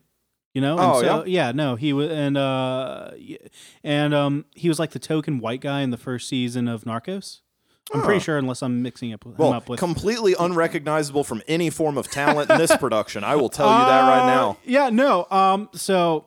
You 0.53 0.61
know, 0.61 0.77
and 0.79 0.81
Oh, 0.81 1.01
so, 1.01 1.25
yeah, 1.25 1.51
no, 1.51 1.75
he 1.75 1.93
was, 1.93 2.09
and 2.09 2.35
uh, 2.35 3.11
and 3.83 4.13
um, 4.13 4.45
he 4.55 4.69
was 4.69 4.79
like 4.79 4.89
the 4.91 4.99
token 4.99 5.39
white 5.39 5.61
guy 5.61 5.81
in 5.81 5.91
the 5.91 5.97
first 5.97 6.27
season 6.27 6.67
of 6.67 6.83
Narcos. 6.83 7.41
I'm 7.93 8.01
pretty 8.01 8.19
sure, 8.21 8.37
unless 8.37 8.61
I'm 8.63 8.81
mixing 8.81 9.13
up, 9.13 9.23
well, 9.25 9.53
up 9.53 9.69
with 9.69 9.79
completely 9.79 10.35
unrecognizable 10.39 11.23
from 11.23 11.41
any 11.47 11.69
form 11.69 11.97
of 11.97 12.09
talent 12.09 12.49
in 12.49 12.57
this 12.57 12.75
production. 12.75 13.23
I 13.23 13.35
will 13.35 13.49
tell 13.49 13.67
you 13.67 13.85
that 13.85 14.01
right 14.09 14.23
Uh, 14.23 14.25
now. 14.25 14.57
Yeah, 14.65 14.89
no. 14.89 15.27
Um. 15.29 15.69
So, 15.73 16.25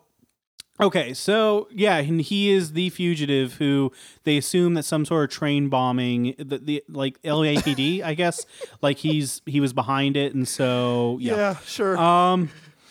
okay. 0.81 1.15
So 1.15 1.69
yeah, 1.71 1.97
and 1.99 2.21
he 2.21 2.51
is 2.51 2.73
the 2.73 2.91
fugitive 2.91 3.55
who 3.55 3.93
they 4.25 4.37
assume 4.37 4.75
that 4.75 4.85
some 4.85 5.05
sort 5.05 5.25
of 5.25 5.31
train 5.31 5.69
bombing, 5.69 6.35
the, 6.39 6.59
the 6.59 6.85
like 6.89 7.21
LAPD, 7.23 8.03
I 8.05 8.15
guess, 8.15 8.45
like 8.83 8.99
he's 8.99 9.43
he 9.47 9.61
was 9.61 9.73
behind 9.73 10.17
it, 10.17 10.35
and 10.35 10.47
so 10.49 11.19
yeah. 11.21 11.37
Yeah, 11.37 11.57
sure. 11.65 11.97
Um. 11.99 12.51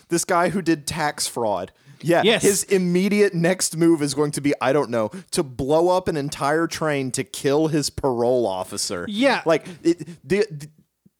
this 0.09 0.25
guy 0.25 0.49
who 0.49 0.61
did 0.61 0.87
tax 0.87 1.27
fraud. 1.27 1.71
Yeah, 2.01 2.21
Yes. 2.23 2.43
his 2.43 2.63
immediate 2.63 3.33
next 3.33 3.75
move 3.75 4.01
is 4.01 4.13
going 4.13 4.31
to 4.31 4.39
be 4.41 4.53
I 4.61 4.71
don't 4.71 4.89
know 4.89 5.11
to 5.31 5.43
blow 5.43 5.89
up 5.89 6.07
an 6.07 6.15
entire 6.15 6.65
train 6.65 7.11
to 7.11 7.25
kill 7.25 7.67
his 7.67 7.89
parole 7.89 8.47
officer. 8.47 9.05
Yeah. 9.09 9.41
like 9.45 9.67
it, 9.83 10.07
the, 10.27 10.47
the 10.49 10.69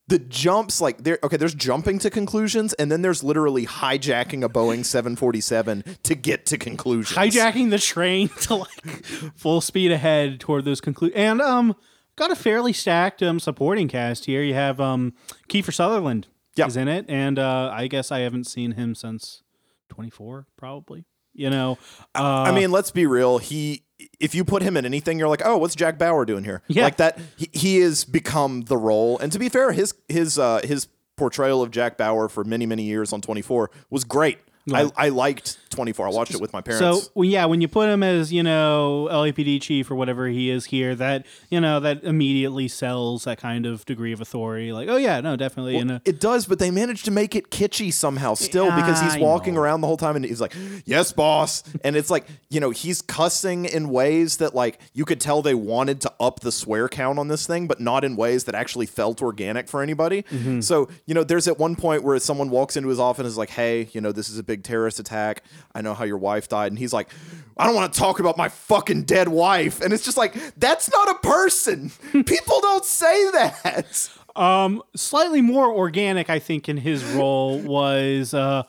the 0.10 0.20
jumps 0.20 0.82
like 0.82 1.04
there. 1.04 1.20
Okay, 1.24 1.38
there's 1.38 1.54
jumping 1.54 2.00
to 2.00 2.10
conclusions, 2.10 2.74
and 2.74 2.92
then 2.92 3.02
there's 3.02 3.24
literally 3.24 3.66
hijacking 3.66 4.44
a 4.44 4.50
Boeing 4.50 4.84
747 4.86 5.84
to 6.04 6.16
get 6.16 6.46
to 6.48 6.58
conclusions. 6.58 7.18
hijacking 7.18 7.70
the 7.70 7.80
train 7.80 8.28
to 8.42 8.56
like 8.56 9.06
full 9.36 9.62
speed 9.62 9.92
ahead 9.92 10.40
toward 10.40 10.66
those 10.66 10.82
conclusions 10.82 11.18
and 11.18 11.42
um 11.42 11.76
got 12.16 12.32
a 12.32 12.36
fairly 12.36 12.74
stacked 12.74 13.22
um 13.24 13.40
supporting 13.40 13.88
cast 13.88 14.26
here. 14.26 14.42
You 14.44 14.54
have 14.56 14.82
um 14.82 15.14
Kiefer 15.48 15.74
Sutherland 15.74 16.28
Yeah. 16.56 16.68
is 16.68 16.76
in 16.76 16.88
it, 16.88 17.06
and 17.08 17.38
uh 17.40 17.72
I 17.74 17.88
guess 17.88 18.12
I 18.12 18.20
haven't 18.20 18.46
seen 18.46 18.72
him 18.74 18.96
since 18.96 19.44
twenty 19.90 20.10
four, 20.10 20.48
probably. 20.58 21.06
You 21.34 21.50
know, 21.50 21.78
uh, 22.16 22.24
I 22.48 22.52
mean, 22.52 22.72
let's 22.72 22.92
be 22.92 23.06
real. 23.06 23.38
He 23.38 23.84
if 24.20 24.34
you 24.36 24.44
put 24.44 24.62
him 24.62 24.78
in 24.78 24.86
anything, 24.86 25.20
you're 25.20 25.28
like, 25.28 25.42
oh, 25.46 25.58
what's 25.58 25.76
Jack 25.76 25.98
Bauer 25.98 26.26
doing 26.26 26.44
here? 26.44 26.62
Yeah. 26.68 26.84
Like 26.84 26.98
that. 26.98 27.20
He, 27.38 27.50
he 27.54 27.80
has 27.80 28.06
become 28.06 28.62
the 28.62 28.78
role. 28.78 29.20
And 29.20 29.32
to 29.32 29.40
be 29.40 29.50
fair, 29.50 29.72
his 29.72 29.94
his 30.08 30.40
uh, 30.40 30.62
his 30.64 30.88
portrayal 31.18 31.62
of 31.62 31.72
Jack 31.72 31.98
Bauer 31.98 32.30
for 32.30 32.44
many 32.44 32.66
many 32.66 32.84
years 32.84 33.12
on 33.12 33.22
24 33.22 33.72
was 33.90 34.04
great. 34.04 34.40
I, 34.74 34.90
I 34.96 35.10
liked 35.10 35.58
24. 35.72 36.08
I 36.08 36.10
watched 36.12 36.34
it 36.34 36.42
with 36.42 36.52
my 36.54 36.62
parents. 36.62 37.06
So 37.06 37.12
well, 37.16 37.26
yeah, 37.26 37.46
when 37.46 37.62
you 37.62 37.68
put 37.68 37.90
him 37.90 38.04
as 38.04 38.32
you 38.34 38.44
know 38.44 39.08
LAPD 39.12 39.62
chief 39.62 39.90
or 39.92 39.96
whatever 39.96 40.28
he 40.28 40.50
is 40.50 40.66
here, 40.66 40.96
that 40.96 41.26
you 41.50 41.60
know 41.62 41.80
that 41.80 42.04
immediately 42.04 42.68
sells 42.68 43.24
that 43.26 43.38
kind 43.40 43.66
of 43.66 43.86
degree 43.86 44.12
of 44.14 44.22
authority. 44.22 44.72
Like, 44.72 44.90
oh 44.90 44.98
yeah, 44.98 45.22
no, 45.22 45.36
definitely. 45.36 45.80
uh, 45.80 46.00
It 46.06 46.20
does, 46.20 46.46
but 46.46 46.60
they 46.60 46.72
managed 46.72 47.06
to 47.06 47.12
make 47.12 47.36
it 47.36 47.50
kitschy 47.50 47.94
somehow 47.94 48.34
still 48.34 48.66
because 48.76 49.02
he's 49.02 49.16
I 49.16 49.20
walking 49.20 49.54
know. 49.56 49.62
around 49.62 49.82
the 49.82 49.88
whole 49.88 49.98
time 49.98 50.16
and 50.16 50.26
he's 50.26 50.42
like, 50.42 50.54
"Yes, 50.86 51.12
boss." 51.12 51.64
And 51.84 51.96
it's 51.96 52.10
like, 52.10 52.26
you 52.50 52.60
know, 52.60 52.72
he's 52.72 53.02
cussing 53.02 53.66
in 53.66 53.90
ways 53.90 54.38
that 54.38 54.56
like 54.56 54.80
you 54.94 55.06
could 55.06 55.20
tell 55.22 55.42
they 55.42 55.56
wanted 55.56 56.02
to 56.02 56.14
up 56.20 56.40
the 56.42 56.52
swear 56.52 56.90
count 56.90 57.20
on 57.20 57.28
this 57.28 57.46
thing, 57.48 57.68
but 57.68 57.80
not 57.80 58.04
in 58.04 58.16
ways 58.16 58.46
that 58.46 58.56
actually 58.56 58.86
felt 58.86 59.22
organic 59.22 59.68
for 59.68 59.82
anybody. 59.82 60.24
Mm-hmm. 60.24 60.62
So, 60.62 60.90
you 61.06 61.14
know, 61.14 61.24
there's 61.24 61.48
at 61.48 61.58
one 61.60 61.76
point 61.76 62.04
where 62.04 62.18
someone 62.20 62.50
walks 62.50 62.76
into 62.76 62.90
his 62.90 63.00
office 63.00 63.20
and 63.20 63.28
is 63.28 63.38
like, 63.38 63.50
"Hey, 63.50 63.90
you 63.94 64.02
know, 64.02 64.12
this 64.12 64.30
is 64.30 64.38
a 64.38 64.44
big 64.44 64.59
terrorist 64.64 65.00
attack. 65.00 65.44
I 65.74 65.82
know 65.82 65.94
how 65.94 66.06
your 66.06 66.18
wife 66.18 66.48
died." 66.48 66.72
And 66.72 66.80
he's 66.80 66.94
like, 66.94 67.10
"I 67.58 67.66
don't 67.66 67.76
want 67.76 67.94
to 67.94 68.00
talk 68.00 68.20
about 68.20 68.38
my 68.38 68.50
fucking 68.50 69.04
dead 69.04 69.28
wife." 69.28 69.82
And 69.82 69.94
it's 69.94 70.06
just 70.06 70.18
like, 70.18 70.36
"That's 70.58 70.90
not 70.92 71.10
a 71.10 71.16
person. 71.16 71.92
People 72.26 72.62
don't 72.62 72.86
say 72.86 73.32
that." 73.32 74.10
Um, 74.36 74.82
slightly 74.96 75.42
more 75.42 75.72
organic, 75.72 76.30
I 76.30 76.40
think, 76.40 76.70
in 76.70 76.78
his 76.78 77.04
role 77.04 77.60
was 77.60 78.34
uh, 78.34 78.64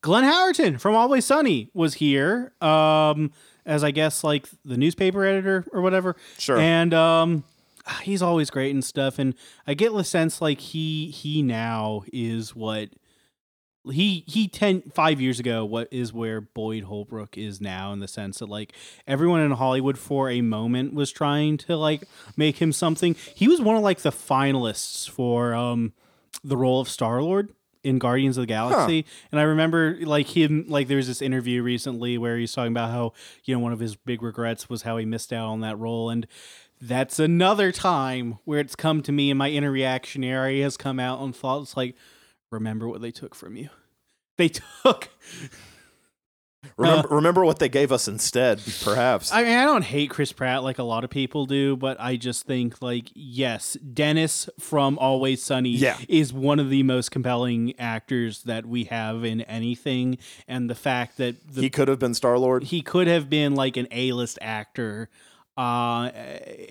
Glenn 0.00 0.24
Howerton 0.24 0.80
from 0.80 0.94
Always 0.94 1.26
Sunny 1.26 1.68
was 1.74 1.94
here 1.94 2.52
um, 2.60 3.32
as 3.66 3.84
I 3.84 3.90
guess 3.90 4.24
like 4.24 4.48
the 4.64 4.76
newspaper 4.76 5.24
editor 5.24 5.66
or 5.72 5.82
whatever. 5.82 6.16
Sure. 6.38 6.58
And 6.58 6.94
um, 6.94 7.44
he's 8.02 8.22
always 8.22 8.50
great 8.50 8.72
and 8.72 8.84
stuff. 8.84 9.18
And 9.18 9.34
I 9.66 9.74
get 9.74 9.92
the 9.92 10.04
sense 10.04 10.40
like 10.40 10.60
he 10.60 11.10
he 11.10 11.42
now 11.42 12.02
is 12.12 12.54
what 12.54 12.90
he 13.90 14.24
he 14.26 14.46
10 14.48 14.82
5 14.92 15.20
years 15.20 15.40
ago 15.40 15.64
what 15.64 15.88
is 15.90 16.12
where 16.12 16.40
Boyd 16.40 16.84
Holbrook 16.84 17.38
is 17.38 17.60
now 17.60 17.92
in 17.92 18.00
the 18.00 18.08
sense 18.08 18.38
that 18.38 18.48
like 18.48 18.72
everyone 19.06 19.40
in 19.40 19.52
Hollywood 19.52 19.98
for 19.98 20.28
a 20.28 20.42
moment 20.42 20.94
was 20.94 21.10
trying 21.10 21.56
to 21.58 21.76
like 21.76 22.02
make 22.36 22.58
him 22.58 22.72
something. 22.72 23.16
He 23.34 23.48
was 23.48 23.60
one 23.60 23.76
of 23.76 23.82
like 23.82 24.00
the 24.00 24.10
finalists 24.10 25.08
for 25.08 25.54
um 25.54 25.92
the 26.44 26.56
role 26.56 26.80
of 26.80 26.88
Star-Lord 26.88 27.54
in 27.82 27.98
Guardians 27.98 28.36
of 28.36 28.42
the 28.42 28.46
Galaxy. 28.46 29.06
And 29.32 29.40
I 29.40 29.44
remember 29.44 29.96
like 30.02 30.36
him 30.36 30.66
like 30.68 30.88
there 30.88 30.98
was 30.98 31.06
this 31.06 31.22
interview 31.22 31.62
recently 31.62 32.18
where 32.18 32.36
he's 32.36 32.52
talking 32.52 32.72
about 32.72 32.90
how, 32.90 33.14
you 33.44 33.54
know, 33.54 33.60
one 33.60 33.72
of 33.72 33.80
his 33.80 33.96
big 33.96 34.22
regrets 34.22 34.68
was 34.68 34.82
how 34.82 34.98
he 34.98 35.06
missed 35.06 35.32
out 35.32 35.48
on 35.48 35.60
that 35.60 35.78
role 35.78 36.10
and 36.10 36.26
that's 36.82 37.18
another 37.18 37.72
time 37.72 38.38
where 38.44 38.58
it's 38.58 38.74
come 38.74 39.02
to 39.02 39.12
me 39.12 39.30
and 39.30 39.38
my 39.38 39.50
inner 39.50 39.70
reactionary 39.70 40.60
has 40.60 40.78
come 40.78 40.98
out 40.98 41.20
and 41.20 41.36
thought 41.36 41.62
it's 41.62 41.76
like 41.76 41.94
remember 42.50 42.88
what 42.88 43.00
they 43.00 43.10
took 43.10 43.34
from 43.34 43.56
you. 43.56 43.68
They 44.38 44.48
took 44.48 45.10
Remember, 46.76 47.10
uh, 47.10 47.14
remember 47.16 47.42
what 47.44 47.58
they 47.58 47.70
gave 47.70 47.90
us 47.90 48.06
instead, 48.06 48.60
perhaps. 48.84 49.32
I 49.32 49.42
mean, 49.44 49.56
I 49.56 49.64
don't 49.64 49.82
hate 49.84 50.10
Chris 50.10 50.30
Pratt 50.30 50.62
like 50.62 50.78
a 50.78 50.82
lot 50.82 51.04
of 51.04 51.10
people 51.10 51.46
do, 51.46 51.74
but 51.74 51.98
I 51.98 52.16
just 52.16 52.44
think 52.44 52.82
like 52.82 53.10
yes, 53.14 53.78
Dennis 53.94 54.46
from 54.58 54.98
Always 54.98 55.42
Sunny 55.42 55.70
Yeah. 55.70 55.96
is 56.06 56.34
one 56.34 56.58
of 56.60 56.68
the 56.68 56.82
most 56.82 57.10
compelling 57.12 57.72
actors 57.78 58.42
that 58.42 58.66
we 58.66 58.84
have 58.84 59.24
in 59.24 59.40
anything, 59.42 60.18
and 60.46 60.68
the 60.68 60.74
fact 60.74 61.16
that 61.16 61.36
the, 61.54 61.62
he 61.62 61.70
could 61.70 61.88
have 61.88 61.98
been 61.98 62.12
Star 62.12 62.36
Lord. 62.38 62.64
he 62.64 62.82
could 62.82 63.06
have 63.06 63.30
been 63.30 63.54
like 63.54 63.78
an 63.78 63.88
A-list 63.90 64.38
actor 64.42 65.08
uh 65.60 66.10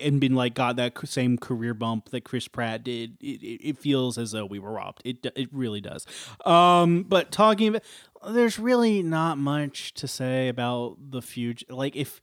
and 0.00 0.20
been 0.20 0.34
like 0.34 0.54
got 0.54 0.76
that 0.76 0.96
same 1.06 1.38
career 1.38 1.74
bump 1.74 2.10
that 2.10 2.24
Chris 2.24 2.48
Pratt 2.48 2.82
did 2.82 3.16
it, 3.20 3.42
it, 3.42 3.68
it 3.68 3.78
feels 3.78 4.18
as 4.18 4.32
though 4.32 4.46
we 4.46 4.58
were 4.58 4.72
robbed 4.72 5.02
it 5.04 5.24
it 5.36 5.48
really 5.52 5.80
does 5.80 6.06
um 6.44 7.04
but 7.04 7.30
talking 7.30 7.68
about 7.68 7.82
there's 8.28 8.58
really 8.58 9.02
not 9.02 9.38
much 9.38 9.94
to 9.94 10.08
say 10.08 10.48
about 10.48 10.96
the 11.10 11.22
future 11.22 11.66
like 11.68 11.94
if 11.94 12.20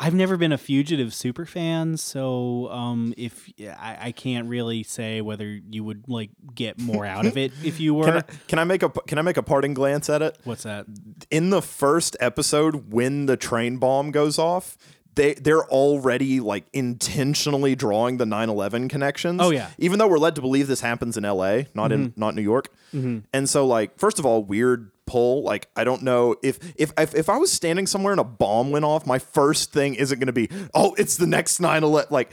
I've 0.00 0.14
never 0.14 0.36
been 0.36 0.52
a 0.52 0.58
fugitive 0.58 1.12
super 1.12 1.44
fan, 1.44 1.96
so 1.96 2.70
um, 2.70 3.14
if 3.16 3.50
I, 3.58 3.98
I 4.00 4.12
can't 4.12 4.48
really 4.48 4.84
say 4.84 5.20
whether 5.20 5.44
you 5.44 5.82
would 5.82 6.04
like 6.06 6.30
get 6.54 6.78
more 6.78 7.04
out 7.04 7.26
of 7.26 7.36
it 7.36 7.50
if 7.64 7.80
you 7.80 7.94
were. 7.96 8.04
Can 8.04 8.16
I, 8.16 8.22
can 8.46 8.58
I 8.60 8.64
make 8.64 8.84
a 8.84 8.90
can 8.90 9.18
I 9.18 9.22
make 9.22 9.36
a 9.36 9.42
parting 9.42 9.74
glance 9.74 10.08
at 10.08 10.22
it? 10.22 10.38
What's 10.44 10.62
that? 10.62 10.86
In 11.32 11.50
the 11.50 11.60
first 11.60 12.16
episode, 12.20 12.92
when 12.92 13.26
the 13.26 13.36
train 13.36 13.78
bomb 13.78 14.12
goes 14.12 14.38
off, 14.38 14.78
they 15.14 15.34
they're 15.34 15.64
already 15.64 16.40
like 16.40 16.64
intentionally 16.72 17.74
drawing 17.74 18.18
the 18.18 18.24
9-11 18.24 18.88
connections. 18.88 19.40
Oh, 19.42 19.50
yeah. 19.50 19.70
Even 19.78 19.98
though 19.98 20.08
we're 20.08 20.18
led 20.18 20.34
to 20.36 20.40
believe 20.40 20.68
this 20.68 20.80
happens 20.80 21.16
in 21.16 21.24
L.A., 21.24 21.66
not 21.74 21.92
in 21.92 22.10
mm-hmm. 22.10 22.20
not 22.20 22.34
New 22.34 22.42
York. 22.42 22.68
Mm-hmm. 22.94 23.20
And 23.32 23.48
so 23.48 23.66
like 23.66 23.98
first 23.98 24.18
of 24.18 24.26
all, 24.26 24.42
weird 24.42 24.90
pull. 25.06 25.42
Like 25.42 25.68
I 25.74 25.84
don't 25.84 26.02
know 26.02 26.36
if 26.42 26.58
if 26.76 26.92
if, 26.98 27.14
if 27.14 27.28
I 27.28 27.38
was 27.38 27.50
standing 27.50 27.86
somewhere 27.86 28.12
and 28.12 28.20
a 28.20 28.24
bomb 28.24 28.70
went 28.70 28.84
off, 28.84 29.06
my 29.06 29.18
first 29.18 29.72
thing 29.72 29.94
isn't 29.94 30.18
going 30.18 30.26
to 30.26 30.32
be 30.32 30.48
oh 30.74 30.94
it's 30.98 31.16
the 31.16 31.26
next 31.26 31.60
9-11 31.60 32.10
like 32.10 32.32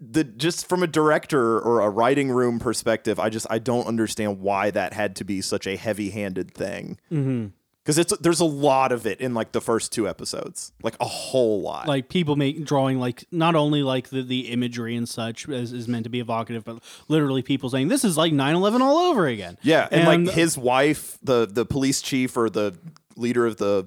the 0.00 0.24
just 0.24 0.68
from 0.68 0.82
a 0.82 0.86
director 0.86 1.58
or 1.58 1.80
a 1.80 1.90
writing 1.90 2.30
room 2.30 2.58
perspective, 2.58 3.18
I 3.18 3.28
just 3.28 3.46
I 3.50 3.58
don't 3.58 3.86
understand 3.86 4.40
why 4.40 4.70
that 4.70 4.92
had 4.92 5.16
to 5.16 5.24
be 5.24 5.40
such 5.40 5.66
a 5.66 5.76
heavy-handed 5.76 6.52
thing. 6.54 6.98
Mm-hmm. 7.10 7.46
Because 7.84 7.98
it's 7.98 8.16
there's 8.18 8.40
a 8.40 8.46
lot 8.46 8.92
of 8.92 9.06
it 9.06 9.20
in 9.20 9.34
like 9.34 9.52
the 9.52 9.60
first 9.60 9.92
two 9.92 10.08
episodes, 10.08 10.72
like 10.82 10.96
a 11.00 11.04
whole 11.04 11.60
lot. 11.60 11.86
like 11.86 12.08
people 12.08 12.34
make 12.34 12.64
drawing 12.64 12.98
like 12.98 13.26
not 13.30 13.54
only 13.54 13.82
like 13.82 14.08
the, 14.08 14.22
the 14.22 14.50
imagery 14.50 14.96
and 14.96 15.06
such 15.06 15.46
as 15.50 15.72
is 15.72 15.86
meant 15.86 16.04
to 16.04 16.10
be 16.10 16.18
evocative 16.18 16.64
but 16.64 16.82
literally 17.08 17.42
people 17.42 17.68
saying 17.68 17.88
this 17.88 18.02
is 18.02 18.16
like 18.16 18.32
9-11 18.32 18.80
all 18.80 18.96
over 18.96 19.26
again 19.26 19.58
yeah, 19.62 19.86
and, 19.90 20.06
like 20.26 20.34
his 20.34 20.56
wife, 20.56 21.18
the 21.22 21.46
the 21.46 21.66
police 21.66 22.00
chief 22.00 22.36
or 22.38 22.48
the 22.48 22.74
leader 23.16 23.44
of 23.44 23.58
the 23.58 23.86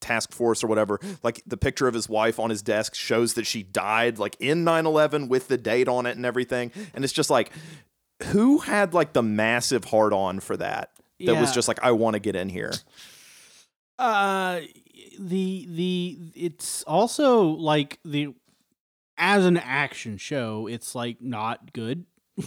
task 0.00 0.32
force 0.32 0.62
or 0.62 0.66
whatever, 0.66 1.00
like 1.22 1.42
the 1.46 1.56
picture 1.56 1.88
of 1.88 1.94
his 1.94 2.08
wife 2.08 2.38
on 2.38 2.50
his 2.50 2.60
desk 2.62 2.94
shows 2.94 3.34
that 3.34 3.46
she 3.46 3.62
died 3.62 4.18
like 4.18 4.36
in 4.40 4.62
9/11 4.64 5.28
with 5.28 5.48
the 5.48 5.56
date 5.56 5.88
on 5.88 6.04
it 6.04 6.16
and 6.16 6.26
everything, 6.26 6.70
and 6.92 7.02
it's 7.02 7.14
just 7.14 7.30
like 7.30 7.50
who 8.24 8.58
had 8.58 8.94
like 8.94 9.12
the 9.12 9.22
massive 9.22 9.84
hard 9.84 10.12
on 10.12 10.40
for 10.40 10.56
that? 10.56 10.90
That 11.20 11.40
was 11.40 11.52
just 11.52 11.66
like 11.66 11.78
I 11.82 11.92
want 11.92 12.14
to 12.14 12.20
get 12.20 12.36
in 12.36 12.48
here. 12.48 12.72
Uh 13.98 14.60
the 15.18 15.66
the 15.70 16.18
it's 16.34 16.82
also 16.84 17.44
like 17.48 17.98
the 18.04 18.34
as 19.16 19.44
an 19.44 19.56
action 19.56 20.16
show 20.16 20.66
it's 20.68 20.94
like 20.94 21.20
not 21.20 21.72
good. 21.72 22.04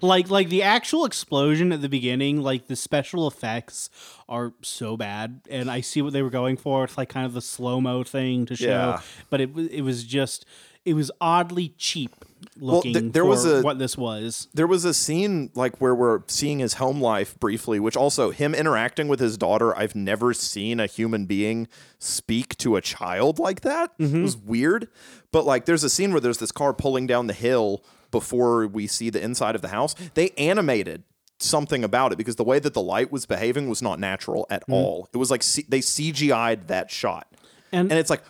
Like 0.00 0.30
like 0.30 0.48
the 0.48 0.62
actual 0.62 1.04
explosion 1.04 1.70
at 1.70 1.82
the 1.82 1.88
beginning 1.90 2.40
like 2.40 2.66
the 2.66 2.76
special 2.76 3.28
effects 3.28 3.90
are 4.26 4.54
so 4.62 4.96
bad 4.96 5.42
and 5.50 5.70
i 5.70 5.82
see 5.82 6.00
what 6.00 6.14
they 6.14 6.22
were 6.22 6.30
going 6.30 6.56
for. 6.56 6.84
It's 6.84 6.96
like 6.96 7.10
kind 7.10 7.26
of 7.26 7.34
the 7.34 7.42
slow-mo 7.42 8.02
thing 8.02 8.46
to 8.46 8.56
show 8.56 8.66
Yeah. 8.68 9.00
but 9.28 9.42
it 9.42 9.50
it 9.70 9.82
was 9.82 10.04
just 10.04 10.46
it 10.86 10.94
was 10.94 11.10
oddly 11.20 11.74
cheap 11.76 12.24
Well, 12.58 12.82
th- 12.82 13.12
there 13.12 13.24
was 13.24 13.44
a- 13.44 13.62
what 13.62 13.78
this 13.78 13.96
was 13.96 14.48
there 14.54 14.66
was 14.66 14.84
a 14.84 14.94
scene 14.94 15.50
like 15.54 15.78
where 15.78 15.94
we're 15.94 16.20
seeing 16.26 16.58
his 16.58 16.74
home 16.74 17.00
life 17.00 17.38
briefly, 17.38 17.80
which 17.80 17.96
also 17.96 18.30
him 18.30 18.54
interacting 18.54 19.08
with 19.08 19.20
his 19.20 19.36
daughter. 19.36 19.76
I've 19.76 19.94
never 19.94 20.32
seen 20.32 20.80
a 20.80 20.86
human 20.86 21.26
being 21.26 21.68
speak 21.98 22.56
to 22.58 22.76
a 22.76 22.80
child 22.80 23.38
like 23.38 23.62
that. 23.62 23.92
It 23.98 24.04
mm-hmm. 24.04 24.22
was 24.22 24.36
weird. 24.36 24.88
But 25.32 25.44
like 25.44 25.64
there's 25.64 25.84
a 25.84 25.90
scene 25.90 26.12
where 26.12 26.20
there's 26.20 26.38
this 26.38 26.52
car 26.52 26.72
pulling 26.72 27.06
down 27.06 27.26
the 27.26 27.34
hill 27.34 27.84
before 28.10 28.66
we 28.66 28.86
see 28.86 29.10
the 29.10 29.22
inside 29.22 29.54
of 29.54 29.62
the 29.62 29.68
house. 29.68 29.94
They 30.14 30.30
animated 30.30 31.04
something 31.38 31.84
about 31.84 32.12
it 32.12 32.16
because 32.16 32.36
the 32.36 32.44
way 32.44 32.58
that 32.58 32.72
the 32.74 32.82
light 32.82 33.12
was 33.12 33.26
behaving 33.26 33.68
was 33.68 33.82
not 33.82 33.98
natural 33.98 34.46
at 34.50 34.62
mm-hmm. 34.62 34.72
all. 34.72 35.08
It 35.12 35.18
was 35.18 35.30
like 35.30 35.42
C- 35.42 35.66
they 35.68 35.80
CGI'd 35.80 36.68
that 36.68 36.90
shot. 36.90 37.26
and, 37.72 37.90
And 37.90 37.98
it's 37.98 38.10
like 38.10 38.22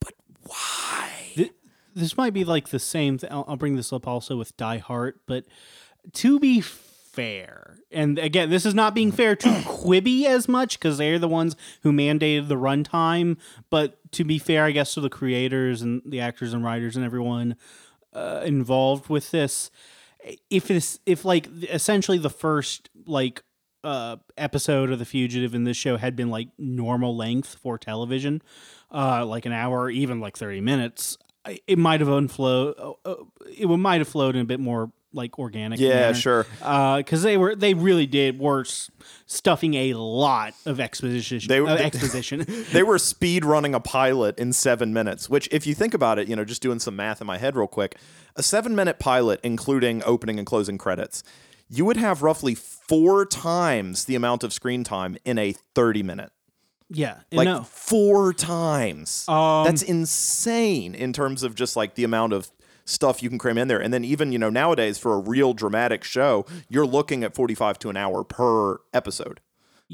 but 0.00 0.12
why? 0.42 1.05
Th- 1.96 2.02
this 2.02 2.16
might 2.16 2.32
be 2.32 2.44
like 2.44 2.68
the 2.68 2.78
same. 2.78 3.18
Th- 3.18 3.32
I'll, 3.32 3.44
I'll 3.48 3.56
bring 3.56 3.76
this 3.76 3.92
up 3.92 4.06
also 4.06 4.36
with 4.36 4.56
Die 4.56 4.78
Hart, 4.78 5.20
but 5.26 5.44
to 6.12 6.38
be 6.38 6.60
fair, 6.60 7.78
and 7.90 8.18
again, 8.18 8.50
this 8.50 8.66
is 8.66 8.74
not 8.74 8.94
being 8.94 9.10
fair 9.10 9.34
to 9.36 9.48
Quibi 9.64 10.24
as 10.24 10.48
much 10.48 10.78
because 10.78 10.98
they're 10.98 11.18
the 11.18 11.28
ones 11.28 11.56
who 11.82 11.92
mandated 11.92 12.48
the 12.48 12.56
runtime. 12.56 13.38
But 13.70 13.98
to 14.12 14.24
be 14.24 14.38
fair, 14.38 14.64
I 14.64 14.70
guess 14.72 14.94
to 14.94 15.00
the 15.00 15.10
creators 15.10 15.82
and 15.82 16.02
the 16.04 16.20
actors 16.20 16.52
and 16.52 16.64
writers 16.64 16.96
and 16.96 17.04
everyone 17.04 17.56
uh, 18.12 18.42
involved 18.44 19.08
with 19.08 19.30
this, 19.30 19.70
if 20.50 20.70
it's 20.70 20.98
if 21.06 21.24
like 21.24 21.48
essentially 21.64 22.18
the 22.18 22.30
first 22.30 22.90
like 23.06 23.42
uh 23.84 24.16
episode 24.36 24.90
of 24.90 24.98
the 24.98 25.04
fugitive 25.04 25.54
in 25.54 25.64
this 25.64 25.76
show 25.76 25.96
had 25.96 26.16
been 26.16 26.30
like 26.30 26.48
normal 26.58 27.16
length 27.16 27.56
for 27.62 27.78
television 27.78 28.42
uh 28.90 29.24
like 29.24 29.46
an 29.46 29.52
hour 29.52 29.82
or 29.82 29.90
even 29.90 30.18
like 30.18 30.36
30 30.36 30.60
minutes 30.60 31.18
it 31.66 31.78
might 31.78 32.00
have 32.00 32.08
unflowed 32.08 32.74
uh, 32.78 32.92
uh, 33.04 33.14
it 33.46 33.66
might 33.66 34.00
have 34.00 34.08
flowed 34.08 34.34
in 34.36 34.42
a 34.42 34.44
bit 34.44 34.60
more 34.60 34.90
like 35.12 35.38
organic. 35.38 35.80
Yeah, 35.80 35.88
manner. 35.94 36.14
sure. 36.14 36.46
Because 36.58 37.22
they 37.22 37.36
were 37.38 37.54
they 37.56 37.74
really 37.74 38.06
did 38.06 38.38
were 38.38 38.64
stuffing 39.26 39.74
a 39.74 39.94
lot 39.94 40.54
of 40.66 40.78
exposition. 40.78 41.40
They- 41.46 41.60
uh, 41.60 41.66
exposition. 41.76 42.44
they 42.72 42.82
were 42.82 42.98
speed 42.98 43.44
running 43.44 43.74
a 43.74 43.80
pilot 43.80 44.38
in 44.38 44.52
seven 44.52 44.92
minutes, 44.92 45.30
which, 45.30 45.48
if 45.50 45.66
you 45.66 45.74
think 45.74 45.94
about 45.94 46.18
it, 46.18 46.28
you 46.28 46.36
know, 46.36 46.44
just 46.44 46.60
doing 46.62 46.78
some 46.78 46.96
math 46.96 47.20
in 47.20 47.26
my 47.26 47.38
head 47.38 47.56
real 47.56 47.66
quick, 47.66 47.96
a 48.36 48.42
seven 48.42 48.74
minute 48.76 48.98
pilot, 48.98 49.40
including 49.42 50.02
opening 50.04 50.38
and 50.38 50.46
closing 50.46 50.76
credits, 50.76 51.22
you 51.68 51.84
would 51.84 51.96
have 51.96 52.22
roughly 52.22 52.54
four 52.54 53.24
times 53.24 54.04
the 54.04 54.14
amount 54.14 54.44
of 54.44 54.52
screen 54.52 54.84
time 54.84 55.16
in 55.24 55.38
a 55.38 55.54
30 55.74 56.02
minute. 56.02 56.30
Yeah, 56.88 57.20
Like 57.32 57.46
no. 57.46 57.62
four 57.62 58.32
times. 58.32 59.24
Um, 59.28 59.64
That's 59.64 59.82
insane 59.82 60.94
in 60.94 61.12
terms 61.12 61.42
of 61.42 61.54
just 61.54 61.76
like 61.76 61.94
the 61.94 62.04
amount 62.04 62.32
of 62.32 62.50
stuff 62.84 63.22
you 63.22 63.28
can 63.28 63.38
cram 63.38 63.58
in 63.58 63.66
there. 63.68 63.80
And 63.82 63.92
then 63.92 64.04
even, 64.04 64.30
you 64.30 64.38
know, 64.38 64.50
nowadays 64.50 64.96
for 64.98 65.12
a 65.14 65.18
real 65.18 65.52
dramatic 65.54 66.04
show, 66.04 66.46
you're 66.68 66.86
looking 66.86 67.24
at 67.24 67.34
45 67.34 67.78
to 67.80 67.90
an 67.90 67.96
hour 67.96 68.22
per 68.22 68.78
episode. 68.94 69.40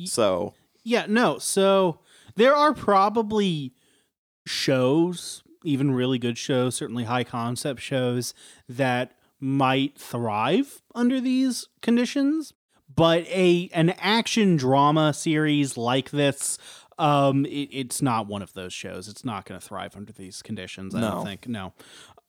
So, 0.05 0.55
Yeah, 0.84 1.07
no. 1.09 1.38
So 1.38 2.01
there 2.36 2.55
are 2.55 2.74
probably 2.74 3.72
shows, 4.47 5.43
even 5.64 5.93
really 5.93 6.18
good 6.18 6.38
shows, 6.38 6.74
certainly 6.74 7.05
high 7.05 7.24
concept 7.24 7.80
shows 7.80 8.34
that 8.68 9.12
might 9.40 9.97
thrive 9.99 10.82
under 10.95 11.20
these 11.20 11.68
conditions. 11.80 12.53
But 12.95 13.26
a 13.28 13.70
an 13.72 13.90
action 13.99 14.57
drama 14.57 15.14
series 15.14 15.78
like 15.78 16.11
this, 16.11 16.59
um, 17.03 17.44
it, 17.46 17.68
it's 17.72 18.00
not 18.03 18.26
one 18.26 18.42
of 18.42 18.53
those 18.55 18.72
shows. 18.72 19.09
It's 19.09 19.24
not 19.24 19.44
going 19.44 19.61
to 19.61 19.66
thrive 19.66 19.96
under 19.96 20.12
these 20.12 20.42
conditions. 20.42 20.94
I 20.94 21.00
No. 21.00 21.11
don't 21.11 21.24
think. 21.26 21.48
No. 21.48 21.72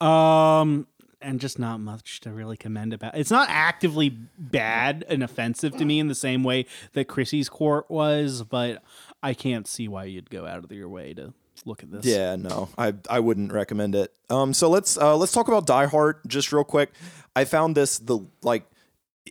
Um, 0.05 0.87
and 1.21 1.39
just 1.39 1.57
not 1.57 1.79
much 1.79 2.19
to 2.21 2.31
really 2.33 2.57
commend 2.57 2.91
about. 2.91 3.15
It's 3.15 3.31
not 3.31 3.47
actively 3.49 4.09
bad 4.09 5.05
and 5.07 5.23
offensive 5.23 5.77
to 5.77 5.85
me 5.85 5.99
in 5.99 6.07
the 6.07 6.15
same 6.15 6.43
way 6.43 6.65
that 6.93 7.05
Chrissy's 7.07 7.47
court 7.49 7.89
was, 7.89 8.43
but 8.43 8.83
I 9.21 9.33
can't 9.33 9.65
see 9.67 9.87
why 9.87 10.03
you'd 10.05 10.29
go 10.29 10.45
out 10.45 10.63
of 10.65 10.71
your 10.73 10.89
way 10.89 11.13
to 11.13 11.33
look 11.65 11.81
at 11.81 11.91
this. 11.91 12.05
Yeah, 12.05 12.35
no, 12.35 12.67
I 12.77 12.93
I 13.09 13.21
wouldn't 13.21 13.53
recommend 13.53 13.95
it. 13.95 14.11
Um, 14.29 14.53
so 14.53 14.69
let's 14.69 14.97
uh, 14.97 15.15
let's 15.15 15.31
talk 15.31 15.47
about 15.47 15.65
Die 15.65 15.85
Hart 15.85 16.27
just 16.27 16.51
real 16.51 16.65
quick. 16.65 16.91
I 17.37 17.45
found 17.45 17.77
this 17.77 17.99
the 17.99 18.19
like 18.41 18.65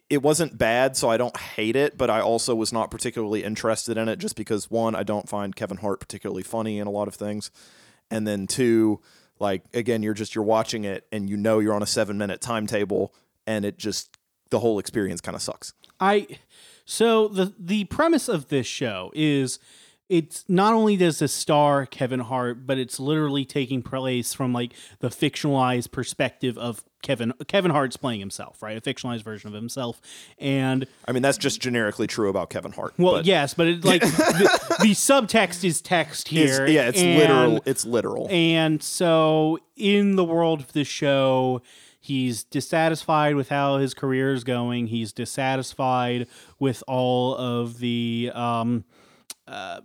it 0.09 0.22
wasn't 0.22 0.57
bad, 0.57 0.97
so 0.97 1.11
I 1.11 1.16
don't 1.16 1.36
hate 1.36 1.76
it, 1.76 1.99
but 1.99 2.09
I 2.09 2.20
also 2.20 2.55
was 2.55 2.72
not 2.72 2.90
particularly 2.90 3.45
interested 3.45 3.97
in 3.97 4.09
it 4.09 4.18
just 4.18 4.36
because 4.36 4.70
one, 4.70 4.95
I 4.95 5.03
don't 5.03 5.28
find 5.28 5.55
Kevin 5.55 5.78
Hart 5.78 6.01
particularly 6.01 6.43
funny 6.43 6.78
in 6.78 6.86
a 6.86 6.90
lot 6.90 7.09
of 7.09 7.14
things, 7.14 7.51
and 8.11 8.26
then 8.26 8.47
two, 8.47 9.01
like 9.38 9.62
again, 9.74 10.03
you're 10.03 10.14
just 10.14 10.34
you're 10.34 10.45
watching 10.45 10.84
it 10.84 11.07
and 11.12 11.28
you 11.28 11.36
know 11.36 11.59
you're 11.59 11.74
on 11.74 11.82
a 11.82 11.86
seven 11.86 12.16
minute 12.16 12.40
timetable, 12.40 13.14
and 13.47 13.64
it 13.64 13.78
just 13.78 14.16
the 14.51 14.61
whole 14.61 14.78
experience 14.78 15.20
kind 15.20 15.34
of 15.34 15.43
sucks. 15.43 15.74
I 16.01 16.26
so 16.84 17.28
the 17.28 17.53
the 17.59 17.84
premise 17.84 18.28
of 18.28 18.49
this 18.49 18.66
show 18.66 19.12
is 19.14 19.59
it's 20.09 20.45
not 20.49 20.74
only 20.74 20.97
does 20.97 21.20
this 21.20 21.32
star 21.32 21.86
Kevin 21.86 22.20
Hart, 22.20 22.66
but 22.66 22.78
it's 22.78 23.01
literally 23.01 23.45
taking 23.45 23.82
place 23.82 24.34
from 24.34 24.53
like 24.53 24.74
the 25.01 25.09
fictionalized 25.09 25.90
perspective 25.90 26.59
of 26.59 26.84
Kevin 27.03 27.32
Kevin 27.48 27.70
Hart's 27.70 27.96
playing 27.96 28.20
himself, 28.20 28.62
right? 28.62 28.76
A 28.76 28.80
fictionalized 28.80 29.22
version 29.22 29.48
of 29.48 29.55
himself. 29.55 30.00
And 30.38 30.86
I 31.07 31.12
mean, 31.12 31.22
that's 31.22 31.38
just 31.38 31.61
generically 31.61 32.07
true 32.07 32.28
about 32.30 32.48
Kevin 32.50 32.72
Hart. 32.72 32.94
well, 32.96 33.14
but 33.14 33.24
yes, 33.26 33.55
but 33.55 33.66
it 33.68 33.84
like 33.84 34.00
the, 34.03 34.76
the 34.80 34.90
subtext 34.92 35.64
is 35.64 35.80
text 35.80 36.32
it's- 36.32 36.57
here. 36.57 36.66
yeah, 36.66 36.88
it's 36.88 37.00
and- 37.00 37.18
literal. 37.18 37.62
It's 37.66 37.84
literal. 37.84 38.28
And 38.30 38.82
so, 38.82 39.59
in 39.76 40.16
the 40.16 40.24
world 40.24 40.61
of 40.61 40.72
the 40.72 40.84
show, 40.84 41.61
he's 42.00 42.44
dissatisfied 42.44 43.34
with 43.36 43.48
how 43.48 43.78
his 43.78 43.94
career 43.94 44.32
is 44.32 44.44
going. 44.44 44.86
He's 44.86 45.12
dissatisfied 45.12 46.26
with 46.59 46.82
all 46.86 47.34
of 47.36 47.78
the 47.78 48.30
um, 48.34 48.84
uh, 49.48 49.80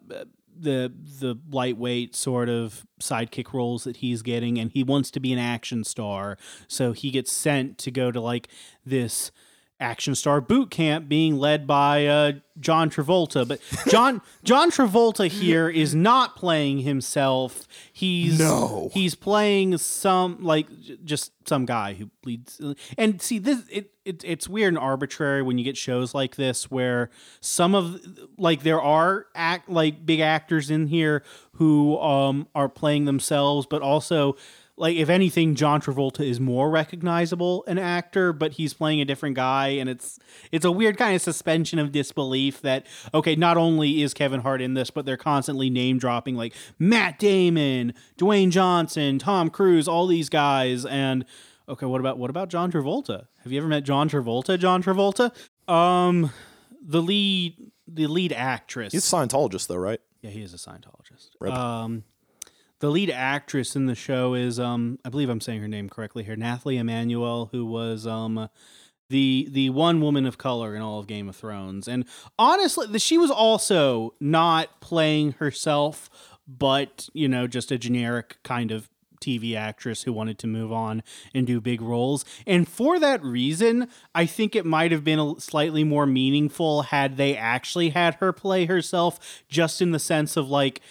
the 0.60 0.92
the 1.20 1.36
lightweight 1.50 2.16
sort 2.16 2.50
of 2.50 2.86
sidekick 3.00 3.54
roles 3.54 3.84
that 3.84 3.98
he's 3.98 4.22
getting, 4.22 4.58
and 4.58 4.72
he 4.72 4.84
wants 4.84 5.12
to 5.12 5.20
be 5.20 5.34
an 5.34 5.40
action 5.40 5.84
star. 5.84 6.38
So 6.68 6.92
he 6.92 7.12
gets 7.12 7.32
sent 7.32 7.78
to 7.80 7.92
go 7.92 8.12
to 8.12 8.20
like 8.20 8.50
this 8.86 9.32
action 9.80 10.16
star 10.16 10.42
boot 10.42 10.72
camp 10.72 11.08
being 11.08 11.38
led 11.38 11.68
by 11.68 12.06
uh, 12.08 12.32
John 12.60 12.90
Travolta. 12.90 13.48
But 13.48 13.60
John 13.90 14.22
John 14.44 14.72
Travolta 14.72 15.28
here 15.28 15.70
is 15.70 15.94
not 15.94 16.36
playing 16.36 16.80
himself. 16.80 17.68
He's 17.94 18.40
No. 18.40 18.90
he's 18.94 19.16
playing 19.16 19.78
some 19.78 20.44
like 20.44 20.68
just 21.04 21.32
some 21.48 21.66
guy 21.66 21.94
who 21.94 22.10
leads. 22.26 22.60
And 22.98 23.22
see 23.22 23.38
this 23.40 23.62
it, 23.70 23.92
it 24.04 24.24
it's 24.24 24.50
weird 24.50 24.70
and 24.70 24.80
arbitrary 24.80 25.42
when 25.44 25.58
you 25.58 25.64
get 25.64 25.78
shows 25.78 26.16
like 26.16 26.36
this 26.36 26.72
where 26.72 27.10
some 27.40 27.76
of 27.76 28.02
like 28.38 28.64
there 28.64 28.82
are 28.82 29.28
act 29.36 29.70
like 29.70 30.06
big 30.06 30.20
actors 30.20 30.72
in 30.72 30.88
here 30.88 31.24
who 31.54 32.00
um 32.00 32.48
are 32.56 32.70
playing 32.70 33.06
themselves, 33.06 33.68
but 33.70 33.82
also 33.82 34.36
like 34.78 34.96
if 34.96 35.10
anything 35.10 35.56
john 35.56 35.82
travolta 35.82 36.22
is 36.22 36.40
more 36.40 36.70
recognizable 36.70 37.64
an 37.68 37.78
actor 37.78 38.32
but 38.32 38.54
he's 38.54 38.74
playing 38.74 39.02
a 39.02 39.06
different 39.06 39.36
guy 39.36 39.70
and 39.70 39.90
it's 39.90 40.20
it's 40.52 40.66
a 40.66 40.72
weird 40.72 40.98
kind 40.98 41.16
of 41.16 41.22
suspension 41.22 41.80
of 41.80 41.92
disbelief 41.92 42.62
that 42.62 42.86
okay 43.14 43.36
not 43.36 43.58
only 43.58 44.02
is 44.02 44.14
kevin 44.14 44.42
hart 44.42 44.62
in 44.62 44.74
this 44.76 44.90
but 44.90 45.06
they're 45.06 45.18
constantly 45.18 45.70
name 45.70 45.98
dropping 45.98 46.36
like 46.36 46.54
matt 46.80 47.18
damon 47.20 47.94
dwayne 48.18 48.50
johnson 48.52 49.18
tom 49.20 49.50
cruise 49.50 49.88
all 49.88 50.08
these 50.08 50.30
guys 50.30 50.86
and 50.86 51.26
okay 51.68 51.86
what 51.86 52.00
about 52.00 52.18
what 52.18 52.30
about 52.30 52.50
john 52.50 52.72
travolta 52.72 53.26
have 53.44 53.52
you 53.52 53.58
ever 53.60 53.68
met 53.68 53.84
john 53.84 54.08
travolta 54.10 54.58
john 54.60 54.82
travolta 54.84 55.32
um 55.72 56.32
the 56.82 57.02
lead 57.02 57.56
the 57.88 58.06
lead 58.08 58.34
actress 58.34 58.92
He's 58.94 59.12
a 59.12 59.16
Scientologist, 59.16 59.68
though, 59.68 59.78
right? 59.78 60.02
yeah, 60.22 60.30
he 60.30 60.42
is 60.42 60.54
a 60.54 60.58
Scientologist. 60.58 61.30
Rip. 61.40 61.54
Um, 61.54 62.04
the 62.80 62.90
lead 62.90 63.10
actress 63.10 63.76
in 63.76 63.88
the 63.88 63.96
show 63.96 64.34
is, 64.34 64.60
um, 64.60 65.00
I 65.04 65.10
believe 65.10 65.30
I'm 65.30 65.42
saying 65.42 65.62
her 65.62 65.68
name 65.68 65.90
correctly 65.90 66.24
here, 66.24 66.36
Nathalie 66.36 66.78
Emmanuel, 66.78 67.50
who 67.52 67.66
was 67.66 68.06
um, 68.06 68.50
the 69.10 69.48
the 69.52 69.70
one 69.72 70.02
woman 70.02 70.26
of 70.26 70.38
color 70.38 70.76
in 70.76 70.82
all 70.82 71.00
of 71.00 71.08
Game 71.08 71.30
of 71.30 71.36
Thrones. 71.36 71.88
And 71.88 72.06
honestly, 72.38 73.00
she 73.00 73.18
was 73.18 73.32
also 73.32 74.14
not 74.20 74.80
playing 74.82 75.34
herself, 75.34 76.10
but 76.48 77.10
you 77.14 77.28
know, 77.28 77.48
just 77.48 77.72
a 77.72 77.78
generic 77.78 78.38
kind 78.44 78.72
of 78.72 78.90
TV 79.20 79.56
actress 79.56 80.04
who 80.04 80.14
wanted 80.14 80.38
to 80.40 80.48
move 80.48 80.72
on 80.72 81.02
and 81.34 81.48
do 81.48 81.60
big 81.60 81.82
roles. 81.82 82.24
And 82.46 82.68
for 82.68 83.00
that 83.00 83.24
reason, 83.24 83.88
I 84.14 84.28
think 84.28 84.56
it 84.56 84.66
might 84.66 84.92
have 84.92 85.04
been 85.04 85.40
slightly 85.40 85.84
more 85.84 86.06
meaningful 86.06 86.84
had 86.84 87.18
they 87.18 87.36
actually 87.36 87.90
had 87.90 88.16
her 88.16 88.32
play 88.32 88.66
herself, 88.66 89.44
just 89.50 89.82
in 89.82 89.92
the 89.92 90.00
sense 90.00 90.38
of 90.38 90.50
like 90.50 90.82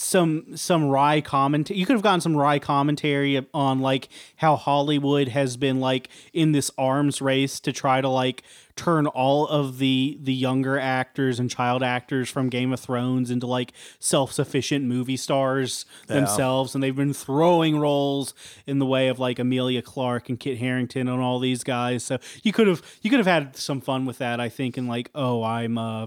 some 0.00 0.56
some 0.56 0.88
wry 0.88 1.20
commentary. 1.20 1.78
You 1.78 1.84
could 1.84 1.92
have 1.92 2.02
gotten 2.02 2.22
some 2.22 2.36
wry 2.36 2.58
commentary 2.58 3.46
on 3.52 3.80
like 3.80 4.08
how 4.36 4.56
Hollywood 4.56 5.28
has 5.28 5.56
been 5.56 5.78
like 5.78 6.08
in 6.32 6.52
this 6.52 6.70
arms 6.78 7.20
race 7.20 7.60
to 7.60 7.72
try 7.72 8.00
to 8.00 8.08
like 8.08 8.42
turn 8.76 9.06
all 9.06 9.46
of 9.46 9.76
the 9.78 10.18
the 10.22 10.32
younger 10.32 10.78
actors 10.78 11.38
and 11.38 11.50
child 11.50 11.82
actors 11.82 12.30
from 12.30 12.48
Game 12.48 12.72
of 12.72 12.80
Thrones 12.80 13.30
into 13.30 13.46
like 13.46 13.72
self-sufficient 13.98 14.86
movie 14.86 15.18
stars 15.18 15.84
themselves 16.06 16.74
and 16.74 16.82
they've 16.82 16.96
been 16.96 17.12
throwing 17.12 17.78
roles 17.78 18.32
in 18.66 18.78
the 18.78 18.86
way 18.86 19.08
of 19.08 19.18
like 19.18 19.38
Emilia 19.38 19.82
Clarke 19.82 20.30
and 20.30 20.40
Kit 20.40 20.56
Harington 20.58 21.08
and 21.08 21.20
all 21.20 21.38
these 21.38 21.62
guys. 21.62 22.04
So 22.04 22.18
you 22.42 22.52
could 22.52 22.68
have 22.68 22.82
you 23.02 23.10
could 23.10 23.18
have 23.18 23.26
had 23.26 23.54
some 23.54 23.82
fun 23.82 24.06
with 24.06 24.16
that 24.18 24.40
I 24.40 24.48
think 24.48 24.78
and 24.78 24.88
like 24.88 25.10
oh 25.14 25.42
I'm 25.42 25.76
uh 25.76 26.06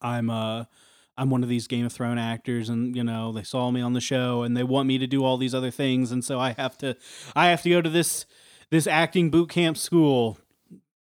I'm 0.00 0.30
uh 0.30 0.64
I'm 1.16 1.30
one 1.30 1.42
of 1.42 1.48
these 1.48 1.66
Game 1.66 1.86
of 1.86 1.92
Thrones 1.92 2.20
actors 2.20 2.68
and 2.68 2.94
you 2.96 3.04
know 3.04 3.32
they 3.32 3.42
saw 3.44 3.70
me 3.70 3.80
on 3.80 3.92
the 3.92 4.00
show 4.00 4.42
and 4.42 4.56
they 4.56 4.64
want 4.64 4.88
me 4.88 4.98
to 4.98 5.06
do 5.06 5.24
all 5.24 5.36
these 5.36 5.54
other 5.54 5.70
things 5.70 6.10
and 6.12 6.24
so 6.24 6.40
I 6.40 6.52
have 6.52 6.76
to 6.78 6.96
I 7.36 7.48
have 7.48 7.62
to 7.62 7.70
go 7.70 7.80
to 7.80 7.88
this 7.90 8.26
this 8.70 8.86
acting 8.86 9.30
boot 9.30 9.48
camp 9.50 9.76
school 9.76 10.38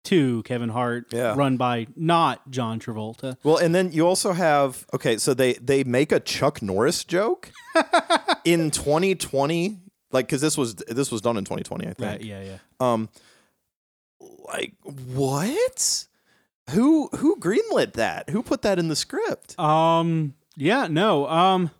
to 0.03 0.41
Kevin 0.43 0.69
Hart 0.69 1.07
Yeah. 1.11 1.33
run 1.35 1.57
by 1.57 1.87
not 1.95 2.49
John 2.49 2.79
Travolta. 2.79 3.35
Well, 3.43 3.57
and 3.57 3.75
then 3.75 3.91
you 3.91 4.07
also 4.07 4.31
have 4.33 4.85
okay, 4.93 5.17
so 5.17 5.33
they 5.33 5.53
they 5.53 5.83
make 5.83 6.11
a 6.13 6.19
Chuck 6.19 6.61
Norris 6.61 7.03
joke 7.03 7.51
in 8.45 8.71
2020, 8.71 9.79
like 10.11 10.27
because 10.27 10.39
this 10.39 10.57
was 10.57 10.75
this 10.75 11.11
was 11.11 11.19
done 11.21 11.35
in 11.37 11.43
2020, 11.43 11.87
I 11.87 11.93
think. 11.93 11.99
Right, 11.99 12.21
yeah, 12.21 12.41
yeah. 12.41 12.57
Um, 12.79 13.09
like 14.47 14.73
what? 14.83 16.07
Who 16.71 17.09
who 17.15 17.37
greenlit 17.37 17.93
that? 17.93 18.29
Who 18.29 18.43
put 18.43 18.61
that 18.63 18.79
in 18.79 18.87
the 18.87 18.95
script? 18.95 19.57
Um 19.59 20.33
yeah, 20.55 20.87
no. 20.87 21.27
Um 21.27 21.71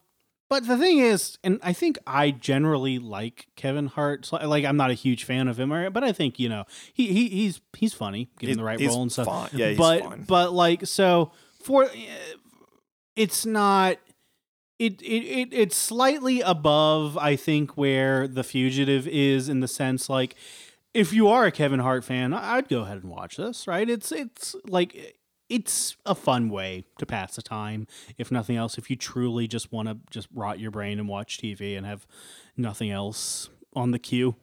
but 0.49 0.65
the 0.65 0.77
thing 0.77 0.99
is, 0.99 1.37
and 1.43 1.59
I 1.61 1.73
think 1.73 1.97
I 2.07 2.31
generally 2.31 2.99
like 2.99 3.47
Kevin 3.57 3.87
Hart. 3.87 4.29
Like, 4.31 4.63
I'm 4.63 4.77
not 4.77 4.91
a 4.91 4.93
huge 4.93 5.25
fan 5.25 5.49
of 5.49 5.59
him, 5.59 5.69
but 5.91 6.03
I 6.05 6.13
think 6.13 6.39
you 6.39 6.47
know 6.47 6.63
he, 6.93 7.07
he 7.07 7.27
he's 7.27 7.59
he's 7.75 7.93
funny, 7.93 8.29
given 8.39 8.57
the 8.57 8.63
right 8.63 8.79
role 8.79 9.01
and 9.01 9.11
stuff. 9.11 9.25
fine. 9.25 9.49
Yeah, 9.51 9.69
he's 9.69 9.77
but 9.77 10.03
fine. 10.03 10.23
but 10.25 10.53
like 10.53 10.85
so 10.87 11.31
for 11.61 11.89
it's 13.17 13.45
not 13.45 13.97
it, 14.79 15.01
it 15.01 15.23
it 15.25 15.49
it's 15.51 15.75
slightly 15.75 16.39
above 16.39 17.17
I 17.17 17.35
think 17.35 17.75
where 17.75 18.25
the 18.25 18.43
fugitive 18.43 19.05
is 19.07 19.49
in 19.49 19.59
the 19.59 19.67
sense 19.67 20.09
like 20.09 20.35
if 20.93 21.13
you 21.13 21.27
are 21.27 21.45
a 21.45 21.51
Kevin 21.51 21.79
Hart 21.79 22.03
fan, 22.03 22.33
I'd 22.33 22.69
go 22.69 22.81
ahead 22.81 22.97
and 23.03 23.09
watch 23.09 23.37
this. 23.37 23.67
Right? 23.67 23.89
It's 23.89 24.11
it's 24.11 24.55
like 24.65 25.15
it's 25.49 25.95
a 26.05 26.13
fun 26.15 26.49
way 26.49 26.85
to 26.97 27.05
pass 27.05 27.35
the 27.35 27.41
time, 27.41 27.87
if 28.17 28.31
nothing 28.31 28.55
else. 28.57 28.77
If 28.77 28.89
you 28.89 28.95
truly 28.95 29.47
just 29.47 29.71
want 29.71 29.87
to 29.87 29.97
just 30.09 30.27
rot 30.33 30.59
your 30.59 30.71
brain 30.71 30.99
and 30.99 31.07
watch 31.07 31.37
TV 31.37 31.77
and 31.77 31.85
have 31.85 32.05
nothing 32.57 32.91
else 32.91 33.49
on 33.73 33.91
the 33.91 33.99
queue, 33.99 34.35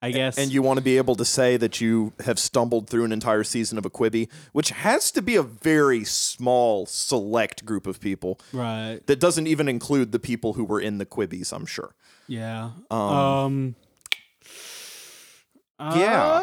I 0.00 0.10
guess. 0.12 0.38
and 0.38 0.52
you 0.52 0.62
want 0.62 0.78
to 0.78 0.82
be 0.84 0.98
able 0.98 1.16
to 1.16 1.24
say 1.24 1.56
that 1.56 1.80
you 1.80 2.12
have 2.24 2.38
stumbled 2.38 2.88
through 2.88 3.04
an 3.04 3.10
entire 3.12 3.42
season 3.42 3.76
of 3.78 3.84
a 3.86 3.90
Quibi, 3.90 4.28
which 4.52 4.70
has 4.70 5.10
to 5.12 5.22
be 5.22 5.34
a 5.34 5.42
very 5.42 6.04
small, 6.04 6.86
select 6.86 7.64
group 7.64 7.86
of 7.88 8.00
people. 8.00 8.38
right? 8.52 9.00
That 9.06 9.18
doesn't 9.18 9.46
even 9.48 9.68
include 9.68 10.12
the 10.12 10.18
people 10.20 10.52
who 10.52 10.64
were 10.64 10.80
in 10.80 10.98
the 10.98 11.06
Quibbies, 11.06 11.52
I'm 11.52 11.66
sure. 11.66 11.94
Yeah. 12.28 12.70
Um, 12.90 13.00
Um. 13.00 13.74
Yeah. 15.80 16.42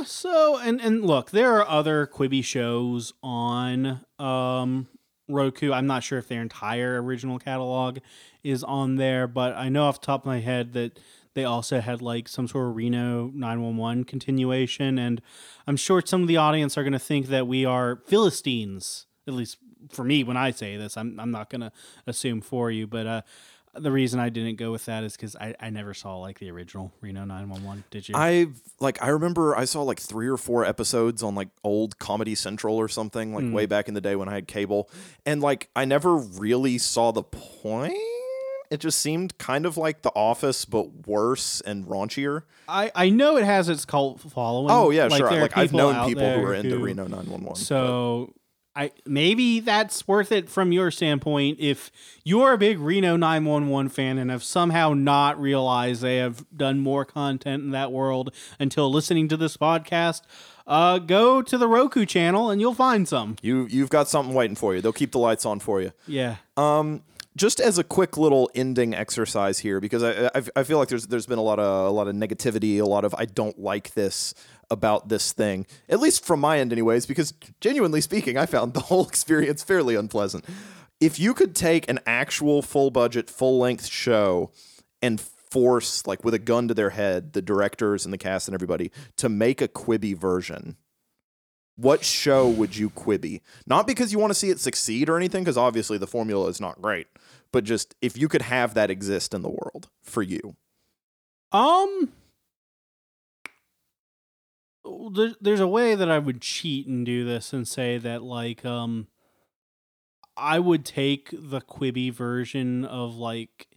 uh, 0.00 0.04
so 0.04 0.58
and 0.58 0.80
and 0.80 1.04
look, 1.04 1.30
there 1.30 1.56
are 1.56 1.68
other 1.68 2.06
Quibi 2.06 2.42
shows 2.44 3.12
on 3.22 4.00
um 4.18 4.88
Roku. 5.28 5.72
I'm 5.72 5.86
not 5.86 6.02
sure 6.02 6.18
if 6.18 6.28
their 6.28 6.40
entire 6.42 7.02
original 7.02 7.38
catalog 7.38 7.98
is 8.42 8.64
on 8.64 8.96
there, 8.96 9.26
but 9.26 9.54
I 9.54 9.68
know 9.68 9.84
off 9.84 10.00
the 10.00 10.06
top 10.06 10.22
of 10.22 10.26
my 10.26 10.40
head 10.40 10.72
that 10.72 10.98
they 11.34 11.44
also 11.44 11.80
had 11.80 12.00
like 12.02 12.28
some 12.28 12.48
sort 12.48 12.68
of 12.70 12.76
Reno 12.76 13.30
911 13.34 14.04
continuation, 14.04 14.98
and 14.98 15.20
I'm 15.66 15.76
sure 15.76 16.02
some 16.04 16.22
of 16.22 16.28
the 16.28 16.36
audience 16.36 16.76
are 16.78 16.82
going 16.82 16.92
to 16.94 16.98
think 16.98 17.26
that 17.26 17.46
we 17.46 17.64
are 17.64 18.02
Philistines. 18.06 19.06
At 19.26 19.34
least 19.34 19.58
for 19.90 20.04
me, 20.04 20.24
when 20.24 20.36
I 20.36 20.50
say 20.50 20.76
this, 20.76 20.96
I'm 20.96 21.20
I'm 21.20 21.30
not 21.30 21.50
going 21.50 21.60
to 21.60 21.72
assume 22.06 22.40
for 22.40 22.70
you, 22.70 22.86
but 22.86 23.06
uh, 23.06 23.22
the 23.78 23.90
reason 23.90 24.20
I 24.20 24.28
didn't 24.28 24.56
go 24.56 24.70
with 24.72 24.86
that 24.86 25.04
is 25.04 25.16
because 25.16 25.36
I, 25.36 25.54
I 25.60 25.70
never 25.70 25.94
saw 25.94 26.18
like 26.18 26.38
the 26.38 26.50
original 26.50 26.92
Reno 27.00 27.24
911. 27.24 27.84
Did 27.90 28.08
you? 28.08 28.14
I've 28.16 28.60
like 28.80 29.02
I 29.02 29.08
remember 29.08 29.56
I 29.56 29.64
saw 29.64 29.82
like 29.82 30.00
three 30.00 30.28
or 30.28 30.36
four 30.36 30.64
episodes 30.64 31.22
on 31.22 31.34
like 31.34 31.48
old 31.64 31.98
Comedy 31.98 32.34
Central 32.34 32.76
or 32.76 32.88
something 32.88 33.34
like 33.34 33.52
way 33.52 33.66
mm. 33.66 33.68
back 33.68 33.88
in 33.88 33.94
the 33.94 34.00
day 34.00 34.16
when 34.16 34.28
I 34.28 34.34
had 34.34 34.48
cable, 34.48 34.90
and 35.24 35.40
like 35.40 35.68
I 35.74 35.84
never 35.84 36.16
really 36.16 36.78
saw 36.78 37.12
the 37.12 37.22
point. 37.22 37.94
It 38.70 38.80
just 38.80 38.98
seemed 38.98 39.38
kind 39.38 39.64
of 39.64 39.78
like 39.78 40.02
The 40.02 40.10
Office, 40.10 40.66
but 40.66 41.06
worse 41.06 41.62
and 41.62 41.86
raunchier. 41.86 42.42
I, 42.68 42.92
I 42.94 43.08
know 43.08 43.38
it 43.38 43.44
has 43.44 43.70
its 43.70 43.86
cult 43.86 44.20
following. 44.20 44.70
Oh 44.70 44.90
yeah, 44.90 45.06
Like, 45.06 45.18
sure. 45.18 45.30
Like 45.30 45.56
I've 45.56 45.72
known 45.72 46.06
people 46.06 46.30
who 46.34 46.44
are 46.44 46.54
into 46.54 46.76
who- 46.76 46.84
Reno 46.84 47.04
911. 47.04 47.56
So 47.56 48.34
I 48.76 48.92
maybe 49.04 49.60
that's 49.60 50.06
worth 50.06 50.30
it 50.30 50.48
from 50.48 50.72
your 50.72 50.90
standpoint 50.90 51.58
if 51.60 51.90
you're 52.22 52.52
a 52.52 52.58
big 52.58 52.78
Reno 52.78 53.16
911 53.16 53.88
fan 53.88 54.18
and 54.18 54.30
have 54.30 54.44
somehow 54.44 54.94
not 54.94 55.40
realized 55.40 56.02
they 56.02 56.18
have 56.18 56.44
done 56.56 56.78
more 56.78 57.04
content 57.04 57.64
in 57.64 57.70
that 57.70 57.90
world 57.90 58.32
until 58.60 58.90
listening 58.90 59.28
to 59.28 59.36
this 59.36 59.56
podcast. 59.56 60.22
Uh, 60.66 60.98
go 60.98 61.40
to 61.40 61.56
the 61.56 61.66
Roku 61.66 62.04
channel 62.04 62.50
and 62.50 62.60
you'll 62.60 62.74
find 62.74 63.08
some. 63.08 63.36
you 63.40 63.66
you've 63.70 63.88
got 63.88 64.06
something 64.08 64.34
waiting 64.34 64.54
for 64.56 64.74
you. 64.74 64.82
They'll 64.82 64.92
keep 64.92 65.12
the 65.12 65.18
lights 65.18 65.46
on 65.46 65.60
for 65.60 65.80
you. 65.80 65.92
Yeah. 66.06 66.36
Um, 66.58 67.02
just 67.38 67.60
as 67.60 67.78
a 67.78 67.84
quick 67.84 68.16
little 68.16 68.50
ending 68.54 68.94
exercise 68.94 69.60
here, 69.60 69.80
because 69.80 70.02
I, 70.02 70.26
I 70.34 70.42
I 70.56 70.62
feel 70.64 70.78
like 70.78 70.88
there's 70.88 71.06
there's 71.06 71.26
been 71.26 71.38
a 71.38 71.42
lot 71.42 71.58
of 71.58 71.86
a 71.86 71.90
lot 71.90 72.08
of 72.08 72.14
negativity, 72.14 72.80
a 72.80 72.84
lot 72.84 73.04
of 73.04 73.14
I 73.14 73.24
don't 73.24 73.58
like 73.58 73.94
this 73.94 74.34
about 74.70 75.08
this 75.08 75.32
thing, 75.32 75.66
at 75.88 76.00
least 76.00 76.24
from 76.24 76.40
my 76.40 76.58
end, 76.58 76.72
anyways. 76.72 77.06
Because 77.06 77.32
genuinely 77.60 78.00
speaking, 78.00 78.36
I 78.36 78.46
found 78.46 78.74
the 78.74 78.80
whole 78.80 79.06
experience 79.08 79.62
fairly 79.62 79.94
unpleasant. 79.94 80.44
If 81.00 81.20
you 81.20 81.32
could 81.32 81.54
take 81.54 81.88
an 81.88 82.00
actual 82.06 82.60
full 82.60 82.90
budget, 82.90 83.30
full 83.30 83.58
length 83.58 83.86
show 83.86 84.50
and 85.00 85.20
force, 85.20 86.06
like 86.06 86.24
with 86.24 86.34
a 86.34 86.38
gun 86.38 86.68
to 86.68 86.74
their 86.74 86.90
head, 86.90 87.32
the 87.32 87.40
directors 87.40 88.04
and 88.04 88.12
the 88.12 88.18
cast 88.18 88.48
and 88.48 88.54
everybody 88.54 88.90
to 89.16 89.28
make 89.28 89.62
a 89.62 89.68
Quibi 89.68 90.16
version, 90.16 90.76
what 91.78 92.04
show 92.04 92.48
would 92.48 92.76
you 92.76 92.90
quibby? 92.90 93.40
Not 93.66 93.86
because 93.86 94.12
you 94.12 94.18
want 94.18 94.30
to 94.30 94.34
see 94.34 94.50
it 94.50 94.58
succeed 94.58 95.08
or 95.08 95.16
anything, 95.16 95.44
because 95.44 95.56
obviously 95.56 95.96
the 95.96 96.08
formula 96.08 96.48
is 96.48 96.60
not 96.60 96.82
great, 96.82 97.06
but 97.52 97.62
just 97.62 97.94
if 98.02 98.18
you 98.18 98.28
could 98.28 98.42
have 98.42 98.74
that 98.74 98.90
exist 98.90 99.32
in 99.32 99.42
the 99.42 99.48
world 99.48 99.88
for 100.02 100.22
you. 100.22 100.56
Um, 101.52 102.12
there, 105.12 105.34
there's 105.40 105.60
a 105.60 105.68
way 105.68 105.94
that 105.94 106.10
I 106.10 106.18
would 106.18 106.40
cheat 106.40 106.88
and 106.88 107.06
do 107.06 107.24
this 107.24 107.52
and 107.52 107.66
say 107.66 107.96
that 107.96 108.24
like 108.24 108.64
um, 108.64 109.06
I 110.36 110.58
would 110.58 110.84
take 110.84 111.30
the 111.32 111.60
Quibi 111.60 112.12
version 112.12 112.84
of 112.84 113.16
like, 113.16 113.68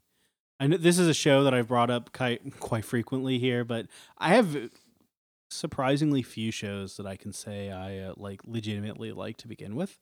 I 0.59 0.65
know 0.65 0.77
this 0.77 0.97
is 0.97 1.07
a 1.07 1.13
show 1.13 1.43
that 1.43 1.53
I've 1.53 1.67
brought 1.67 1.91
up 1.91 2.13
quite 2.13 2.59
quite 2.59 2.85
frequently 2.85 3.37
here, 3.37 3.63
but 3.63 3.85
I 4.17 4.29
have 4.29 4.71
surprisingly 5.51 6.21
few 6.21 6.51
shows 6.51 6.97
that 6.97 7.05
I 7.05 7.15
can 7.15 7.33
say 7.33 7.71
I 7.71 7.99
uh, 7.99 8.13
like 8.17 8.41
legitimately 8.45 9.11
like 9.11 9.37
to 9.37 9.47
begin 9.47 9.75
with. 9.75 9.99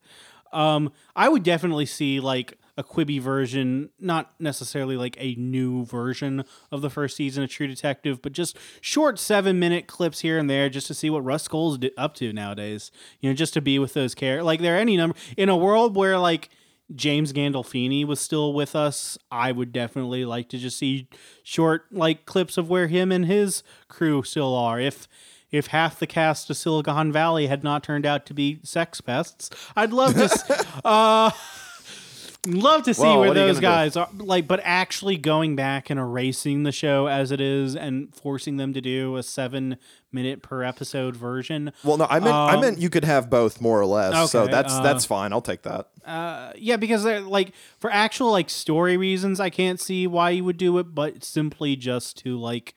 Um, 0.52 0.92
I 1.16 1.30
would 1.30 1.44
definitely 1.44 1.86
see 1.86 2.20
like 2.20 2.58
a 2.78 2.84
Quibi 2.84 3.22
version, 3.22 3.90
not 4.00 4.34
necessarily 4.40 4.98
like 4.98 5.16
a 5.20 5.36
new 5.36 5.86
version 5.86 6.44
of 6.72 6.82
the 6.82 6.90
first 6.90 7.16
season 7.16 7.44
of 7.44 7.50
True 7.50 7.68
Detective, 7.68 8.22
but 8.22 8.32
just 8.32 8.58
short 8.82 9.20
seven 9.20 9.60
minute 9.60 9.88
clips 9.88 10.22
here 10.22 10.38
and 10.38 10.50
there 10.50 10.70
just 10.70 10.88
to 10.88 10.94
see 10.94 11.10
what 11.10 11.24
Rust 11.24 11.50
Cohle's 11.50 11.78
up 11.98 12.16
to 12.16 12.34
nowadays. 12.34 12.92
You 13.20 13.30
know, 13.30 13.36
just 13.36 13.54
to 13.56 13.62
be 13.62 13.78
with 13.80 13.94
those 13.94 14.16
characters. 14.16 14.46
Like, 14.46 14.62
there 14.62 14.76
are 14.76 14.80
any 14.80 14.98
number 14.98 15.16
in 15.38 15.50
a 15.50 15.58
world 15.58 15.96
where 15.96 16.18
like 16.18 16.50
James 16.96 17.34
Gandolfini 17.34 18.06
was 18.06 18.20
still 18.20 18.54
with 18.54 18.76
us, 18.76 19.18
I 19.32 19.52
would 19.52 19.72
definitely 19.72 20.26
like 20.26 20.50
to 20.50 20.58
just 20.58 20.78
see 20.78 21.08
short 21.44 21.86
like 21.92 22.26
clips 22.26 22.58
of 22.58 22.70
where 22.70 22.88
him 22.88 23.12
and 23.12 23.26
his 23.26 23.62
crew 23.88 24.24
still 24.24 24.56
are. 24.56 24.80
If 24.80 25.08
if 25.52 25.68
half 25.68 26.00
the 26.00 26.08
cast 26.08 26.50
of 26.50 26.58
Silicon 26.58 27.12
Valley 27.12 27.48
had 27.48 27.64
not 27.64 27.84
turned 27.84 28.06
out 28.06 28.26
to 28.28 28.34
be 28.34 28.60
sex 28.64 29.02
pests, 29.02 29.50
I'd 29.76 29.92
love 29.94 30.14
to 30.16 30.24
s- 30.26 30.66
uh 30.86 31.32
love 32.48 32.84
to 32.84 32.94
see 32.94 33.04
where 33.04 33.34
those 33.34 33.56
gonna 33.60 33.60
do? 33.60 33.62
guys 33.62 33.98
are 33.98 34.08
like 34.18 34.48
but 34.48 34.62
actually 34.64 35.18
going 35.18 35.56
back 35.58 35.90
and 35.90 36.00
erasing 36.00 36.64
the 36.64 36.72
show 36.72 37.08
as 37.08 37.32
it 37.32 37.42
is 37.42 37.76
and 37.76 38.16
forcing 38.16 38.56
them 38.56 38.74
to 38.74 38.80
do 38.80 39.18
a 39.18 39.24
7 39.24 39.76
minute 40.12 40.42
per 40.42 40.64
episode 40.64 41.16
version. 41.18 41.72
Well, 41.84 41.98
no, 41.98 42.08
I 42.10 42.20
meant 42.20 42.34
I 42.34 42.56
Um, 42.56 42.62
meant 42.62 42.78
you 42.80 42.90
could 42.90 43.04
have 43.04 43.30
both 43.30 43.60
more 43.60 43.80
or 43.80 43.86
less. 43.86 44.32
so 44.32 44.48
that's 44.48 44.74
uh, 44.74 44.82
that's 44.82 45.04
fine. 45.06 45.34
I'll 45.34 45.42
take 45.42 45.64
that. 45.64 45.90
Uh, 46.06 46.54
yeah, 46.58 46.78
because 46.78 47.04
like 47.06 47.52
for 47.78 47.92
actual 47.92 48.32
like 48.32 48.50
story 48.50 48.96
reasons, 48.98 49.40
I 49.40 49.50
can't 49.50 49.80
see 49.80 50.08
why 50.08 50.30
you 50.32 50.44
would 50.46 50.58
do 50.58 50.78
it, 50.80 50.96
but 50.96 51.24
simply 51.24 51.76
just 51.76 52.18
to 52.20 52.40
like, 52.40 52.74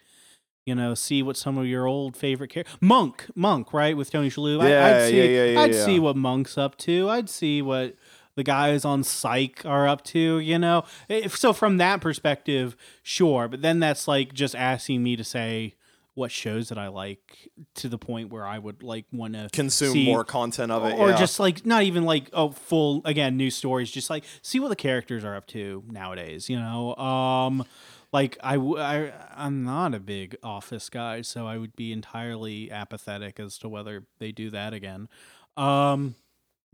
you 0.64 0.74
know, 0.74 0.94
see 0.94 1.22
what 1.22 1.36
some 1.36 1.58
of 1.58 1.66
your 1.66 1.86
old 1.86 2.16
favorite 2.16 2.48
characters, 2.48 2.76
Monk, 2.80 3.26
Monk, 3.34 3.72
right, 3.72 3.96
with 3.96 4.10
Tony 4.10 4.30
Shalhoub. 4.30 4.60
I- 4.62 4.68
Yeah, 4.70 4.86
I'd 4.86 5.08
see, 5.08 5.16
yeah, 5.18 5.24
yeah, 5.24 5.44
yeah, 5.52 5.60
I'd 5.60 5.74
yeah. 5.74 5.84
see 5.84 5.98
what 5.98 6.16
Monk's 6.16 6.56
up 6.56 6.76
to. 6.78 7.08
I'd 7.08 7.28
see 7.28 7.62
what 7.62 7.96
the 8.34 8.42
guys 8.44 8.84
on 8.84 9.02
Psych 9.04 9.64
are 9.66 9.86
up 9.88 10.04
to. 10.04 10.38
You 10.38 10.58
know, 10.58 10.84
if 11.08 11.36
so 11.36 11.52
from 11.52 11.78
that 11.78 12.00
perspective, 12.00 12.76
sure. 13.02 13.48
But 13.48 13.62
then 13.62 13.80
that's 13.80 14.06
like 14.06 14.32
just 14.32 14.54
asking 14.54 15.02
me 15.02 15.16
to 15.16 15.24
say 15.24 15.74
what 16.14 16.30
shows 16.30 16.68
that 16.68 16.76
I 16.76 16.88
like 16.88 17.50
to 17.76 17.88
the 17.88 17.96
point 17.98 18.30
where 18.30 18.46
I 18.46 18.58
would 18.58 18.82
like 18.82 19.06
want 19.12 19.32
to 19.32 19.48
Consume 19.52 19.92
see, 19.94 20.04
more 20.06 20.24
content 20.24 20.70
of 20.70 20.84
it, 20.84 20.94
or 20.98 21.10
yeah. 21.10 21.16
just 21.16 21.40
like 21.40 21.64
not 21.64 21.84
even 21.84 22.04
like 22.04 22.28
oh 22.34 22.50
full 22.50 23.00
again 23.06 23.38
new 23.38 23.50
stories 23.50 23.90
just 23.90 24.10
like 24.10 24.24
see 24.42 24.60
what 24.60 24.68
the 24.68 24.76
characters 24.76 25.24
are 25.24 25.34
up 25.34 25.46
to 25.48 25.82
nowadays 25.88 26.50
you 26.50 26.58
know 26.58 26.94
um 26.96 27.64
like 28.12 28.36
I, 28.42 28.54
w- 28.54 28.78
I 28.78 29.12
i'm 29.36 29.64
not 29.64 29.94
a 29.94 30.00
big 30.00 30.36
office 30.42 30.88
guy 30.90 31.22
so 31.22 31.46
i 31.46 31.56
would 31.58 31.74
be 31.76 31.92
entirely 31.92 32.70
apathetic 32.70 33.40
as 33.40 33.58
to 33.58 33.68
whether 33.68 34.04
they 34.18 34.32
do 34.32 34.50
that 34.50 34.72
again 34.74 35.08
um 35.56 36.14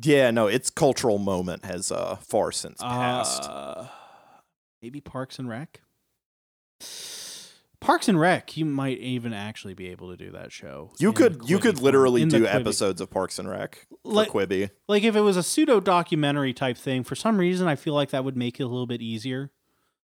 Yeah, 0.00 0.30
no, 0.30 0.46
its 0.46 0.70
cultural 0.70 1.18
moment 1.18 1.64
has 1.64 1.90
uh 1.92 2.16
far 2.16 2.52
since 2.52 2.80
passed. 2.80 3.44
uh, 3.48 3.86
maybe 4.82 5.00
parks 5.00 5.38
and 5.38 5.48
rec 5.48 5.80
parks 7.80 8.08
and 8.08 8.18
rec 8.20 8.56
you 8.56 8.64
might 8.64 8.98
even 8.98 9.32
actually 9.32 9.74
be 9.74 9.88
able 9.88 10.10
to 10.10 10.16
do 10.16 10.30
that 10.32 10.50
show 10.52 10.90
you 10.98 11.12
could 11.12 11.40
the 11.42 11.46
you 11.46 11.58
could 11.58 11.80
literally 11.80 12.24
do 12.24 12.44
episodes 12.46 13.00
of 13.00 13.08
Parks 13.10 13.38
and 13.38 13.48
Rec 13.48 13.86
for 13.88 13.98
Like- 14.04 14.30
Quibi. 14.30 14.70
like 14.88 15.04
if 15.04 15.14
it 15.14 15.20
was 15.20 15.36
a 15.36 15.42
pseudo 15.42 15.78
documentary 15.80 16.52
type 16.52 16.76
thing 16.76 17.04
for 17.04 17.14
some 17.14 17.38
reason 17.38 17.68
i 17.68 17.76
feel 17.76 17.94
like 17.94 18.10
that 18.10 18.24
would 18.24 18.36
make 18.36 18.58
it 18.58 18.64
a 18.64 18.66
little 18.66 18.86
bit 18.86 19.00
easier 19.00 19.50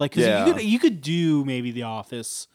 like 0.01 0.12
'cause 0.12 0.24
Yeah. 0.24 0.46
you 0.46 0.53
could 0.55 0.62
you 0.64 0.78
could 0.80 1.01
do 1.01 1.44
maybe 1.44 1.70
the 1.70 1.84
office 1.84 2.48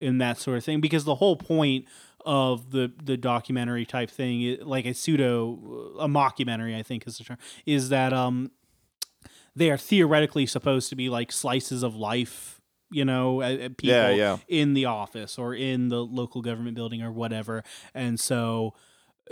in 0.00 0.18
that 0.18 0.36
sort 0.38 0.58
of 0.58 0.64
thing 0.64 0.80
because 0.80 1.04
the 1.04 1.14
whole 1.16 1.36
point 1.36 1.86
of 2.26 2.72
the 2.72 2.92
the 3.02 3.16
documentary 3.16 3.86
type 3.86 4.10
thing 4.10 4.58
like 4.62 4.84
a 4.84 4.92
pseudo 4.92 5.94
a 5.98 6.06
mockumentary 6.08 6.76
i 6.76 6.82
think 6.82 7.06
is 7.06 7.16
the 7.18 7.24
term 7.24 7.38
is 7.64 7.88
that 7.88 8.12
um 8.12 8.50
they 9.56 9.70
are 9.70 9.76
theoretically 9.78 10.44
supposed 10.46 10.88
to 10.88 10.96
be 10.96 11.08
like 11.08 11.32
slices 11.32 11.82
of 11.82 11.96
life 11.96 12.60
you 12.90 13.04
know 13.04 13.38
people 13.76 13.96
Yeah, 13.96 14.10
yeah. 14.10 14.38
in 14.48 14.74
the 14.74 14.84
office 14.86 15.38
or 15.38 15.54
in 15.54 15.88
the 15.88 16.04
local 16.04 16.42
government 16.42 16.74
building 16.76 17.02
or 17.02 17.12
whatever 17.12 17.62
and 17.94 18.18
so 18.20 18.74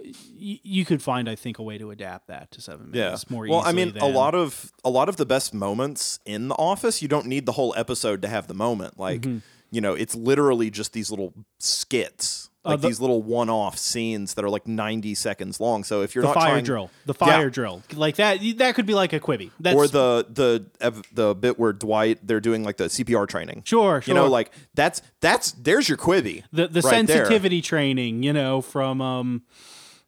you 0.03 0.85
could 0.85 1.03
find, 1.03 1.29
I 1.29 1.35
think, 1.35 1.59
a 1.59 1.63
way 1.63 1.79
to 1.79 1.91
adapt 1.91 2.29
that 2.29 2.51
to 2.53 2.61
seven 2.61 2.91
Yeah. 2.93 3.05
minutes 3.07 3.31
more 3.31 3.47
Well, 3.49 3.63
I 3.65 3.73
mean, 3.73 3.97
a 3.99 4.09
lot 4.09 4.35
of 4.35 4.73
a 4.85 4.91
lot 4.91 5.09
of 5.09 5.17
the 5.17 5.27
best 5.27 5.55
moments 5.55 6.21
in 6.25 6.49
The 6.49 6.55
Office, 6.57 7.03
you 7.03 7.09
don't 7.09 7.27
need 7.27 7.47
the 7.47 7.53
whole 7.53 7.75
episode 7.77 8.23
to 8.23 8.29
have 8.29 8.47
the 8.47 8.55
moment. 8.55 8.99
Like, 8.99 9.23
Mhm. 9.23 9.43
you 9.71 9.81
know, 9.81 9.95
it's 9.95 10.15
literally 10.15 10.71
just 10.71 10.93
these 10.93 11.11
little 11.11 11.33
skits 11.59 12.51
like 12.65 12.81
the- 12.81 12.89
these 12.89 12.99
little 13.01 13.23
one-off 13.23 13.79
scenes 13.79 14.35
that 14.35 14.45
are 14.45 14.51
like 14.51 14.67
90 14.67 15.15
seconds 15.15 15.61
long. 15.61 15.85
So 15.85 16.03
if 16.03 16.17
you're 16.17 16.23
the 16.23 16.29
not 16.31 16.35
fire 16.35 16.51
trying, 16.55 16.65
drill, 16.65 16.91
the 17.05 17.15
fire 17.15 17.45
Yeah. 17.45 17.49
drill, 17.51 17.83
like 17.95 18.17
that. 18.17 18.41
That 18.57 18.75
could 18.75 18.87
be 18.87 18.95
like 18.95 19.13
a 19.13 19.21
Quibi. 19.21 19.53
That's 19.61 19.77
or 19.77 19.87
the 19.87 20.27
the 20.29 21.05
the 21.13 21.35
bit 21.37 21.61
where 21.61 21.73
Dwight 21.73 22.27
they're 22.27 22.41
doing 22.41 22.65
like 22.65 22.77
the 22.77 22.89
CPR 22.89 23.27
training. 23.29 23.63
sure, 23.65 24.03
sure. 24.03 24.13
You 24.13 24.15
know, 24.21 24.27
like 24.27 24.51
that's 24.75 25.01
that's 25.21 25.53
there's 25.53 25.89
your 25.89 25.97
Quibi. 25.97 26.43
the 26.53 26.67
the 26.67 26.81
right 26.81 27.07
there. 27.07 27.19
sensitivity 27.19 27.63
training. 27.63 28.25
You 28.25 28.33
know, 28.33 28.61
from 28.63 29.01
um, 29.01 29.43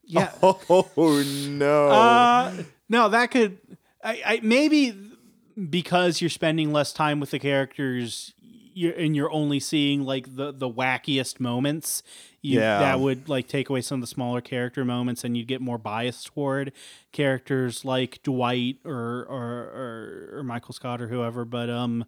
yeah. 0.09 0.33
Oh 0.43 1.25
no! 1.49 1.89
Uh, 1.91 2.53
no, 2.89 3.09
that 3.11 3.31
could. 3.31 3.59
I, 4.03 4.23
I 4.25 4.41
maybe 4.43 4.95
because 5.71 6.21
you're 6.21 6.31
spending 6.31 6.73
less 6.73 6.93
time 6.93 7.21
with 7.21 7.31
the 7.31 7.39
characters, 7.39 8.33
you're, 8.75 8.95
and 8.95 9.15
you're 9.15 9.31
only 9.33 9.61
seeing 9.61 10.03
like 10.03 10.35
the 10.37 10.51
the 10.53 10.69
wackiest 10.69 11.39
moments. 11.41 12.03
You, 12.41 12.61
Yeah. 12.61 12.79
that 12.79 13.01
would 13.01 13.29
like 13.29 13.49
take 13.49 13.69
away 13.69 13.81
some 13.81 13.97
of 13.97 14.01
the 14.03 14.07
smaller 14.07 14.41
character 14.41 14.85
moments, 14.85 15.25
and 15.25 15.37
you'd 15.37 15.49
get 15.49 15.61
more 15.61 15.79
bias 15.79 16.25
toward 16.25 16.73
characters 17.13 17.85
like 17.85 18.23
Dwight 18.23 18.79
or 18.85 19.27
or 19.29 19.45
or, 20.33 20.39
or 20.39 20.43
Michael 20.43 20.73
Scott 20.75 21.01
or 21.03 21.09
whoever. 21.09 21.45
But 21.45 21.69
um. 21.71 22.05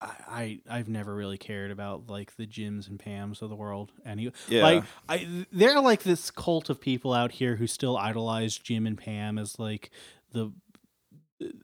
I, 0.00 0.60
I 0.68 0.78
I've 0.78 0.88
never 0.88 1.14
really 1.14 1.38
cared 1.38 1.70
about 1.70 2.08
like 2.08 2.36
the 2.36 2.46
Jims 2.46 2.88
and 2.88 2.98
Pams 2.98 3.42
of 3.42 3.50
the 3.50 3.56
world. 3.56 3.92
Any 4.04 4.32
Yeah. 4.48 4.62
like 4.62 4.84
I 5.08 5.46
they're 5.52 5.80
like 5.80 6.02
this 6.02 6.30
cult 6.30 6.70
of 6.70 6.80
people 6.80 7.12
out 7.12 7.32
here 7.32 7.56
who 7.56 7.66
still 7.66 7.96
idolize 7.96 8.56
Jim 8.56 8.86
and 8.86 8.96
Pam 8.96 9.38
as 9.38 9.58
like 9.58 9.90
the 10.32 10.52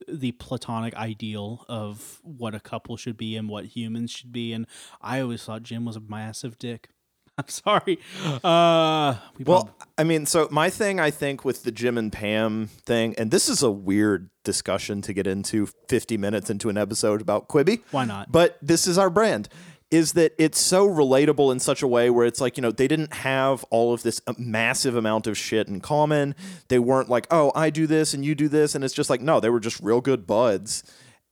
the 0.09 0.33
platonic 0.33 0.95
ideal 0.95 1.65
of 1.69 2.21
what 2.23 2.55
a 2.55 2.61
couple 2.61 2.97
should 2.97 3.17
be 3.17 3.37
and 3.37 3.49
what 3.49 3.67
humans 3.67 4.11
should 4.11 4.33
be 4.33 4.53
and 4.53 4.67
I 5.01 5.21
always 5.21 5.45
thought 5.45 5.63
Jim 5.63 5.85
was 5.85 5.97
a 5.97 6.01
massive 6.01 6.59
dick. 6.59 6.91
I'm 7.39 7.49
sorry. 7.49 7.99
Uh 8.43 9.17
we 9.37 9.45
Well, 9.45 9.71
I 9.99 10.05
mean, 10.05 10.27
so 10.27 10.49
my 10.51 10.71
thing, 10.71 10.99
I 11.01 11.11
think, 11.11 11.45
with 11.45 11.65
the 11.65 11.71
Jim 11.71 11.99
and 11.99 12.13
Pam 12.13 12.69
thing, 12.85 13.15
and 13.19 13.31
this 13.31 13.49
is 13.49 13.63
a 13.63 13.71
weird 13.71 14.31
discussion 14.45 15.03
to 15.03 15.13
get 15.13 15.27
into 15.27 15.67
50 15.89 16.17
minutes 16.17 16.51
into 16.51 16.69
an 16.69 16.79
episode 16.79 17.21
about 17.21 17.49
Quibi. 17.49 17.83
Why 17.91 18.05
not? 18.05 18.33
But 18.33 18.59
this 18.63 18.87
is 18.87 18.97
our 18.99 19.11
brand. 19.11 19.49
Is 19.91 20.15
that 20.15 20.33
it's 20.37 20.59
so 20.59 20.89
relatable 20.89 21.53
in 21.53 21.61
such 21.61 21.81
a 21.81 21.87
way 21.87 22.11
where 22.11 22.27
it's 22.27 22.41
like, 22.41 22.57
you 22.57 22.61
know, 22.61 22.73
they 22.73 22.89
didn't 22.89 23.13
have 23.15 23.65
all 23.71 23.93
of 23.93 24.03
this 24.03 24.21
uh, 24.27 24.35
massive 24.37 24.97
amount 24.97 25.29
of 25.29 25.39
shit 25.39 25.69
in 25.69 25.81
common. 25.81 26.35
They 26.69 26.81
weren't 26.81 27.09
like, 27.09 27.29
oh, 27.31 27.53
I 27.55 27.71
do 27.71 27.87
this 27.87 28.13
and 28.13 28.25
you 28.25 28.35
do 28.35 28.49
this. 28.49 28.75
And 28.75 28.83
it's 28.83 28.95
just 28.95 29.09
like, 29.11 29.21
no, 29.21 29.39
they 29.39 29.49
were 29.49 29.61
just 29.61 29.81
real 29.81 30.01
good 30.01 30.27
buds. 30.27 30.83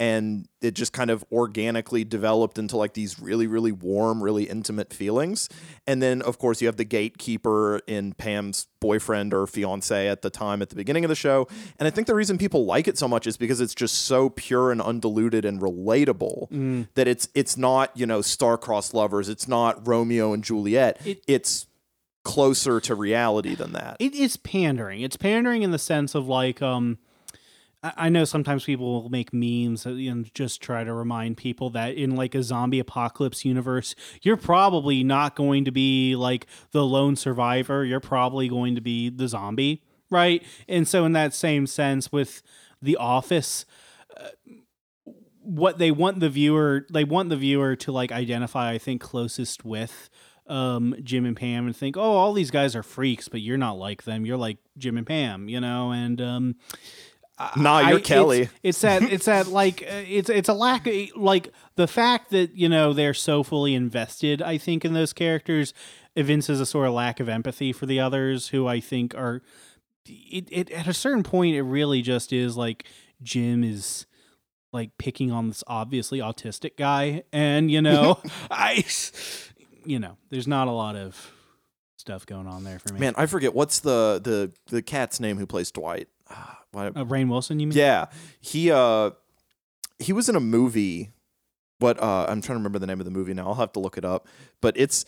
And 0.01 0.49
it 0.61 0.75
just 0.75 0.93
kind 0.93 1.09
of 1.09 1.25
organically 1.31 2.03
developed 2.05 2.59
into 2.59 2.77
like 2.77 2.95
these 2.95 3.21
really, 3.21 3.47
really 3.47 3.71
warm, 3.71 4.23
really 4.23 4.45
intimate 4.45 4.93
feelings. 4.93 5.49
And 5.87 6.03
then, 6.03 6.21
of 6.21 6.37
course, 6.39 6.61
you 6.61 6.67
have 6.67 6.77
the 6.77 6.85
gatekeeper 6.85 7.81
in 7.87 8.13
Pam's 8.15 8.67
boyfriend 8.81 9.33
or 9.33 9.47
fiance 9.47 10.09
at 10.09 10.23
the 10.23 10.31
time 10.31 10.63
at 10.63 10.69
the 10.71 10.75
beginning 10.75 11.05
of 11.05 11.11
the 11.11 11.15
show. 11.15 11.47
And 11.79 11.87
I 11.87 11.91
think 11.91 12.09
the 12.09 12.15
reason 12.15 12.39
people 12.39 12.65
like 12.65 12.89
it 12.89 12.99
so 12.99 13.07
much 13.07 13.27
is 13.29 13.37
because 13.37 13.61
it's 13.61 13.75
just 13.75 13.95
so 14.07 14.31
pure 14.31 14.73
and 14.73 14.83
undiluted 14.83 15.45
and 15.45 15.61
relatable 15.61 16.87
that 16.95 17.07
it's 17.07 17.29
it's 17.35 17.57
not 17.57 17.97
you 17.97 18.05
know 18.05 18.21
star-crossed 18.21 18.95
lovers. 18.95 19.29
It's 19.29 19.47
not 19.47 19.87
Romeo 19.87 20.33
and 20.33 20.43
Juliet. 20.43 21.01
It- 21.07 21.23
it's 21.29 21.67
closer 22.25 22.81
to 22.81 22.95
reality 22.95 23.55
than 23.55 23.73
that. 23.73 23.97
it 24.01 24.15
is 24.15 24.37
pandering. 24.39 25.03
It's 25.03 25.17
pandering 25.17 25.63
in 25.63 25.71
the 25.73 25.79
sense 25.79 26.15
of 26.15 26.27
like, 26.27 26.63
um, 26.63 26.97
I 27.85 28.09
know 28.09 28.25
sometimes 28.25 28.65
people 28.65 29.03
will 29.03 29.11
make 29.11 29.35
memes 29.35 29.85
and 29.85 30.33
just 30.33 30.63
try 30.63 30.85
to 30.85 30.93
remind 30.95 31.37
people 31.37 31.69
that 31.71 31.95
in 31.95 32.17
like 32.17 32.35
a 32.35 32.43
zombie 32.43 32.79
apocalypse 32.79 33.45
universe, 33.45 33.95
you're 34.23 34.39
probably 34.39 35.05
not 35.05 35.37
going 35.37 35.67
to 35.67 35.71
be 35.71 36.17
like 36.17 36.47
the 36.71 36.85
lone 36.85 37.15
survivor. 37.15 37.85
You're 37.85 38.01
probably 38.01 38.49
going 38.49 38.75
to 38.75 38.81
be 38.81 39.11
the 39.11 39.29
zombie, 39.29 39.83
right? 40.09 40.43
And 40.67 40.89
so, 40.89 41.05
in 41.05 41.13
that 41.13 41.35
same 41.35 41.67
sense, 41.67 42.11
with 42.11 42.43
The 42.81 42.97
Office, 42.97 43.67
uh, 44.17 44.29
what 45.43 45.77
they 45.77 45.91
want 45.91 46.21
the 46.21 46.31
viewer, 46.31 46.87
they 46.91 47.05
want 47.05 47.29
the 47.29 47.37
viewer 47.37 47.77
to 47.77 47.93
like 47.93 48.13
identify, 48.13 48.71
I 48.71 48.79
think, 48.79 49.03
closest 49.03 49.63
with 49.63 50.09
um, 50.47 50.95
Jim 51.03 51.25
and 51.25 51.37
Pam 51.37 51.67
and 51.67 51.77
think, 51.77 51.97
oh, 51.97 52.01
all 52.01 52.33
these 52.33 52.51
guys 52.51 52.75
are 52.75 52.83
freaks, 52.83 53.29
but 53.29 53.41
you're 53.41 53.59
not 53.59 53.79
like 53.79 54.05
them. 54.05 54.25
You're 54.27 54.37
like 54.37 54.59
Jim 54.77 54.97
and 54.97 55.07
Pam, 55.07 55.49
you 55.49 55.61
know? 55.61 55.93
And 55.93 56.21
um, 56.21 56.57
nah, 57.57 57.81
you're 57.81 57.99
it's- 57.99 58.07
Kelly. 58.07 58.49
It's, 58.63 58.81
that 58.83 59.03
it's 59.13 59.27
that 59.27 59.49
like 59.49 59.83
it's 59.83 60.31
it's 60.31 60.49
a 60.49 60.55
lack 60.55 60.87
of 60.87 60.95
like 61.17 61.53
the 61.77 61.87
fact 61.87 62.31
that 62.31 62.57
you 62.57 62.69
know 62.69 62.93
they're 62.93 63.15
so 63.15 63.43
fully 63.43 63.75
invested. 63.75 64.43
I 64.43 64.59
think 64.59 64.85
in 64.85 64.95
those 64.95 65.13
characters 65.13 65.75
evinces 66.17 66.61
a 66.61 66.67
sort 66.67 66.87
of 66.87 66.95
lack 66.95 67.21
of 67.21 67.29
empathy 67.29 67.73
for 67.73 67.87
the 67.87 68.01
others, 68.01 68.49
who 68.49 68.67
I 68.67 68.81
think 68.81 69.15
are. 69.15 69.43
It, 70.07 70.49
it 70.51 70.71
at 70.71 70.87
a 70.87 70.93
certain 70.93 71.23
point, 71.23 71.57
it 71.57 71.63
really 71.63 72.03
just 72.03 72.33
is 72.33 72.57
like 72.57 72.85
Jim 73.23 73.65
is 73.65 74.07
like 74.73 74.91
picking 74.99 75.31
on 75.31 75.49
this 75.49 75.65
obviously 75.67 76.19
autistic 76.19 76.77
guy, 76.77 77.23
and 77.33 77.71
you 77.71 77.81
know, 77.81 78.21
I, 78.51 78.85
you 79.85 79.99
know, 79.99 80.19
there's 80.31 80.47
not 80.49 80.69
a 80.69 80.73
lot 80.73 80.95
of 80.95 81.33
stuff 81.97 82.27
going 82.27 82.47
on 82.47 82.65
there 82.65 82.79
for 82.79 82.93
me. 82.93 83.01
Man, 83.01 83.15
I 83.17 83.27
forget 83.27 83.55
what's 83.55 83.81
the 83.81 84.21
the 84.23 84.53
the 84.67 84.83
cat's 84.83 85.21
name 85.21 85.39
who 85.39 85.47
plays 85.47 85.71
Dwight. 85.71 86.09
Ah, 86.31 86.61
why- 86.73 86.87
uh, 86.89 87.05
Rainn 87.05 87.29
Wilson, 87.29 87.61
you 87.61 87.67
mean? 87.69 87.77
Yeah, 87.77 88.07
he 88.41 88.71
uh 88.71 89.11
he 89.99 90.13
was 90.13 90.29
in 90.29 90.37
a 90.37 90.41
movie, 90.41 91.11
but 91.81 92.03
uh 92.03 92.27
I'm 92.29 92.41
trying 92.41 92.55
to 92.57 92.61
remember 92.61 92.79
the 92.79 92.87
name 92.87 93.01
of 93.01 93.05
the 93.05 93.11
movie 93.13 93.35
now. 93.35 93.47
I'll 93.49 93.55
have 93.55 93.73
to 93.73 93.81
look 93.81 93.97
it 93.99 94.05
up. 94.05 94.27
But 94.61 94.75
it's 94.77 95.05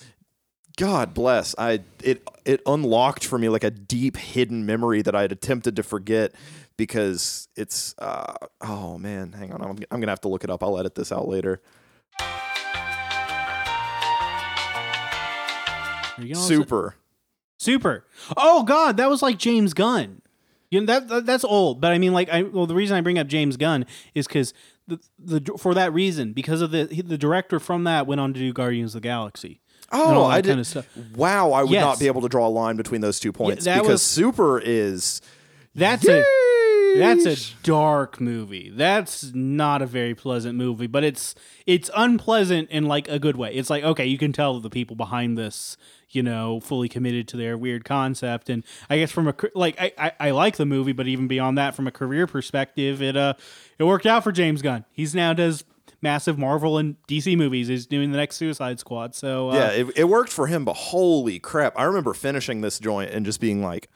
God 0.76 1.14
bless. 1.14 1.54
I 1.58 1.80
it 2.04 2.22
it 2.44 2.60
unlocked 2.66 3.24
for 3.24 3.38
me 3.38 3.48
like 3.48 3.64
a 3.64 3.70
deep 3.70 4.16
hidden 4.18 4.66
memory 4.66 5.00
that 5.02 5.14
I 5.14 5.22
had 5.22 5.32
attempted 5.32 5.74
to 5.76 5.82
forget 5.82 6.34
because 6.76 7.48
it's 7.56 7.94
uh 7.98 8.34
oh 8.60 8.98
man, 8.98 9.32
hang 9.32 9.52
on. 9.52 9.62
I'm 9.62 9.70
I'm 9.70 9.76
going 10.00 10.02
to 10.02 10.08
have 10.08 10.20
to 10.20 10.28
look 10.28 10.44
it 10.44 10.50
up. 10.50 10.62
I'll 10.62 10.78
edit 10.78 10.94
this 10.94 11.10
out 11.10 11.26
later. 11.28 11.62
Are 16.18 16.22
you 16.22 16.34
gonna 16.34 16.40
listen- 16.46 16.56
Super. 16.56 16.94
Super. 17.58 18.04
Oh 18.36 18.62
God, 18.64 18.96
that 18.98 19.08
was 19.08 19.22
like 19.22 19.38
James 19.38 19.72
Gunn. 19.74 20.20
You 20.70 20.80
know 20.80 20.86
that, 20.86 21.08
that 21.08 21.26
that's 21.26 21.44
old, 21.44 21.80
but 21.80 21.92
I 21.92 21.98
mean, 21.98 22.12
like, 22.12 22.28
I 22.28 22.42
well, 22.42 22.66
the 22.66 22.74
reason 22.74 22.96
I 22.96 23.00
bring 23.00 23.18
up 23.18 23.26
James 23.28 23.56
Gunn 23.56 23.86
is 24.14 24.26
because 24.26 24.52
the 24.88 24.98
the 25.18 25.40
for 25.58 25.74
that 25.74 25.92
reason 25.92 26.32
because 26.32 26.60
of 26.60 26.70
the 26.72 26.86
he- 26.90 27.02
the 27.02 27.18
director 27.18 27.58
from 27.60 27.84
that 27.84 28.06
went 28.06 28.20
on 28.20 28.32
to 28.34 28.40
do 28.40 28.52
Guardians 28.52 28.94
of 28.94 29.02
the 29.02 29.08
Galaxy. 29.08 29.60
and 29.92 30.00
Oh, 30.02 30.14
all 30.22 30.28
that 30.28 30.34
I 30.34 30.40
did. 30.40 30.48
kind 30.50 30.60
of 30.60 30.66
stuff. 30.66 30.86
Wow, 31.14 31.52
I 31.52 31.62
would 31.62 31.70
Yes. 31.70 31.82
not 31.84 31.98
be 32.00 32.08
able 32.08 32.20
to 32.22 32.28
draw 32.28 32.48
a 32.48 32.50
line 32.50 32.76
between 32.76 33.00
those 33.00 33.20
two 33.20 33.30
points 33.32 33.64
that 33.64 33.76
because 33.76 33.88
was- 33.94 34.02
Super 34.02 34.58
is 34.58 35.20
That's 35.74 36.06
a 36.08 36.24
that's 36.96 37.26
a 37.26 37.36
dark 37.62 38.20
movie. 38.20 38.70
That's 38.74 39.32
not 39.34 39.82
a 39.82 39.86
very 39.86 40.14
pleasant 40.14 40.56
movie, 40.56 40.86
but 40.86 41.04
it's 41.04 41.34
it's 41.66 41.90
unpleasant 41.96 42.70
in 42.70 42.86
like 42.86 43.06
a 43.08 43.18
good 43.18 43.36
way. 43.36 43.52
It's 43.54 43.68
like 43.70 43.84
okay, 43.84 44.06
you 44.06 44.18
can 44.18 44.32
tell 44.32 44.58
the 44.60 44.70
people 44.70 44.96
behind 44.96 45.36
this, 45.36 45.76
you 46.11 46.22
know, 46.22 46.61
fully 46.61 46.88
committed 46.88 47.28
to 47.28 47.36
their 47.36 47.57
weird 47.57 47.84
concept. 47.84 48.48
And 48.48 48.64
I 48.88 48.98
guess 48.98 49.11
from 49.11 49.28
a 49.28 49.34
like 49.54 49.80
I, 49.80 49.92
I 49.98 50.12
I 50.20 50.30
like 50.30 50.57
the 50.57 50.66
movie, 50.66 50.92
but 50.92 51.07
even 51.07 51.26
beyond 51.28 51.59
that, 51.59 51.74
from 51.74 51.86
a 51.86 51.92
career 51.92 52.26
perspective, 52.26 53.02
it 53.02 53.16
uh 53.16 53.34
it 53.78 53.84
worked 53.84 54.07
out 54.07 54.24
for 54.24 54.32
James 54.32 54.62
Gunn. 54.62 54.84
He's 54.92 55.14
now 55.14 55.32
does 55.32 55.64
massive 56.02 56.38
Marvel 56.38 56.78
and 56.78 56.96
DC 57.09 57.36
movies. 57.36 57.68
He's 57.68 57.86
doing 57.86 58.12
the 58.12 58.18
next 58.18 58.36
Suicide 58.36 58.78
Squad. 58.78 59.14
So 59.14 59.50
uh, 59.50 59.54
Yeah, 59.54 59.68
it, 59.70 59.86
it 59.96 60.04
worked 60.04 60.32
for 60.32 60.46
him, 60.46 60.64
but 60.64 60.74
holy 60.74 61.38
crap. 61.38 61.78
I 61.78 61.84
remember 61.84 62.14
finishing 62.14 62.61
this 62.61 62.78
joint 62.78 63.11
and 63.11 63.24
just 63.24 63.40
being 63.40 63.62
like, 63.62 63.88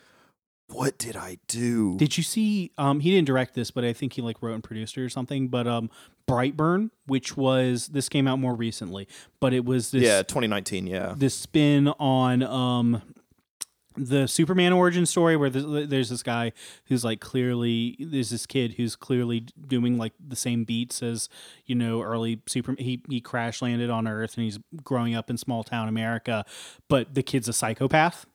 what 0.73 0.99
did 0.99 1.17
I 1.17 1.39
do? 1.49 1.97
Did 1.97 2.17
you 2.17 2.23
see? 2.23 2.73
Um, 2.79 3.01
he 3.01 3.11
didn't 3.11 3.27
direct 3.27 3.55
this, 3.55 3.71
but 3.71 3.85
I 3.85 3.93
think 3.93 4.15
he 4.15 4.23
like 4.23 4.43
wrote 4.43 4.55
and 4.55 4.65
produced 4.65 4.97
it 4.97 5.03
or 5.03 5.09
something. 5.09 5.49
But 5.49 5.67
um, 5.67 5.91
Brightburn, 6.29 6.91
which 7.07 7.37
was 7.37 7.89
this 7.89 8.09
came 8.09 8.29
out 8.29 8.39
more 8.39 8.55
recently, 8.55 9.09
but 9.41 9.53
it 9.53 9.65
was 9.65 9.91
this 9.91 10.03
yeah, 10.03 10.23
2019, 10.23 10.87
yeah. 10.87 11.15
this 11.17 11.35
spin 11.35 11.89
on 11.89 12.43
um 12.43 13.03
the 13.97 14.29
Superman 14.29 14.73
origin 14.73 15.05
story 15.05 15.37
where 15.37 15.51
there's, 15.51 15.89
there's 15.89 16.09
this 16.11 16.23
guy 16.23 16.53
who's 16.87 17.05
like 17.05 17.21
clearly 17.21 17.97
there's 17.99 18.31
this 18.31 18.47
kid 18.47 18.75
who's 18.75 18.95
clearly 18.95 19.47
doing 19.67 19.99
like 19.99 20.13
the 20.25 20.37
same 20.37 20.65
beats 20.65 21.03
as 21.03 21.29
you 21.67 21.75
know 21.75 22.01
early 22.01 22.41
super 22.47 22.75
he 22.79 23.03
he 23.09 23.21
crash 23.21 23.61
landed 23.61 23.91
on 23.91 24.07
Earth 24.07 24.37
and 24.37 24.45
he's 24.45 24.59
growing 24.85 25.15
up 25.15 25.29
in 25.29 25.37
small 25.37 25.65
town 25.65 25.89
America, 25.89 26.45
but 26.89 27.15
the 27.15 27.23
kid's 27.23 27.49
a 27.49 27.53
psychopath. 27.53 28.27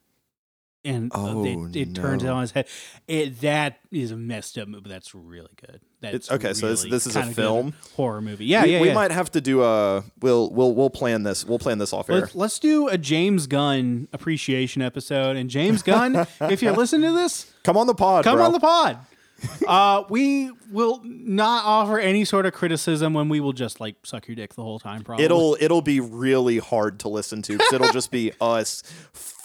And 0.85 1.11
uh, 1.13 1.17
Oh, 1.17 1.45
it, 1.45 1.75
it 1.75 1.95
turns 1.95 2.23
it 2.23 2.29
on 2.29 2.41
his 2.41 2.51
head. 2.51 2.67
It 3.07 3.41
that 3.41 3.79
is 3.91 4.11
a 4.11 4.15
messed 4.15 4.57
up 4.57 4.67
movie. 4.67 4.89
That's 4.89 5.13
really 5.15 5.49
good. 5.65 5.81
That's 6.01 6.15
It's- 6.15 6.31
okay, 6.31 6.53
so 6.53 6.69
this- 6.69 6.83
this 6.83 7.07
is 7.07 7.15
a 7.15 7.23
film? 7.25 7.73
horror 7.95 8.21
movie. 8.21 8.45
Yeah, 8.45 8.63
we, 8.63 8.71
yeah, 8.73 8.81
we 8.81 8.87
yeah. 8.89 8.93
might 8.93 9.11
have 9.11 9.31
to 9.31 9.41
do 9.41 9.63
a 9.63 10.03
we'll 10.21 10.49
we'll 10.51 10.73
we'll 10.75 10.89
plan 10.91 11.23
this. 11.23 11.43
We'll 11.43 11.59
plan 11.59 11.79
this 11.79 11.91
off 11.91 12.09
air. 12.09 12.21
Let's, 12.21 12.35
let's 12.35 12.59
do 12.59 12.87
a 12.87 12.97
James 12.97 13.47
Gunn 13.47 14.07
appreciation 14.13 14.81
episode. 14.81 15.35
And 15.35 15.49
James 15.49 15.81
Gunn, 15.81 16.15
if 16.41 16.61
you're 16.61 16.73
listening 16.73 17.09
to 17.09 17.15
this, 17.15 17.51
Come 17.63 17.77
on 17.77 17.87
the 17.87 17.95
pod, 17.95 18.23
come 18.23 18.37
bro. 18.37 18.45
on 18.45 18.51
the 18.51 18.59
pod. 18.59 18.99
uh, 19.67 20.03
we 20.09 20.49
will 20.71 21.01
not 21.03 21.65
offer 21.65 21.99
any 21.99 22.23
sort 22.23 22.45
of 22.45 22.53
criticism 22.53 23.13
when 23.13 23.27
we 23.27 23.41
will 23.41 23.51
just 23.51 23.81
like 23.81 23.95
suck 24.05 24.27
your 24.29 24.35
dick 24.35 24.53
the 24.53 24.63
whole 24.63 24.79
time. 24.79 25.03
Probably 25.03 25.25
It'll 25.25 25.57
it'll 25.59 25.81
be 25.81 25.99
really 25.99 26.57
hard 26.59 26.99
to 27.01 27.09
listen 27.09 27.41
to 27.41 27.53
because 27.57 27.73
it'll 27.73 27.91
just 27.91 28.11
be 28.11 28.31
us 28.41 28.81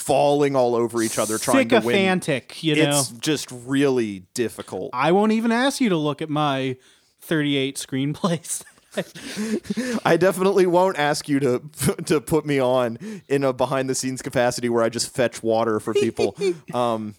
falling 0.00 0.56
all 0.56 0.74
over 0.74 1.02
each 1.02 1.18
other 1.18 1.38
trying 1.38 1.68
to 1.68 1.76
win. 1.76 1.82
sycophantic. 1.82 2.62
You 2.62 2.76
know, 2.76 3.00
It's 3.00 3.10
just 3.10 3.50
really 3.50 4.24
difficult. 4.34 4.90
I 4.92 5.12
won't 5.12 5.32
even 5.32 5.52
ask 5.52 5.80
you 5.80 5.90
to 5.90 5.96
look 5.96 6.22
at 6.22 6.30
my 6.30 6.76
38 7.20 7.76
screenplays. 7.76 8.64
I 10.04 10.16
definitely 10.16 10.66
won't 10.66 10.98
ask 10.98 11.28
you 11.28 11.38
to 11.40 11.62
to 12.06 12.20
put 12.20 12.44
me 12.44 12.58
on 12.60 12.98
in 13.28 13.44
a 13.44 13.52
behind 13.52 13.88
the 13.88 13.94
scenes 13.94 14.20
capacity 14.20 14.68
where 14.68 14.82
I 14.82 14.88
just 14.88 15.14
fetch 15.14 15.42
water 15.42 15.78
for 15.78 15.94
people. 15.94 16.36
um, 16.74 17.14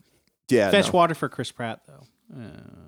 yeah, 0.49 0.69
Fetch 0.69 0.87
no. 0.87 0.91
water 0.91 1.15
for 1.15 1.29
Chris 1.29 1.51
Pratt 1.51 1.79
though. 1.87 2.43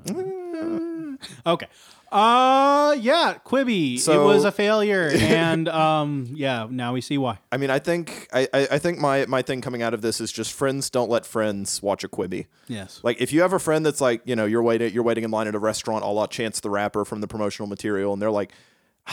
Uh, 0.09 1.17
okay. 1.45 1.67
Uh 2.13 2.95
yeah, 2.99 3.39
Quibi. 3.43 3.97
it 4.07 4.17
was 4.19 4.45
a 4.45 4.51
failure 4.51 5.09
and 5.13 5.67
um 5.67 6.27
yeah, 6.29 6.67
now 6.69 6.93
we 6.93 7.01
see 7.01 7.17
why. 7.17 7.39
I 7.51 7.57
mean, 7.57 7.71
I 7.71 7.79
think 7.79 8.27
I, 8.31 8.47
I 8.53 8.67
I 8.73 8.77
think 8.77 8.99
my 8.99 9.25
my 9.25 9.41
thing 9.41 9.61
coming 9.61 9.81
out 9.81 9.95
of 9.95 10.01
this 10.01 10.21
is 10.21 10.31
just 10.31 10.53
friends 10.53 10.91
don't 10.91 11.09
let 11.09 11.25
friends 11.25 11.81
watch 11.81 12.03
a 12.03 12.07
Quibi. 12.07 12.45
Yes. 12.67 12.99
Like 13.03 13.19
if 13.19 13.33
you 13.33 13.41
have 13.41 13.51
a 13.53 13.59
friend 13.59 13.83
that's 13.83 13.99
like, 13.99 14.21
you 14.25 14.35
know, 14.35 14.45
you're 14.45 14.61
waiting 14.61 14.93
you're 14.93 15.03
waiting 15.03 15.23
in 15.23 15.31
line 15.31 15.47
at 15.47 15.55
a 15.55 15.59
restaurant, 15.59 16.03
a 16.03 16.07
la 16.07 16.27
Chance 16.27 16.59
the 16.59 16.69
Rapper 16.69 17.03
from 17.03 17.21
the 17.21 17.27
promotional 17.27 17.67
material, 17.67 18.13
and 18.13 18.21
they're 18.21 18.29
like, 18.29 18.51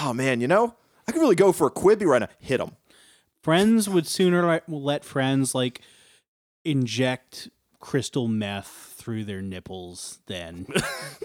oh 0.00 0.12
man, 0.12 0.42
you 0.42 0.46
know, 0.48 0.74
I 1.08 1.12
could 1.12 1.20
really 1.20 1.36
go 1.36 1.52
for 1.52 1.66
a 1.68 1.70
Quibi 1.70 2.04
right 2.04 2.20
now. 2.20 2.28
Hit 2.38 2.58
them. 2.58 2.76
friends 3.42 3.88
would 3.88 4.06
sooner 4.06 4.60
let 4.68 5.04
friends 5.06 5.54
like 5.54 5.80
inject 6.64 7.48
crystal 7.80 8.28
meth 8.28 8.89
through 9.00 9.24
their 9.24 9.40
nipples 9.40 10.18
than 10.26 10.66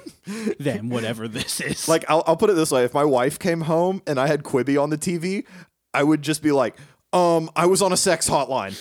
than 0.59 0.89
whatever 0.89 1.27
this 1.27 1.59
is. 1.59 1.89
Like 1.89 2.05
I'll 2.07 2.23
I'll 2.25 2.37
put 2.37 2.49
it 2.49 2.53
this 2.53 2.71
way: 2.71 2.83
if 2.85 2.93
my 2.93 3.03
wife 3.03 3.37
came 3.37 3.61
home 3.61 4.01
and 4.07 4.19
I 4.19 4.27
had 4.27 4.43
Quibi 4.43 4.81
on 4.81 4.89
the 4.89 4.97
TV, 4.97 5.45
I 5.93 6.03
would 6.03 6.21
just 6.21 6.41
be 6.41 6.51
like. 6.51 6.75
Um, 7.13 7.49
I 7.55 7.67
was 7.67 7.81
on 7.81 7.93
a 7.93 7.97
sex 7.97 8.29
hotline. 8.29 8.75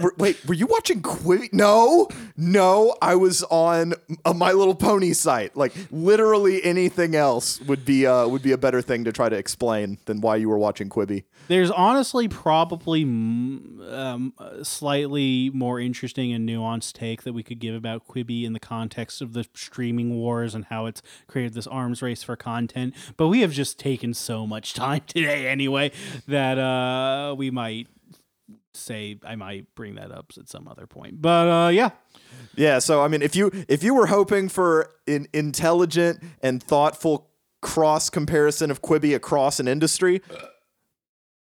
Were- 0.00 0.14
Wait, 0.18 0.44
were 0.46 0.54
you 0.54 0.66
watching 0.66 1.02
Quibi? 1.02 1.52
No, 1.52 2.08
no, 2.36 2.96
I 3.02 3.14
was 3.14 3.42
on 3.44 3.94
a 4.24 4.34
My 4.34 4.52
Little 4.52 4.74
Pony 4.74 5.12
site. 5.12 5.56
Like 5.56 5.72
literally 5.90 6.62
anything 6.64 7.14
else 7.14 7.60
would 7.62 7.84
be 7.84 8.06
uh 8.06 8.26
would 8.28 8.42
be 8.42 8.52
a 8.52 8.58
better 8.58 8.82
thing 8.82 9.04
to 9.04 9.12
try 9.12 9.28
to 9.28 9.36
explain 9.36 9.98
than 10.06 10.20
why 10.20 10.36
you 10.36 10.48
were 10.48 10.58
watching 10.58 10.88
Quibi. 10.88 11.24
There's 11.48 11.70
honestly 11.70 12.26
probably 12.28 13.02
um, 13.04 14.32
slightly 14.62 15.50
more 15.54 15.78
interesting 15.80 16.32
and 16.32 16.48
nuanced 16.48 16.92
take 16.94 17.22
that 17.22 17.32
we 17.32 17.42
could 17.42 17.58
give 17.60 17.74
about 17.74 18.06
Quibi 18.08 18.44
in 18.44 18.52
the 18.52 18.60
context 18.60 19.22
of 19.22 19.32
the 19.32 19.46
streaming 19.54 20.16
wars 20.16 20.54
and 20.54 20.64
how 20.66 20.86
it's 20.86 21.02
created 21.28 21.54
this 21.54 21.66
arms 21.66 22.02
race 22.02 22.22
for 22.22 22.34
content. 22.36 22.94
But 23.16 23.28
we 23.28 23.40
have 23.42 23.52
just 23.52 23.78
taken 23.78 24.12
so 24.14 24.46
much 24.46 24.74
time 24.74 25.02
today 25.06 25.46
anyway 25.48 25.92
that 26.26 26.58
uh, 26.58 27.34
we 27.36 27.50
might 27.50 27.86
say 28.76 29.18
I 29.24 29.36
might 29.36 29.74
bring 29.74 29.94
that 29.96 30.10
up 30.12 30.32
at 30.38 30.48
some 30.48 30.68
other 30.68 30.86
point. 30.86 31.20
But 31.22 31.48
uh, 31.48 31.68
yeah, 31.68 31.90
Yeah, 32.56 32.78
so 32.78 33.02
I 33.02 33.08
mean, 33.08 33.22
if 33.22 33.34
you 33.36 33.50
if 33.68 33.82
you 33.82 33.94
were 33.94 34.06
hoping 34.06 34.48
for 34.48 34.90
an 35.06 35.26
intelligent 35.32 36.22
and 36.42 36.62
thoughtful 36.62 37.30
cross 37.62 38.10
comparison 38.10 38.70
of 38.70 38.82
Quibi 38.82 39.14
across 39.14 39.58
an 39.60 39.66
industry, 39.68 40.22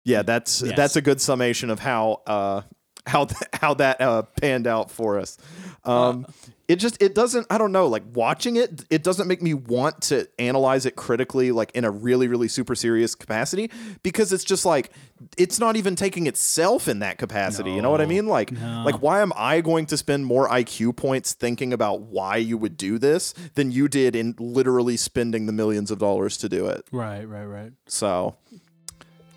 yeah, 0.03 0.21
that's 0.21 0.61
Yes. 0.61 0.75
that's 0.75 0.95
a 0.95 1.01
good 1.01 1.21
summation 1.21 1.69
of 1.69 1.79
how 1.79 2.21
uh, 2.27 2.61
how 3.05 3.25
th- 3.25 3.49
how 3.53 3.73
that 3.75 4.01
uh, 4.01 4.23
panned 4.41 4.67
out 4.67 4.91
for 4.91 5.19
us. 5.19 5.37
Um, 5.85 6.25
it 6.67 6.77
just 6.77 7.01
it 7.01 7.13
doesn't 7.13 7.45
I 7.49 7.57
don't 7.57 7.71
know 7.71 7.87
like 7.87 8.03
watching 8.13 8.55
it 8.55 8.85
it 8.89 9.03
doesn't 9.03 9.27
make 9.27 9.41
me 9.41 9.53
want 9.53 10.01
to 10.03 10.27
analyze 10.39 10.85
it 10.85 10.95
critically 10.95 11.51
like 11.51 11.71
in 11.71 11.83
a 11.83 11.91
really 11.91 12.27
really 12.27 12.47
super 12.47 12.75
serious 12.75 13.15
capacity 13.15 13.69
because 14.01 14.31
it's 14.31 14.43
just 14.43 14.65
like 14.65 14.91
it's 15.37 15.59
not 15.59 15.75
even 15.75 15.95
taking 15.95 16.27
itself 16.27 16.87
in 16.87 16.99
that 16.99 17.17
capacity 17.17 17.71
you 17.71 17.81
know 17.81 17.91
what 17.91 18.01
I 18.01 18.05
mean 18.05 18.27
like 18.27 18.51
no. 18.51 18.83
like 18.85 19.01
why 19.01 19.21
am 19.21 19.33
I 19.35 19.61
going 19.61 19.85
to 19.87 19.97
spend 19.97 20.25
more 20.25 20.47
IQ 20.47 20.95
points 20.95 21.33
thinking 21.33 21.73
about 21.73 22.01
why 22.01 22.37
you 22.37 22.57
would 22.57 22.77
do 22.77 22.97
this 22.97 23.33
than 23.55 23.71
you 23.71 23.87
did 23.87 24.15
in 24.15 24.35
literally 24.39 24.97
spending 24.97 25.45
the 25.45 25.53
millions 25.53 25.91
of 25.91 25.99
dollars 25.99 26.37
to 26.37 26.49
do 26.49 26.67
it 26.67 26.85
right, 26.91 27.27
right, 27.27 27.45
right. 27.45 27.71
so 27.87 28.35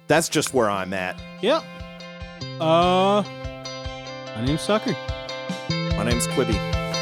that's 0.07 0.29
just 0.29 0.55
where 0.55 0.70
I'm 0.70 0.93
at 0.95 1.20
Yep. 1.43 1.64
Uh, 2.61 3.22
my 4.35 4.45
name's 4.45 4.62
Sucker. 4.62 4.97
my 5.70 6.05
name's 6.05 6.27
Quibi 6.29 6.95